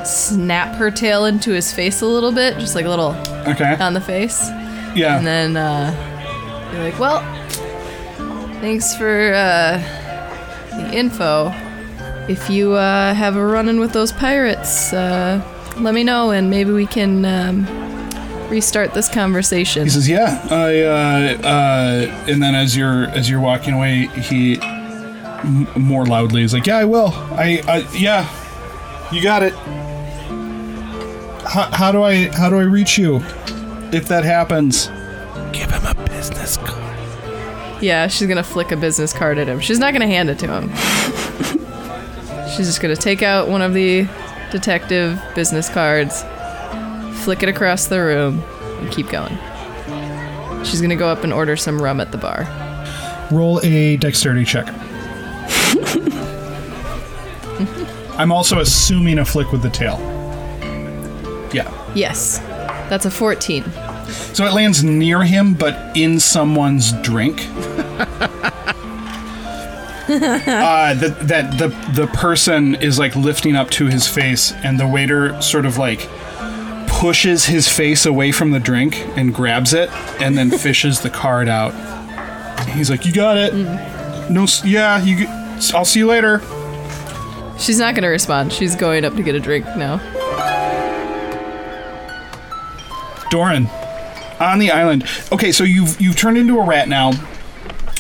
snap 0.07 0.75
her 0.75 0.89
tail 0.91 1.25
into 1.25 1.51
his 1.51 1.71
face 1.73 2.01
a 2.01 2.05
little 2.05 2.31
bit, 2.31 2.57
just 2.57 2.75
like 2.75 2.85
a 2.85 2.89
little 2.89 3.15
Okay. 3.47 3.75
on 3.79 3.93
the 3.93 4.01
face, 4.01 4.49
Yeah. 4.95 5.17
and 5.17 5.25
then 5.27 5.57
uh, 5.57 5.91
be 6.71 6.77
like, 6.79 6.99
"Well, 6.99 7.19
thanks 8.61 8.95
for 8.95 9.33
uh, 9.33 9.81
the 10.77 10.91
info. 10.93 11.53
If 12.27 12.49
you 12.49 12.73
uh, 12.73 13.13
have 13.13 13.35
a 13.35 13.45
run-in 13.45 13.79
with 13.79 13.93
those 13.93 14.11
pirates, 14.11 14.91
uh, 14.93 15.41
let 15.77 15.93
me 15.93 16.03
know, 16.03 16.31
and 16.31 16.49
maybe 16.49 16.71
we 16.71 16.85
can." 16.85 17.25
Um, 17.25 17.67
Restart 18.49 18.93
this 18.93 19.09
conversation. 19.09 19.83
He 19.83 19.89
says, 19.89 20.07
"Yeah." 20.07 20.39
I, 20.49 20.79
uh, 20.81 21.37
uh, 21.45 22.25
and 22.29 22.41
then 22.41 22.55
as 22.55 22.77
you're 22.77 23.09
as 23.09 23.29
you're 23.29 23.41
walking 23.41 23.73
away, 23.73 24.05
he 24.07 24.57
m- 24.61 25.67
more 25.75 26.05
loudly 26.05 26.43
is 26.43 26.53
like, 26.53 26.65
"Yeah, 26.65 26.77
I 26.77 26.85
will. 26.85 27.09
I, 27.33 27.61
I 27.67 27.85
yeah, 27.93 28.25
you 29.11 29.21
got 29.21 29.43
it. 29.43 29.53
How, 31.47 31.69
how 31.71 31.91
do 31.91 32.03
I 32.03 32.27
how 32.35 32.49
do 32.49 32.57
I 32.57 32.63
reach 32.63 32.97
you 32.97 33.17
if 33.91 34.07
that 34.07 34.23
happens?" 34.23 34.87
Give 35.53 35.69
him 35.71 35.85
a 35.85 35.95
business 36.09 36.57
card. 36.57 36.83
Yeah, 37.81 38.07
she's 38.07 38.27
gonna 38.27 38.43
flick 38.43 38.71
a 38.71 38.77
business 38.77 39.13
card 39.13 39.37
at 39.37 39.47
him. 39.47 39.59
She's 39.59 39.79
not 39.79 39.93
gonna 39.93 40.07
hand 40.07 40.29
it 40.29 40.39
to 40.39 40.47
him. 40.47 40.69
she's 42.55 42.67
just 42.67 42.81
gonna 42.81 42.95
take 42.95 43.21
out 43.21 43.47
one 43.47 43.61
of 43.61 43.73
the 43.73 44.07
detective 44.51 45.21
business 45.35 45.69
cards, 45.69 46.23
flick 47.23 47.43
it 47.43 47.49
across 47.49 47.87
the 47.87 47.99
room, 47.99 48.43
and 48.79 48.91
keep 48.91 49.09
going. 49.09 49.37
She's 50.65 50.81
gonna 50.81 50.95
go 50.95 51.07
up 51.07 51.23
and 51.23 51.31
order 51.31 51.55
some 51.55 51.81
rum 51.81 52.01
at 52.01 52.11
the 52.11 52.17
bar. 52.17 52.47
Roll 53.31 53.59
a 53.63 53.97
dexterity 53.97 54.45
check. 54.45 54.67
I'm 58.17 58.31
also 58.31 58.59
assuming 58.59 59.19
a 59.19 59.25
flick 59.25 59.51
with 59.51 59.61
the 59.61 59.69
tail. 59.69 60.16
Yeah. 61.53 61.93
Yes, 61.95 62.39
that's 62.89 63.05
a 63.05 63.11
14. 63.11 63.63
So 64.33 64.45
it 64.45 64.53
lands 64.53 64.83
near 64.83 65.23
him, 65.23 65.53
but 65.53 65.95
in 65.97 66.19
someone's 66.19 66.93
drink. 67.01 67.47
uh, 70.09 70.93
that 70.93 71.27
that 71.27 71.57
the 71.57 71.67
the 71.93 72.07
person 72.07 72.75
is 72.75 72.97
like 72.97 73.15
lifting 73.15 73.55
up 73.55 73.69
to 73.71 73.87
his 73.87 74.07
face, 74.07 74.53
and 74.63 74.79
the 74.79 74.87
waiter 74.87 75.39
sort 75.41 75.65
of 75.65 75.77
like 75.77 76.07
pushes 76.87 77.45
his 77.45 77.67
face 77.67 78.05
away 78.05 78.31
from 78.31 78.51
the 78.51 78.59
drink 78.59 78.97
and 79.17 79.33
grabs 79.33 79.73
it, 79.73 79.89
and 80.21 80.37
then 80.37 80.49
fishes 80.57 81.01
the 81.01 81.09
card 81.09 81.49
out. 81.49 81.73
He's 82.69 82.89
like, 82.89 83.05
"You 83.05 83.11
got 83.11 83.37
it. 83.37 83.53
No, 84.29 84.47
yeah, 84.63 85.01
you. 85.03 85.27
I'll 85.73 85.85
see 85.85 85.99
you 85.99 86.07
later." 86.07 86.41
She's 87.59 87.79
not 87.79 87.95
gonna 87.95 88.09
respond. 88.09 88.53
She's 88.53 88.75
going 88.75 89.03
up 89.03 89.15
to 89.15 89.23
get 89.23 89.35
a 89.35 89.39
drink 89.39 89.65
now. 89.75 89.99
Doran, 93.29 93.67
on 94.39 94.59
the 94.59 94.71
island. 94.71 95.05
Okay, 95.31 95.51
so 95.51 95.63
you've 95.63 95.99
you've 95.99 96.15
turned 96.15 96.37
into 96.37 96.59
a 96.59 96.65
rat 96.65 96.87
now. 96.87 97.11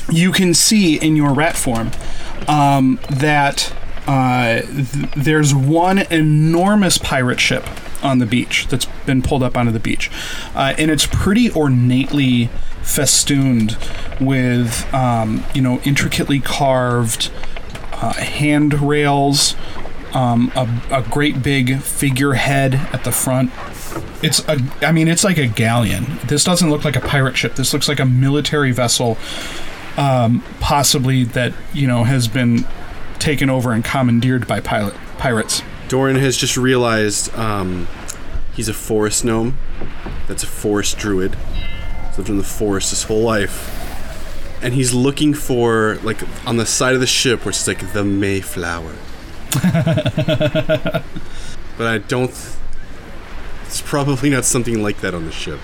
You 0.09 0.31
can 0.31 0.53
see 0.53 0.95
in 0.95 1.15
your 1.15 1.33
rat 1.33 1.57
form 1.57 1.91
um, 2.47 2.99
that 3.09 3.73
uh, 4.07 4.61
th- 4.61 5.11
there's 5.15 5.53
one 5.53 5.99
enormous 5.99 6.97
pirate 6.97 7.39
ship 7.39 7.65
on 8.03 8.19
the 8.19 8.25
beach 8.25 8.67
that's 8.69 8.85
been 9.05 9.21
pulled 9.21 9.43
up 9.43 9.57
onto 9.57 9.71
the 9.71 9.79
beach, 9.79 10.09
uh, 10.55 10.73
and 10.77 10.89
it's 10.91 11.05
pretty 11.05 11.49
ornately 11.49 12.49
festooned 12.81 13.77
with 14.21 14.91
um, 14.93 15.43
you 15.53 15.61
know 15.61 15.79
intricately 15.83 16.39
carved 16.39 17.31
uh, 17.93 18.13
handrails, 18.13 19.55
um, 20.13 20.51
a, 20.55 20.69
a 20.91 21.01
great 21.09 21.43
big 21.43 21.79
figurehead 21.81 22.75
at 22.93 23.03
the 23.03 23.11
front. 23.11 23.51
It's 24.23 24.39
a, 24.47 24.59
I 24.81 24.91
mean, 24.91 25.07
it's 25.07 25.23
like 25.23 25.37
a 25.37 25.47
galleon. 25.47 26.19
This 26.25 26.43
doesn't 26.43 26.69
look 26.69 26.83
like 26.83 26.95
a 26.95 27.01
pirate 27.01 27.37
ship. 27.37 27.55
This 27.55 27.73
looks 27.73 27.87
like 27.87 27.99
a 27.99 28.05
military 28.05 28.71
vessel, 28.71 29.17
um, 29.97 30.43
possibly 30.59 31.23
that 31.23 31.53
you 31.73 31.87
know 31.87 32.03
has 32.03 32.27
been 32.27 32.65
taken 33.19 33.49
over 33.49 33.71
and 33.71 33.83
commandeered 33.83 34.47
by 34.47 34.59
pilot 34.59 34.95
pirates. 35.17 35.61
Doran 35.87 36.17
has 36.17 36.37
just 36.37 36.57
realized 36.57 37.33
um, 37.35 37.87
he's 38.53 38.67
a 38.67 38.73
forest 38.73 39.23
gnome. 39.23 39.57
That's 40.27 40.43
a 40.43 40.47
forest 40.47 40.97
druid. 40.97 41.35
He's 42.07 42.17
lived 42.17 42.29
in 42.29 42.37
the 42.37 42.43
forest 42.43 42.89
his 42.89 43.03
whole 43.03 43.21
life. 43.21 43.73
And 44.61 44.73
he's 44.73 44.93
looking 44.93 45.33
for, 45.33 45.99
like, 46.03 46.19
on 46.47 46.57
the 46.57 46.65
side 46.65 46.95
of 46.95 46.99
the 46.99 47.07
ship 47.07 47.45
where 47.45 47.49
it's 47.51 47.67
like 47.67 47.93
the 47.93 48.03
Mayflower. 48.03 48.95
but 51.77 51.87
I 51.87 51.99
don't. 51.99 52.33
Th- 52.33 52.56
it's 53.67 53.81
probably 53.81 54.29
not 54.29 54.45
something 54.45 54.81
like 54.81 55.01
that 55.01 55.13
on 55.13 55.25
the 55.25 55.31
ship. 55.31 55.59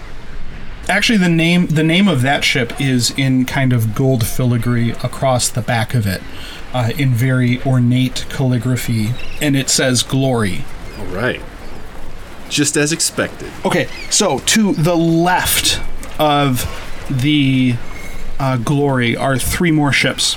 Actually, 0.90 1.18
the 1.18 1.30
name 1.30 1.68
the 1.68 1.84
name 1.84 2.10
of 2.10 2.22
that 2.22 2.44
ship 2.44 2.80
is 2.80 3.12
in 3.18 3.46
kind 3.46 3.72
of 3.72 3.96
gold 3.96 4.28
filigree 4.28 4.92
across 4.92 5.48
the 5.48 5.62
back 5.62 5.94
of 5.94 6.06
it, 6.06 6.22
uh, 6.74 6.92
in 6.98 7.14
very 7.14 7.62
ornate 7.64 8.26
calligraphy, 8.30 9.12
and 9.42 9.56
it 9.56 9.70
says 9.70 10.04
"Glory." 10.04 10.66
All 11.00 11.06
right. 11.06 11.42
Just 12.50 12.76
as 12.76 12.92
expected. 12.92 13.50
Okay, 13.66 13.88
so 14.10 14.40
to 14.40 14.74
the 14.74 14.96
left 14.96 15.82
of 16.20 16.68
the 17.10 17.76
uh, 18.38 18.58
Glory 18.58 19.16
are 19.16 19.38
three 19.40 19.72
more 19.72 19.94
ships, 19.94 20.36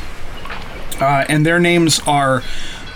uh, 1.00 1.24
and 1.28 1.44
their 1.44 1.58
names 1.58 2.00
are 2.06 2.44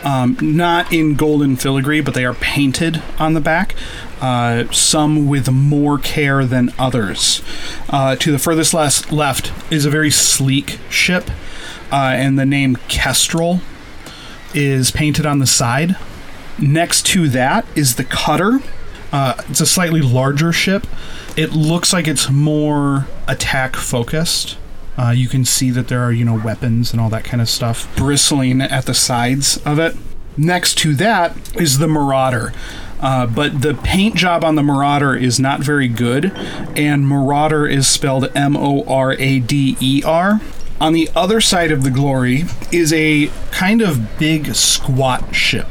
um, 0.05 0.37
not 0.41 0.93
in 0.93 1.15
golden 1.17 1.57
filigree, 1.57 2.01
but 2.01 2.15
they 2.15 2.25
are 2.25 2.35
painted 2.35 3.03
on 3.19 3.35
the 3.35 3.41
back. 3.41 3.75
Uh, 4.21 4.71
some 4.71 5.27
with 5.27 5.51
more 5.51 5.99
care 5.99 6.45
than 6.45 6.73
others. 6.79 7.43
Uh, 7.89 8.15
to 8.17 8.31
the 8.31 8.39
furthest 8.39 8.75
les- 8.75 9.11
left 9.11 9.51
is 9.73 9.87
a 9.87 9.91
very 9.91 10.11
sleek 10.11 10.79
ship, 10.91 11.31
uh, 11.91 12.13
and 12.15 12.39
the 12.39 12.45
name 12.45 12.77
Kestrel 12.89 13.61
is 14.55 14.91
painted 14.91 15.25
on 15.25 15.39
the 15.39 15.47
side. 15.47 15.97
Next 16.59 17.07
to 17.07 17.29
that 17.31 17.65
is 17.75 17.97
the 17.97 18.05
cutter. 18.05 18.61
Uh, 19.13 19.35
it's 19.49 19.61
a 19.61 19.67
slightly 19.67 20.03
larger 20.03 20.53
ship. 20.53 20.87
It 21.37 21.53
looks 21.53 21.93
like 21.93 22.07
it's 22.07 22.29
more 22.31 23.07
attack 23.27 23.77
focused. 23.77 24.59
Uh, 24.99 25.11
you 25.11 25.29
can 25.29 25.45
see 25.45 25.71
that 25.71 25.89
there 25.89 26.03
are, 26.03 26.13
you 26.13 26.25
know, 26.25 26.39
weapons 26.39 26.93
and 26.93 27.01
all 27.01 27.09
that 27.09 27.25
kind 27.25 27.41
of 27.41 27.49
stuff 27.49 27.89
bristling 27.97 28.61
at 28.61 28.85
the 28.85 28.93
sides 28.93 29.57
of 29.65 29.79
it. 29.79 29.97
Next 30.37 30.77
to 30.79 30.95
that 30.97 31.57
is 31.57 31.79
the 31.79 31.89
Marauder. 31.89 32.53
Uh, 33.01 33.27
but 33.27 33.63
the 33.63 33.75
paint 33.75 34.15
job 34.15 34.45
on 34.45 34.57
the 34.57 34.63
Marauder 34.63 35.15
is 35.15 35.41
not 35.41 35.61
very 35.61 35.89
good, 35.89 36.33
and 36.77 37.07
Marauder 37.07 37.67
is 37.67 37.89
spelled 37.89 38.31
M 38.37 38.57
O 38.57 38.85
R 38.85 39.13
A 39.13 39.41
D 39.41 39.77
E 39.81 40.03
R. 40.05 40.41
On 40.81 40.95
the 40.95 41.11
other 41.15 41.43
side 41.43 41.73
of 41.73 41.85
the 41.85 41.91
Glory 41.91 42.45
is 42.73 42.91
a 42.91 43.31
kind 43.51 43.83
of 43.83 44.19
big 44.19 44.55
squat 44.55 45.35
ship. 45.35 45.67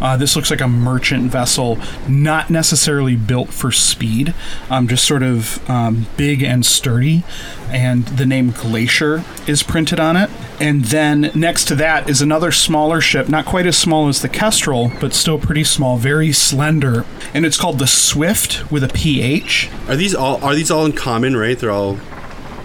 Uh, 0.00 0.16
this 0.16 0.36
looks 0.36 0.52
like 0.52 0.60
a 0.60 0.68
merchant 0.68 1.32
vessel, 1.32 1.78
not 2.08 2.48
necessarily 2.48 3.16
built 3.16 3.48
for 3.48 3.72
speed, 3.72 4.32
um, 4.70 4.86
just 4.86 5.04
sort 5.04 5.24
of 5.24 5.68
um, 5.68 6.06
big 6.16 6.44
and 6.44 6.64
sturdy. 6.64 7.24
And 7.70 8.06
the 8.06 8.24
name 8.24 8.52
Glacier 8.52 9.24
is 9.48 9.64
printed 9.64 9.98
on 9.98 10.16
it. 10.16 10.30
And 10.60 10.84
then 10.84 11.32
next 11.34 11.64
to 11.64 11.74
that 11.76 12.08
is 12.08 12.22
another 12.22 12.52
smaller 12.52 13.00
ship, 13.00 13.28
not 13.28 13.46
quite 13.46 13.66
as 13.66 13.76
small 13.76 14.06
as 14.06 14.22
the 14.22 14.28
Kestrel, 14.28 14.92
but 15.00 15.12
still 15.12 15.40
pretty 15.40 15.64
small, 15.64 15.96
very 15.96 16.30
slender. 16.30 17.04
And 17.34 17.44
it's 17.44 17.58
called 17.58 17.80
the 17.80 17.88
Swift 17.88 18.70
with 18.70 18.84
a 18.84 18.88
PH. 18.88 19.70
Are 19.88 19.96
these 19.96 20.14
all 20.14 20.42
are 20.44 20.54
these 20.54 20.70
all 20.70 20.86
in 20.86 20.92
common, 20.92 21.36
right? 21.36 21.58
They're 21.58 21.72
all 21.72 21.98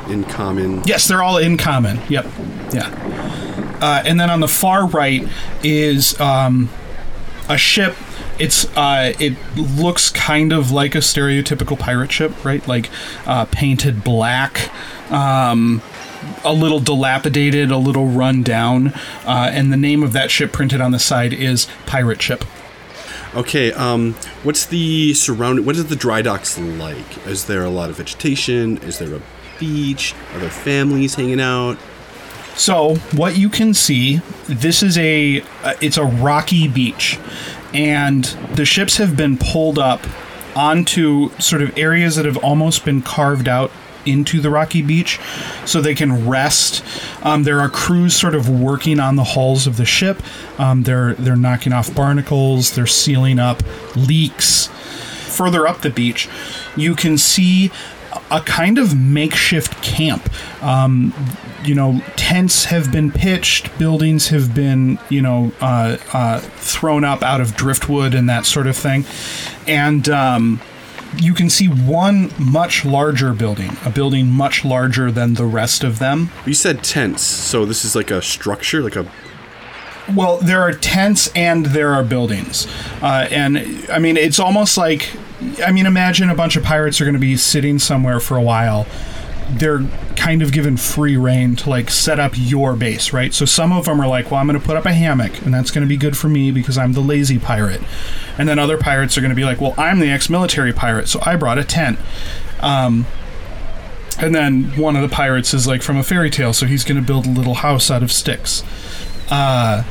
in 0.09 0.23
common. 0.23 0.83
Yes, 0.85 1.07
they're 1.07 1.23
all 1.23 1.37
in 1.37 1.57
common. 1.57 1.99
Yep. 2.09 2.25
Yeah. 2.73 3.77
uh, 3.81 4.03
and 4.05 4.19
then 4.19 4.29
on 4.29 4.39
the 4.39 4.47
far 4.47 4.85
right 4.87 5.27
is 5.63 6.19
um, 6.19 6.69
a 7.49 7.57
ship. 7.57 7.95
It's 8.39 8.65
uh, 8.77 9.13
it 9.19 9.35
looks 9.55 10.09
kind 10.11 10.53
of 10.53 10.69
like 10.71 10.93
a 10.93 10.99
stereotypical 10.99 11.77
pirate 11.79 12.11
ship, 12.11 12.45
right? 12.45 12.65
Like 12.67 12.89
uh, 13.25 13.45
painted 13.45 14.03
black, 14.03 14.71
um, 15.11 15.81
a 16.43 16.53
little 16.53 16.79
dilapidated, 16.79 17.71
a 17.71 17.77
little 17.77 18.05
run 18.07 18.43
down, 18.43 18.89
uh, 19.25 19.49
and 19.51 19.73
the 19.73 19.77
name 19.77 20.03
of 20.03 20.13
that 20.13 20.29
ship 20.29 20.51
printed 20.51 20.81
on 20.81 20.91
the 20.91 20.99
side 20.99 21.33
is 21.33 21.67
Pirate 21.87 22.21
Ship. 22.21 22.43
Okay, 23.35 23.71
um, 23.73 24.13
what's 24.43 24.65
the 24.65 25.13
surrounding? 25.13 25.65
What 25.65 25.75
is 25.75 25.85
the 25.87 25.95
dry 25.95 26.21
docks 26.21 26.57
like? 26.57 27.25
Is 27.25 27.45
there 27.45 27.63
a 27.63 27.69
lot 27.69 27.89
of 27.89 27.97
vegetation? 27.97 28.77
Is 28.79 28.99
there 28.99 29.13
a 29.15 29.21
beach? 29.59 30.13
other 30.35 30.49
families 30.49 31.15
hanging 31.15 31.41
out? 31.41 31.77
So 32.55 32.95
what 33.13 33.37
you 33.37 33.49
can 33.49 33.73
see, 33.73 34.21
this 34.47 34.81
is 34.81 34.97
a 34.97 35.41
uh, 35.63 35.75
it's 35.79 35.97
a 35.97 36.05
rocky 36.05 36.67
beach, 36.67 37.19
and 37.73 38.23
the 38.53 38.65
ships 38.65 38.97
have 38.97 39.15
been 39.15 39.37
pulled 39.37 39.77
up 39.77 40.01
onto 40.55 41.29
sort 41.37 41.61
of 41.61 41.77
areas 41.77 42.15
that 42.15 42.25
have 42.25 42.37
almost 42.37 42.83
been 42.83 43.01
carved 43.01 43.47
out 43.47 43.71
into 44.07 44.41
the 44.41 44.49
rocky 44.49 44.81
beach 44.81 45.19
so 45.65 45.81
they 45.81 45.93
can 45.93 46.27
rest 46.27 46.83
um, 47.23 47.43
there 47.43 47.59
are 47.59 47.69
crews 47.69 48.15
sort 48.15 48.33
of 48.33 48.49
working 48.49 48.99
on 48.99 49.17
the 49.17 49.23
hulls 49.23 49.67
of 49.67 49.77
the 49.77 49.85
ship 49.85 50.21
um, 50.57 50.83
they're 50.83 51.13
they're 51.15 51.35
knocking 51.35 51.73
off 51.73 51.93
barnacles 51.93 52.71
they're 52.71 52.87
sealing 52.87 53.37
up 53.37 53.61
leaks 53.95 54.67
further 55.27 55.67
up 55.67 55.81
the 55.81 55.89
beach 55.89 56.29
you 56.77 56.95
can 56.95 57.17
see 57.17 57.69
a 58.31 58.41
kind 58.41 58.77
of 58.77 58.97
makeshift 58.97 59.81
camp. 59.83 60.29
Um, 60.63 61.13
you 61.63 61.75
know, 61.75 62.01
tents 62.15 62.65
have 62.65 62.91
been 62.91 63.11
pitched, 63.11 63.77
buildings 63.77 64.29
have 64.29 64.53
been, 64.53 64.99
you 65.09 65.21
know, 65.21 65.51
uh, 65.59 65.97
uh, 66.13 66.39
thrown 66.39 67.03
up 67.03 67.23
out 67.23 67.41
of 67.41 67.55
driftwood 67.55 68.13
and 68.13 68.29
that 68.29 68.45
sort 68.45 68.67
of 68.67 68.77
thing. 68.77 69.05
And 69.67 70.07
um, 70.09 70.61
you 71.17 71.33
can 71.33 71.49
see 71.49 71.67
one 71.67 72.31
much 72.39 72.85
larger 72.85 73.33
building, 73.33 73.71
a 73.85 73.89
building 73.89 74.27
much 74.27 74.63
larger 74.63 75.11
than 75.11 75.33
the 75.33 75.45
rest 75.45 75.83
of 75.83 75.99
them. 75.99 76.29
You 76.45 76.53
said 76.53 76.83
tents, 76.83 77.23
so 77.23 77.65
this 77.65 77.83
is 77.83 77.95
like 77.95 78.11
a 78.11 78.21
structure, 78.21 78.81
like 78.81 78.95
a 78.95 79.09
Well, 80.13 80.37
there 80.37 80.61
are 80.61 80.73
tents 80.73 81.29
and 81.35 81.67
there 81.67 81.93
are 81.93 82.03
buildings. 82.03 82.67
Uh, 83.01 83.27
and 83.31 83.57
I 83.91 83.99
mean, 83.99 84.17
it's 84.17 84.39
almost 84.39 84.77
like 84.77 85.11
I 85.63 85.71
mean, 85.71 85.85
imagine 85.85 86.29
a 86.29 86.35
bunch 86.35 86.55
of 86.55 86.63
pirates 86.63 86.99
are 86.99 87.05
going 87.05 87.13
to 87.13 87.19
be 87.19 87.37
sitting 87.37 87.79
somewhere 87.79 88.19
for 88.19 88.37
a 88.37 88.41
while. 88.41 88.87
They're 89.49 89.85
kind 90.15 90.41
of 90.41 90.51
given 90.51 90.75
free 90.77 91.15
reign 91.15 91.55
to 91.57 91.69
like 91.69 91.89
set 91.89 92.19
up 92.19 92.33
your 92.35 92.75
base, 92.75 93.13
right? 93.13 93.33
So 93.33 93.45
some 93.45 93.71
of 93.71 93.85
them 93.85 94.01
are 94.01 94.07
like, 94.07 94.29
well, 94.29 94.39
I'm 94.39 94.47
going 94.47 94.59
to 94.59 94.65
put 94.65 94.75
up 94.75 94.85
a 94.85 94.93
hammock, 94.93 95.41
and 95.43 95.53
that's 95.53 95.71
going 95.71 95.83
to 95.83 95.87
be 95.87 95.95
good 95.95 96.17
for 96.17 96.27
me 96.27 96.51
because 96.51 96.77
I'm 96.77 96.93
the 96.93 97.01
lazy 97.01 97.39
pirate. 97.39 97.81
And 98.37 98.49
then 98.49 98.59
other 98.59 98.77
pirates 98.77 99.17
are 99.17 99.21
going 99.21 99.29
to 99.29 99.35
be 99.35 99.45
like, 99.45 99.61
well, 99.61 99.73
I'm 99.77 99.99
the 99.99 100.09
ex 100.09 100.29
military 100.29 100.73
pirate, 100.73 101.07
so 101.07 101.19
I 101.23 101.35
brought 101.35 101.57
a 101.57 101.63
tent. 101.63 101.99
Um, 102.59 103.05
and 104.19 104.33
then 104.33 104.75
one 104.75 104.95
of 104.95 105.01
the 105.07 105.13
pirates 105.13 105.53
is 105.53 105.67
like 105.67 105.83
from 105.83 105.97
a 105.97 106.03
fairy 106.03 106.31
tale, 106.31 106.51
so 106.51 106.65
he's 106.65 106.83
going 106.83 106.99
to 106.99 107.05
build 107.05 107.25
a 107.27 107.29
little 107.29 107.55
house 107.55 107.91
out 107.91 108.01
of 108.01 108.11
sticks. 108.11 108.63
Uh, 109.29 109.83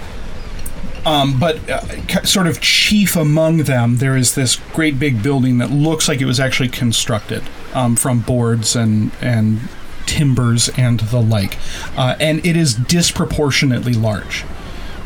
um, 1.06 1.38
but 1.38 1.56
uh, 1.70 2.22
sort 2.24 2.46
of 2.46 2.60
chief 2.60 3.16
among 3.16 3.58
them, 3.58 3.96
there 3.98 4.16
is 4.16 4.34
this 4.34 4.56
great 4.74 4.98
big 4.98 5.22
building 5.22 5.58
that 5.58 5.70
looks 5.70 6.08
like 6.08 6.20
it 6.20 6.26
was 6.26 6.40
actually 6.40 6.68
constructed 6.68 7.42
um, 7.72 7.96
from 7.96 8.20
boards 8.20 8.76
and 8.76 9.12
and 9.20 9.60
timbers 10.04 10.68
and 10.76 11.00
the 11.00 11.20
like, 11.20 11.56
uh, 11.96 12.14
and 12.20 12.44
it 12.44 12.56
is 12.56 12.74
disproportionately 12.74 13.92
large. 13.94 14.44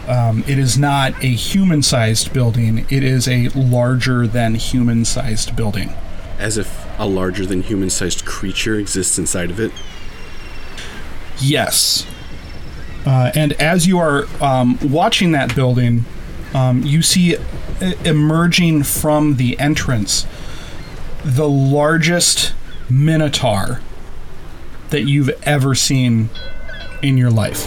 Um, 0.09 0.43
it 0.49 0.59
is 0.59 0.77
not 0.77 1.13
a 1.23 1.29
human-sized 1.29 2.33
building; 2.33 2.87
it 2.91 3.05
is 3.05 3.29
a 3.29 3.49
larger 3.55 4.27
than 4.27 4.57
human-sized 4.57 5.55
building. 5.55 5.93
as 6.39 6.57
if 6.57 6.87
a 6.99 7.07
larger 7.07 7.45
than 7.47 7.63
human 7.63 7.91
sized 7.91 8.25
creature 8.25 8.77
exists 8.77 9.19
inside 9.19 9.51
of 9.51 9.61
it. 9.61 9.73
Yes. 11.39 12.07
Uh, 13.07 13.33
and 13.35 13.53
as 13.55 13.87
you 13.87 13.99
are 13.99 14.27
um, 14.43 14.79
watching 14.83 15.33
that 15.33 15.55
building, 15.55 16.05
um, 16.55 16.83
you 16.83 17.03
see 17.03 17.37
emerging 18.05 18.83
from 18.83 19.37
the 19.37 19.59
entrance 19.59 20.27
the 21.25 21.49
largest 21.49 22.55
minotaur 22.89 23.81
that 24.91 25.03
you've 25.03 25.31
ever 25.43 25.75
seen 25.75 26.29
in 27.03 27.17
your 27.17 27.31
life. 27.31 27.67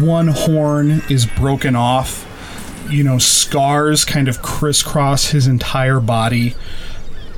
One 0.00 0.28
horn 0.28 1.02
is 1.08 1.26
broken 1.26 1.76
off. 1.76 2.28
You 2.90 3.04
know, 3.04 3.18
scars 3.18 4.04
kind 4.04 4.28
of 4.28 4.42
crisscross 4.42 5.28
his 5.28 5.46
entire 5.46 6.00
body. 6.00 6.54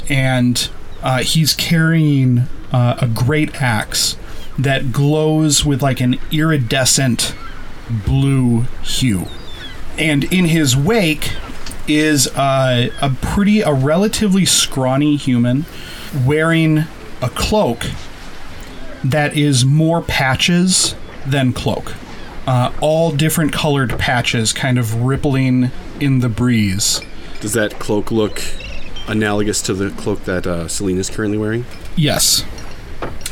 And 0.09 0.69
uh, 1.03 1.19
he's 1.19 1.55
carrying 1.55 2.41
uh, 2.73 2.97
a 3.01 3.07
great 3.07 3.61
axe 3.63 4.17
that 4.59 4.93
glows 4.93 5.65
with 5.65 5.83
like 5.83 6.01
an 6.01 6.19
iridescent 6.31 7.35
blue 7.89 8.63
hue. 8.83 9.27
And 9.99 10.25
in 10.33 10.47
his 10.47 10.77
wake 10.77 11.33
is 11.87 12.29
uh, 12.29 12.89
a 13.01 13.11
pretty, 13.11 13.61
a 13.61 13.73
relatively 13.73 14.45
scrawny 14.45 15.17
human 15.17 15.67
wearing 16.25 16.85
a 17.21 17.29
cloak 17.29 17.87
that 19.05 19.37
is 19.37 19.65
more 19.65 20.01
patches 20.01 20.95
than 21.27 21.53
cloak. 21.53 21.95
Uh, 22.47 22.73
all 22.81 23.11
different 23.11 23.53
colored 23.53 23.99
patches 23.99 24.53
kind 24.53 24.79
of 24.79 25.03
rippling 25.03 25.71
in 26.01 26.21
the 26.21 26.29
breeze. 26.29 27.01
Does 27.41 27.53
that 27.53 27.79
cloak 27.79 28.11
look 28.11 28.43
analogous 29.07 29.61
to 29.63 29.75
the 29.75 29.91
cloak 29.91 30.25
that 30.25 30.47
uh, 30.47 30.69
Selena's 30.69 31.11
currently 31.11 31.39
wearing? 31.39 31.65
Yes. 31.97 32.45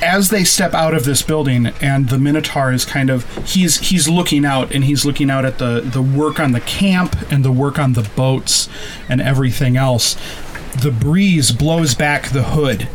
As 0.02 0.30
they 0.30 0.42
step 0.42 0.74
out 0.74 0.94
of 0.94 1.04
this 1.04 1.22
building 1.22 1.66
and 1.80 2.08
the 2.08 2.18
Minotaur 2.18 2.72
is 2.72 2.84
kind 2.84 3.08
of 3.08 3.24
he's 3.46 3.78
he's 3.78 4.08
looking 4.08 4.44
out 4.44 4.74
and 4.74 4.84
he's 4.84 5.04
looking 5.04 5.30
out 5.30 5.44
at 5.44 5.58
the 5.58 5.80
the 5.80 6.02
work 6.02 6.40
on 6.40 6.52
the 6.52 6.60
camp 6.60 7.16
and 7.30 7.44
the 7.44 7.52
work 7.52 7.78
on 7.78 7.92
the 7.92 8.02
boats 8.16 8.68
and 9.08 9.20
everything 9.20 9.76
else. 9.76 10.16
The 10.80 10.90
breeze 10.90 11.52
blows 11.52 11.94
back 11.94 12.30
the 12.30 12.42
hood 12.42 12.88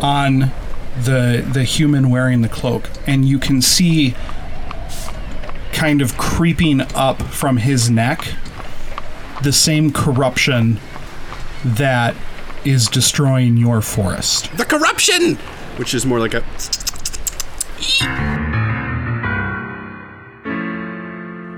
on 0.00 0.52
the 0.98 1.46
the 1.52 1.64
human 1.64 2.08
wearing 2.10 2.40
the 2.40 2.48
cloak 2.48 2.88
and 3.06 3.24
you 3.26 3.38
can 3.38 3.60
see 3.60 4.14
kind 5.72 6.00
of 6.00 6.16
creeping 6.16 6.80
up 6.94 7.22
from 7.22 7.58
his 7.58 7.90
neck 7.90 8.34
the 9.42 9.52
same 9.52 9.92
corruption 9.92 10.80
that 11.64 12.16
is 12.64 12.88
destroying 12.88 13.56
your 13.56 13.80
forest. 13.80 14.50
The 14.56 14.64
corruption! 14.64 15.38
Which 15.78 15.94
is 15.94 16.04
more 16.04 16.18
like 16.18 16.34
a. 16.34 16.44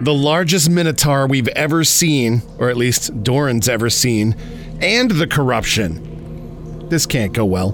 The 0.03 0.15
largest 0.15 0.71
minotaur 0.71 1.27
we've 1.27 1.49
ever 1.49 1.85
seen, 1.85 2.43
or 2.59 2.69
at 2.69 2.77
least 2.77 3.23
Doran's 3.23 3.69
ever 3.69 3.89
seen, 3.91 4.37
and 4.81 5.11
the 5.11 5.27
corruption. 5.27 6.89
This 6.89 7.07
can't 7.07 7.33
go 7.33 7.45
well. 7.45 7.71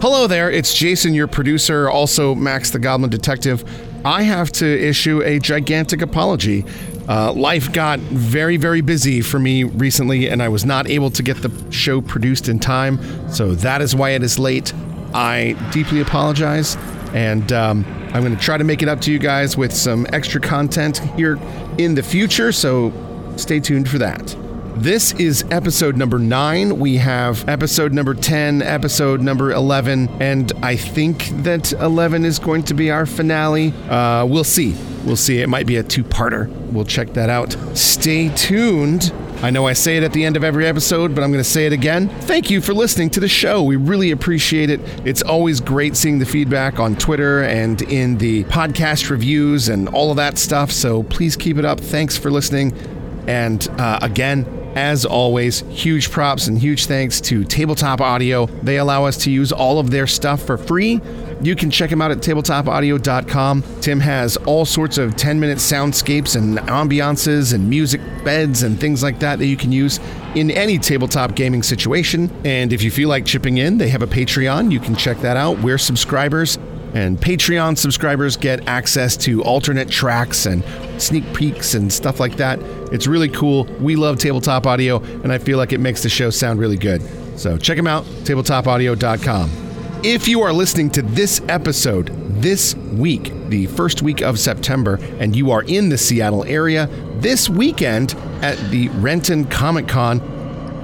Hello 0.00 0.26
there, 0.26 0.50
it's 0.50 0.72
Jason, 0.72 1.12
your 1.12 1.26
producer, 1.26 1.90
also 1.90 2.34
Max 2.34 2.70
the 2.70 2.78
Goblin 2.78 3.10
Detective. 3.10 3.62
I 4.06 4.22
have 4.22 4.50
to 4.52 4.66
issue 4.66 5.22
a 5.22 5.38
gigantic 5.38 6.02
apology. 6.02 6.64
Uh, 7.08 7.32
life 7.32 7.72
got 7.72 7.98
very, 7.98 8.56
very 8.56 8.80
busy 8.80 9.20
for 9.20 9.38
me 9.38 9.64
recently, 9.64 10.28
and 10.28 10.42
I 10.42 10.48
was 10.48 10.64
not 10.64 10.88
able 10.88 11.10
to 11.10 11.22
get 11.22 11.42
the 11.42 11.72
show 11.72 12.00
produced 12.00 12.48
in 12.48 12.58
time, 12.58 12.98
so 13.30 13.54
that 13.56 13.82
is 13.82 13.94
why 13.94 14.10
it 14.10 14.22
is 14.22 14.38
late. 14.38 14.72
I 15.14 15.52
deeply 15.72 16.00
apologize, 16.00 16.76
and 17.12 17.50
um, 17.52 17.84
I'm 18.12 18.22
going 18.22 18.36
to 18.36 18.42
try 18.42 18.56
to 18.56 18.64
make 18.64 18.82
it 18.82 18.88
up 18.88 19.00
to 19.02 19.12
you 19.12 19.18
guys 19.18 19.56
with 19.56 19.72
some 19.72 20.06
extra 20.12 20.40
content 20.40 20.98
here 21.16 21.38
in 21.78 21.94
the 21.94 22.02
future, 22.02 22.52
so 22.52 22.92
stay 23.36 23.60
tuned 23.60 23.88
for 23.88 23.98
that. 23.98 24.36
This 24.76 25.12
is 25.14 25.44
episode 25.50 25.96
number 25.96 26.20
nine. 26.20 26.78
We 26.78 26.98
have 26.98 27.48
episode 27.48 27.92
number 27.92 28.14
10, 28.14 28.62
episode 28.62 29.20
number 29.20 29.50
11, 29.50 30.08
and 30.20 30.52
I 30.62 30.76
think 30.76 31.26
that 31.42 31.72
11 31.72 32.24
is 32.24 32.38
going 32.38 32.62
to 32.64 32.74
be 32.74 32.90
our 32.92 33.04
finale. 33.04 33.72
Uh, 33.88 34.24
we'll 34.24 34.44
see. 34.44 34.76
We'll 35.04 35.16
see. 35.16 35.40
It 35.40 35.48
might 35.48 35.66
be 35.66 35.76
a 35.76 35.82
two 35.82 36.04
parter. 36.04 36.48
We'll 36.70 36.84
check 36.84 37.14
that 37.14 37.28
out. 37.28 37.56
Stay 37.76 38.28
tuned. 38.36 39.12
I 39.40 39.50
know 39.50 39.68
I 39.68 39.72
say 39.72 39.96
it 39.96 40.02
at 40.02 40.12
the 40.12 40.24
end 40.24 40.36
of 40.36 40.42
every 40.42 40.66
episode, 40.66 41.14
but 41.14 41.22
I'm 41.22 41.30
going 41.30 41.42
to 41.42 41.48
say 41.48 41.64
it 41.64 41.72
again. 41.72 42.08
Thank 42.22 42.50
you 42.50 42.60
for 42.60 42.74
listening 42.74 43.08
to 43.10 43.20
the 43.20 43.28
show. 43.28 43.62
We 43.62 43.76
really 43.76 44.10
appreciate 44.10 44.68
it. 44.68 44.80
It's 45.06 45.22
always 45.22 45.60
great 45.60 45.96
seeing 45.96 46.18
the 46.18 46.26
feedback 46.26 46.80
on 46.80 46.96
Twitter 46.96 47.44
and 47.44 47.80
in 47.82 48.18
the 48.18 48.42
podcast 48.44 49.10
reviews 49.10 49.68
and 49.68 49.88
all 49.90 50.10
of 50.10 50.16
that 50.16 50.38
stuff. 50.38 50.72
So 50.72 51.04
please 51.04 51.36
keep 51.36 51.56
it 51.56 51.64
up. 51.64 51.78
Thanks 51.78 52.16
for 52.16 52.32
listening. 52.32 52.72
And 53.28 53.68
uh, 53.78 54.00
again, 54.02 54.44
as 54.74 55.04
always, 55.04 55.60
huge 55.70 56.10
props 56.10 56.48
and 56.48 56.58
huge 56.58 56.86
thanks 56.86 57.20
to 57.22 57.44
Tabletop 57.44 58.00
Audio. 58.00 58.46
They 58.46 58.78
allow 58.78 59.04
us 59.04 59.18
to 59.18 59.30
use 59.30 59.52
all 59.52 59.78
of 59.78 59.90
their 59.90 60.08
stuff 60.08 60.42
for 60.42 60.58
free. 60.58 61.00
You 61.40 61.54
can 61.54 61.70
check 61.70 61.90
him 61.90 62.02
out 62.02 62.10
at 62.10 62.18
tabletopaudio.com. 62.18 63.62
Tim 63.80 64.00
has 64.00 64.36
all 64.38 64.64
sorts 64.64 64.98
of 64.98 65.16
10 65.16 65.38
minute 65.38 65.58
soundscapes 65.58 66.36
and 66.36 66.58
ambiances 66.68 67.54
and 67.54 67.68
music 67.68 68.00
beds 68.24 68.62
and 68.62 68.78
things 68.78 69.02
like 69.02 69.20
that 69.20 69.38
that 69.38 69.46
you 69.46 69.56
can 69.56 69.72
use 69.72 70.00
in 70.34 70.50
any 70.50 70.78
tabletop 70.78 71.34
gaming 71.34 71.62
situation. 71.62 72.30
And 72.44 72.72
if 72.72 72.82
you 72.82 72.90
feel 72.90 73.08
like 73.08 73.24
chipping 73.24 73.58
in, 73.58 73.78
they 73.78 73.88
have 73.88 74.02
a 74.02 74.06
Patreon. 74.06 74.72
You 74.72 74.80
can 74.80 74.96
check 74.96 75.18
that 75.18 75.36
out. 75.36 75.58
We're 75.60 75.78
subscribers. 75.78 76.58
And 76.94 77.18
Patreon 77.18 77.76
subscribers 77.76 78.36
get 78.36 78.66
access 78.66 79.16
to 79.18 79.42
alternate 79.42 79.90
tracks 79.90 80.46
and 80.46 80.64
sneak 81.00 81.34
peeks 81.34 81.74
and 81.74 81.92
stuff 81.92 82.18
like 82.18 82.36
that. 82.38 82.58
It's 82.92 83.06
really 83.06 83.28
cool. 83.28 83.64
We 83.78 83.94
love 83.94 84.18
tabletop 84.18 84.66
audio, 84.66 85.02
and 85.22 85.30
I 85.30 85.36
feel 85.36 85.58
like 85.58 85.74
it 85.74 85.78
makes 85.80 86.02
the 86.02 86.08
show 86.08 86.30
sound 86.30 86.58
really 86.58 86.78
good. 86.78 87.02
So 87.38 87.58
check 87.58 87.76
them 87.76 87.86
out, 87.86 88.04
tabletopaudio.com. 88.24 89.67
If 90.04 90.28
you 90.28 90.42
are 90.42 90.52
listening 90.52 90.90
to 90.90 91.02
this 91.02 91.42
episode 91.48 92.12
this 92.40 92.76
week, 92.76 93.32
the 93.48 93.66
first 93.66 94.00
week 94.00 94.22
of 94.22 94.38
September, 94.38 95.00
and 95.18 95.34
you 95.34 95.50
are 95.50 95.64
in 95.64 95.88
the 95.88 95.98
Seattle 95.98 96.44
area, 96.44 96.86
this 97.16 97.48
weekend 97.48 98.14
at 98.40 98.56
the 98.70 98.90
Renton 98.90 99.44
Comic 99.46 99.88
Con, 99.88 100.20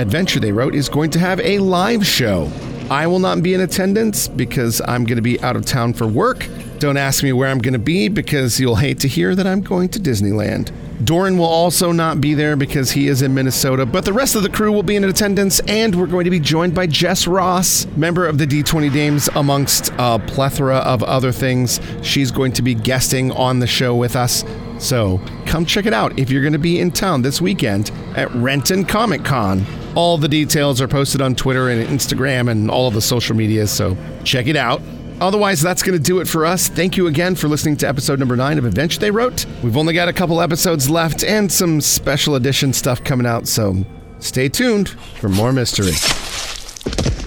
Adventure 0.01 0.41
They 0.41 0.51
Wrote 0.51 0.75
is 0.75 0.89
going 0.89 1.11
to 1.11 1.21
have 1.21 1.39
a 1.39 1.61
live 1.61 2.05
show. 2.05 2.51
I 2.91 3.07
will 3.07 3.19
not 3.19 3.43
be 3.43 3.55
in 3.55 3.61
attendance 3.63 4.29
because 4.29 4.83
I'm 4.87 5.05
going 5.05 5.17
to 5.17 5.23
be 5.23 5.41
out 5.41 5.57
of 5.57 5.65
town 5.65 5.95
for 5.95 6.07
work. 6.07 6.47
Don't 6.79 6.99
ask 6.99 7.23
me 7.23 7.33
where 7.33 7.49
I'm 7.49 7.59
going 7.59 7.73
to 7.73 7.79
be 7.79 8.09
because 8.09 8.61
you'll 8.61 8.77
hate 8.77 9.01
to 9.01 9.09
hear 9.09 9.35
that 9.35 9.47
I'm 9.47 9.63
going 9.63 9.89
to 9.91 9.99
Disneyland. 9.99 10.71
Doran 11.03 11.39
will 11.39 11.47
also 11.47 11.93
not 11.93 12.21
be 12.21 12.35
there 12.35 12.57
because 12.57 12.91
he 12.91 13.09
is 13.09 13.23
in 13.23 13.33
Minnesota, 13.33 13.87
but 13.87 14.05
the 14.05 14.13
rest 14.13 14.37
of 14.37 14.43
the 14.43 14.51
crew 14.51 14.71
will 14.71 14.83
be 14.83 14.97
in 14.97 15.05
attendance, 15.05 15.61
and 15.61 15.95
we're 15.95 16.07
going 16.07 16.25
to 16.25 16.31
be 16.31 16.39
joined 16.39 16.75
by 16.75 16.87
Jess 16.87 17.27
Ross, 17.27 17.87
member 17.97 18.27
of 18.27 18.39
the 18.39 18.47
D20 18.47 18.93
Dames, 18.93 19.29
amongst 19.35 19.91
a 19.99 20.19
plethora 20.19 20.77
of 20.77 21.03
other 21.03 21.33
things. 21.33 21.81
She's 22.03 22.31
going 22.31 22.53
to 22.53 22.63
be 22.63 22.75
guesting 22.75 23.33
on 23.33 23.61
the 23.61 23.67
show 23.67 23.97
with 23.97 24.15
us. 24.15 24.45
So 24.79 25.21
come 25.47 25.65
check 25.65 25.87
it 25.87 25.95
out 25.95 26.19
if 26.19 26.31
you're 26.31 26.43
going 26.43 26.53
to 26.53 26.59
be 26.59 26.81
in 26.81 26.91
town 26.91 27.23
this 27.23 27.41
weekend 27.41 27.91
at 28.15 28.31
Renton 28.35 28.85
Comic 28.85 29.25
Con. 29.25 29.65
All 29.95 30.19
the 30.19 30.29
details 30.29 30.81
are 30.81 30.89
posted 30.89 31.21
on 31.21 31.35
Twitter 31.35 31.69
and 31.69 31.87
Instagram 31.89 32.51
and 32.51 32.71
all 32.71 32.89
of 32.89 32.95
the 32.95 33.01
social 33.01 33.37
media, 33.37 33.67
so 33.67 33.97
check 34.25 34.47
it 34.49 34.57
out. 34.57 34.83
Otherwise, 35.21 35.61
that's 35.61 35.83
going 35.83 35.97
to 35.97 36.03
do 36.03 36.19
it 36.21 36.27
for 36.27 36.45
us. 36.45 36.69
Thank 36.69 36.97
you 36.97 37.07
again 37.07 37.37
for 37.37 37.47
listening 37.47 37.77
to 37.79 37.89
episode 37.89 38.19
number 38.19 38.35
nine 38.35 38.59
of 38.59 38.65
Adventure 38.65 38.99
They 38.99 39.13
Wrote. 39.13 39.47
We've 39.63 39.77
only 39.77 39.95
got 39.95 40.09
a 40.09 40.13
couple 40.13 40.41
episodes 40.41 40.91
left 40.91 41.23
and 41.23 41.51
some 41.51 41.81
special 41.81 42.35
edition 42.35 42.73
stuff 42.73 43.05
coming 43.05 43.27
out, 43.27 43.47
so 43.47 43.85
stay 44.19 44.49
tuned 44.49 44.89
for 45.21 45.29
more 45.29 45.53
mystery. 45.53 45.93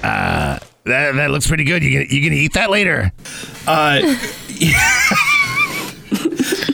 Uh, 0.03 0.59
that, 0.83 1.15
that 1.15 1.31
looks 1.31 1.47
pretty 1.47 1.63
good. 1.63 1.83
You 1.83 1.99
gonna, 1.99 2.13
you 2.13 2.29
gonna 2.29 2.41
eat 2.41 2.53
that 2.53 2.69
later? 2.69 3.11
Uh, 3.65 4.01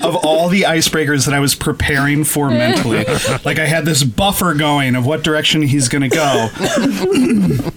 of 0.04 0.16
all 0.18 0.50
the 0.50 0.64
icebreakers 0.64 1.26
that 1.26 1.34
I 1.34 1.40
was 1.40 1.56
preparing 1.56 2.24
for 2.24 2.50
mentally, 2.50 3.06
like 3.46 3.60
I 3.60 3.66
had 3.66 3.86
this 3.86 4.04
buffer 4.04 4.54
going 4.54 4.96
of 4.96 5.06
what 5.06 5.24
direction 5.24 5.62
he's 5.62 5.90
going 5.90 6.10
to 6.10 6.16
go. 6.16 6.50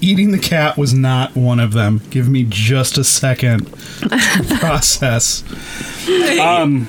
Eating 0.00 0.32
the 0.32 0.38
cat 0.38 0.76
was 0.76 0.92
not 0.92 1.36
one 1.36 1.60
of 1.60 1.72
them. 1.72 2.00
Give 2.10 2.28
me 2.28 2.44
just 2.48 2.98
a 2.98 3.04
second 3.04 3.66
to 4.00 4.56
process. 4.60 5.44
Um, 6.40 6.88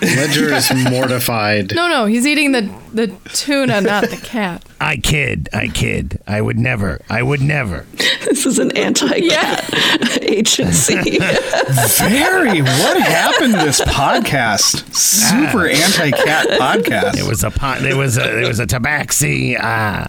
Ledger 0.00 0.52
is 0.54 0.72
mortified. 0.90 1.74
No, 1.74 1.88
no, 1.88 2.06
he's 2.06 2.26
eating 2.26 2.52
the 2.52 2.70
the 2.92 3.08
tuna, 3.32 3.80
not 3.80 4.04
the 4.08 4.16
cat. 4.16 4.64
I 4.80 4.96
kid. 4.96 5.48
I 5.52 5.68
kid. 5.68 6.20
I 6.26 6.40
would 6.40 6.58
never. 6.58 7.00
I 7.10 7.22
would 7.22 7.40
never. 7.42 7.84
This 8.24 8.46
is 8.46 8.58
an 8.58 8.74
anti-cat 8.76 10.22
agency. 10.22 11.18
very. 11.18 12.62
What 12.62 13.00
happened 13.00 13.54
to 13.54 13.60
this 13.64 13.80
podcast? 13.82 14.94
Super 14.94 15.66
anti-cat 15.66 16.46
podcast. 16.60 17.16
It 17.18 17.28
was 17.28 17.42
a 17.44 17.50
pot. 17.50 17.80
There 17.80 17.96
was 17.96 18.16
a 18.16 18.42
It 18.44 18.48
was 18.48 18.60
a 18.60 18.66
tabaxi. 18.66 19.56
Ah. 19.60 20.08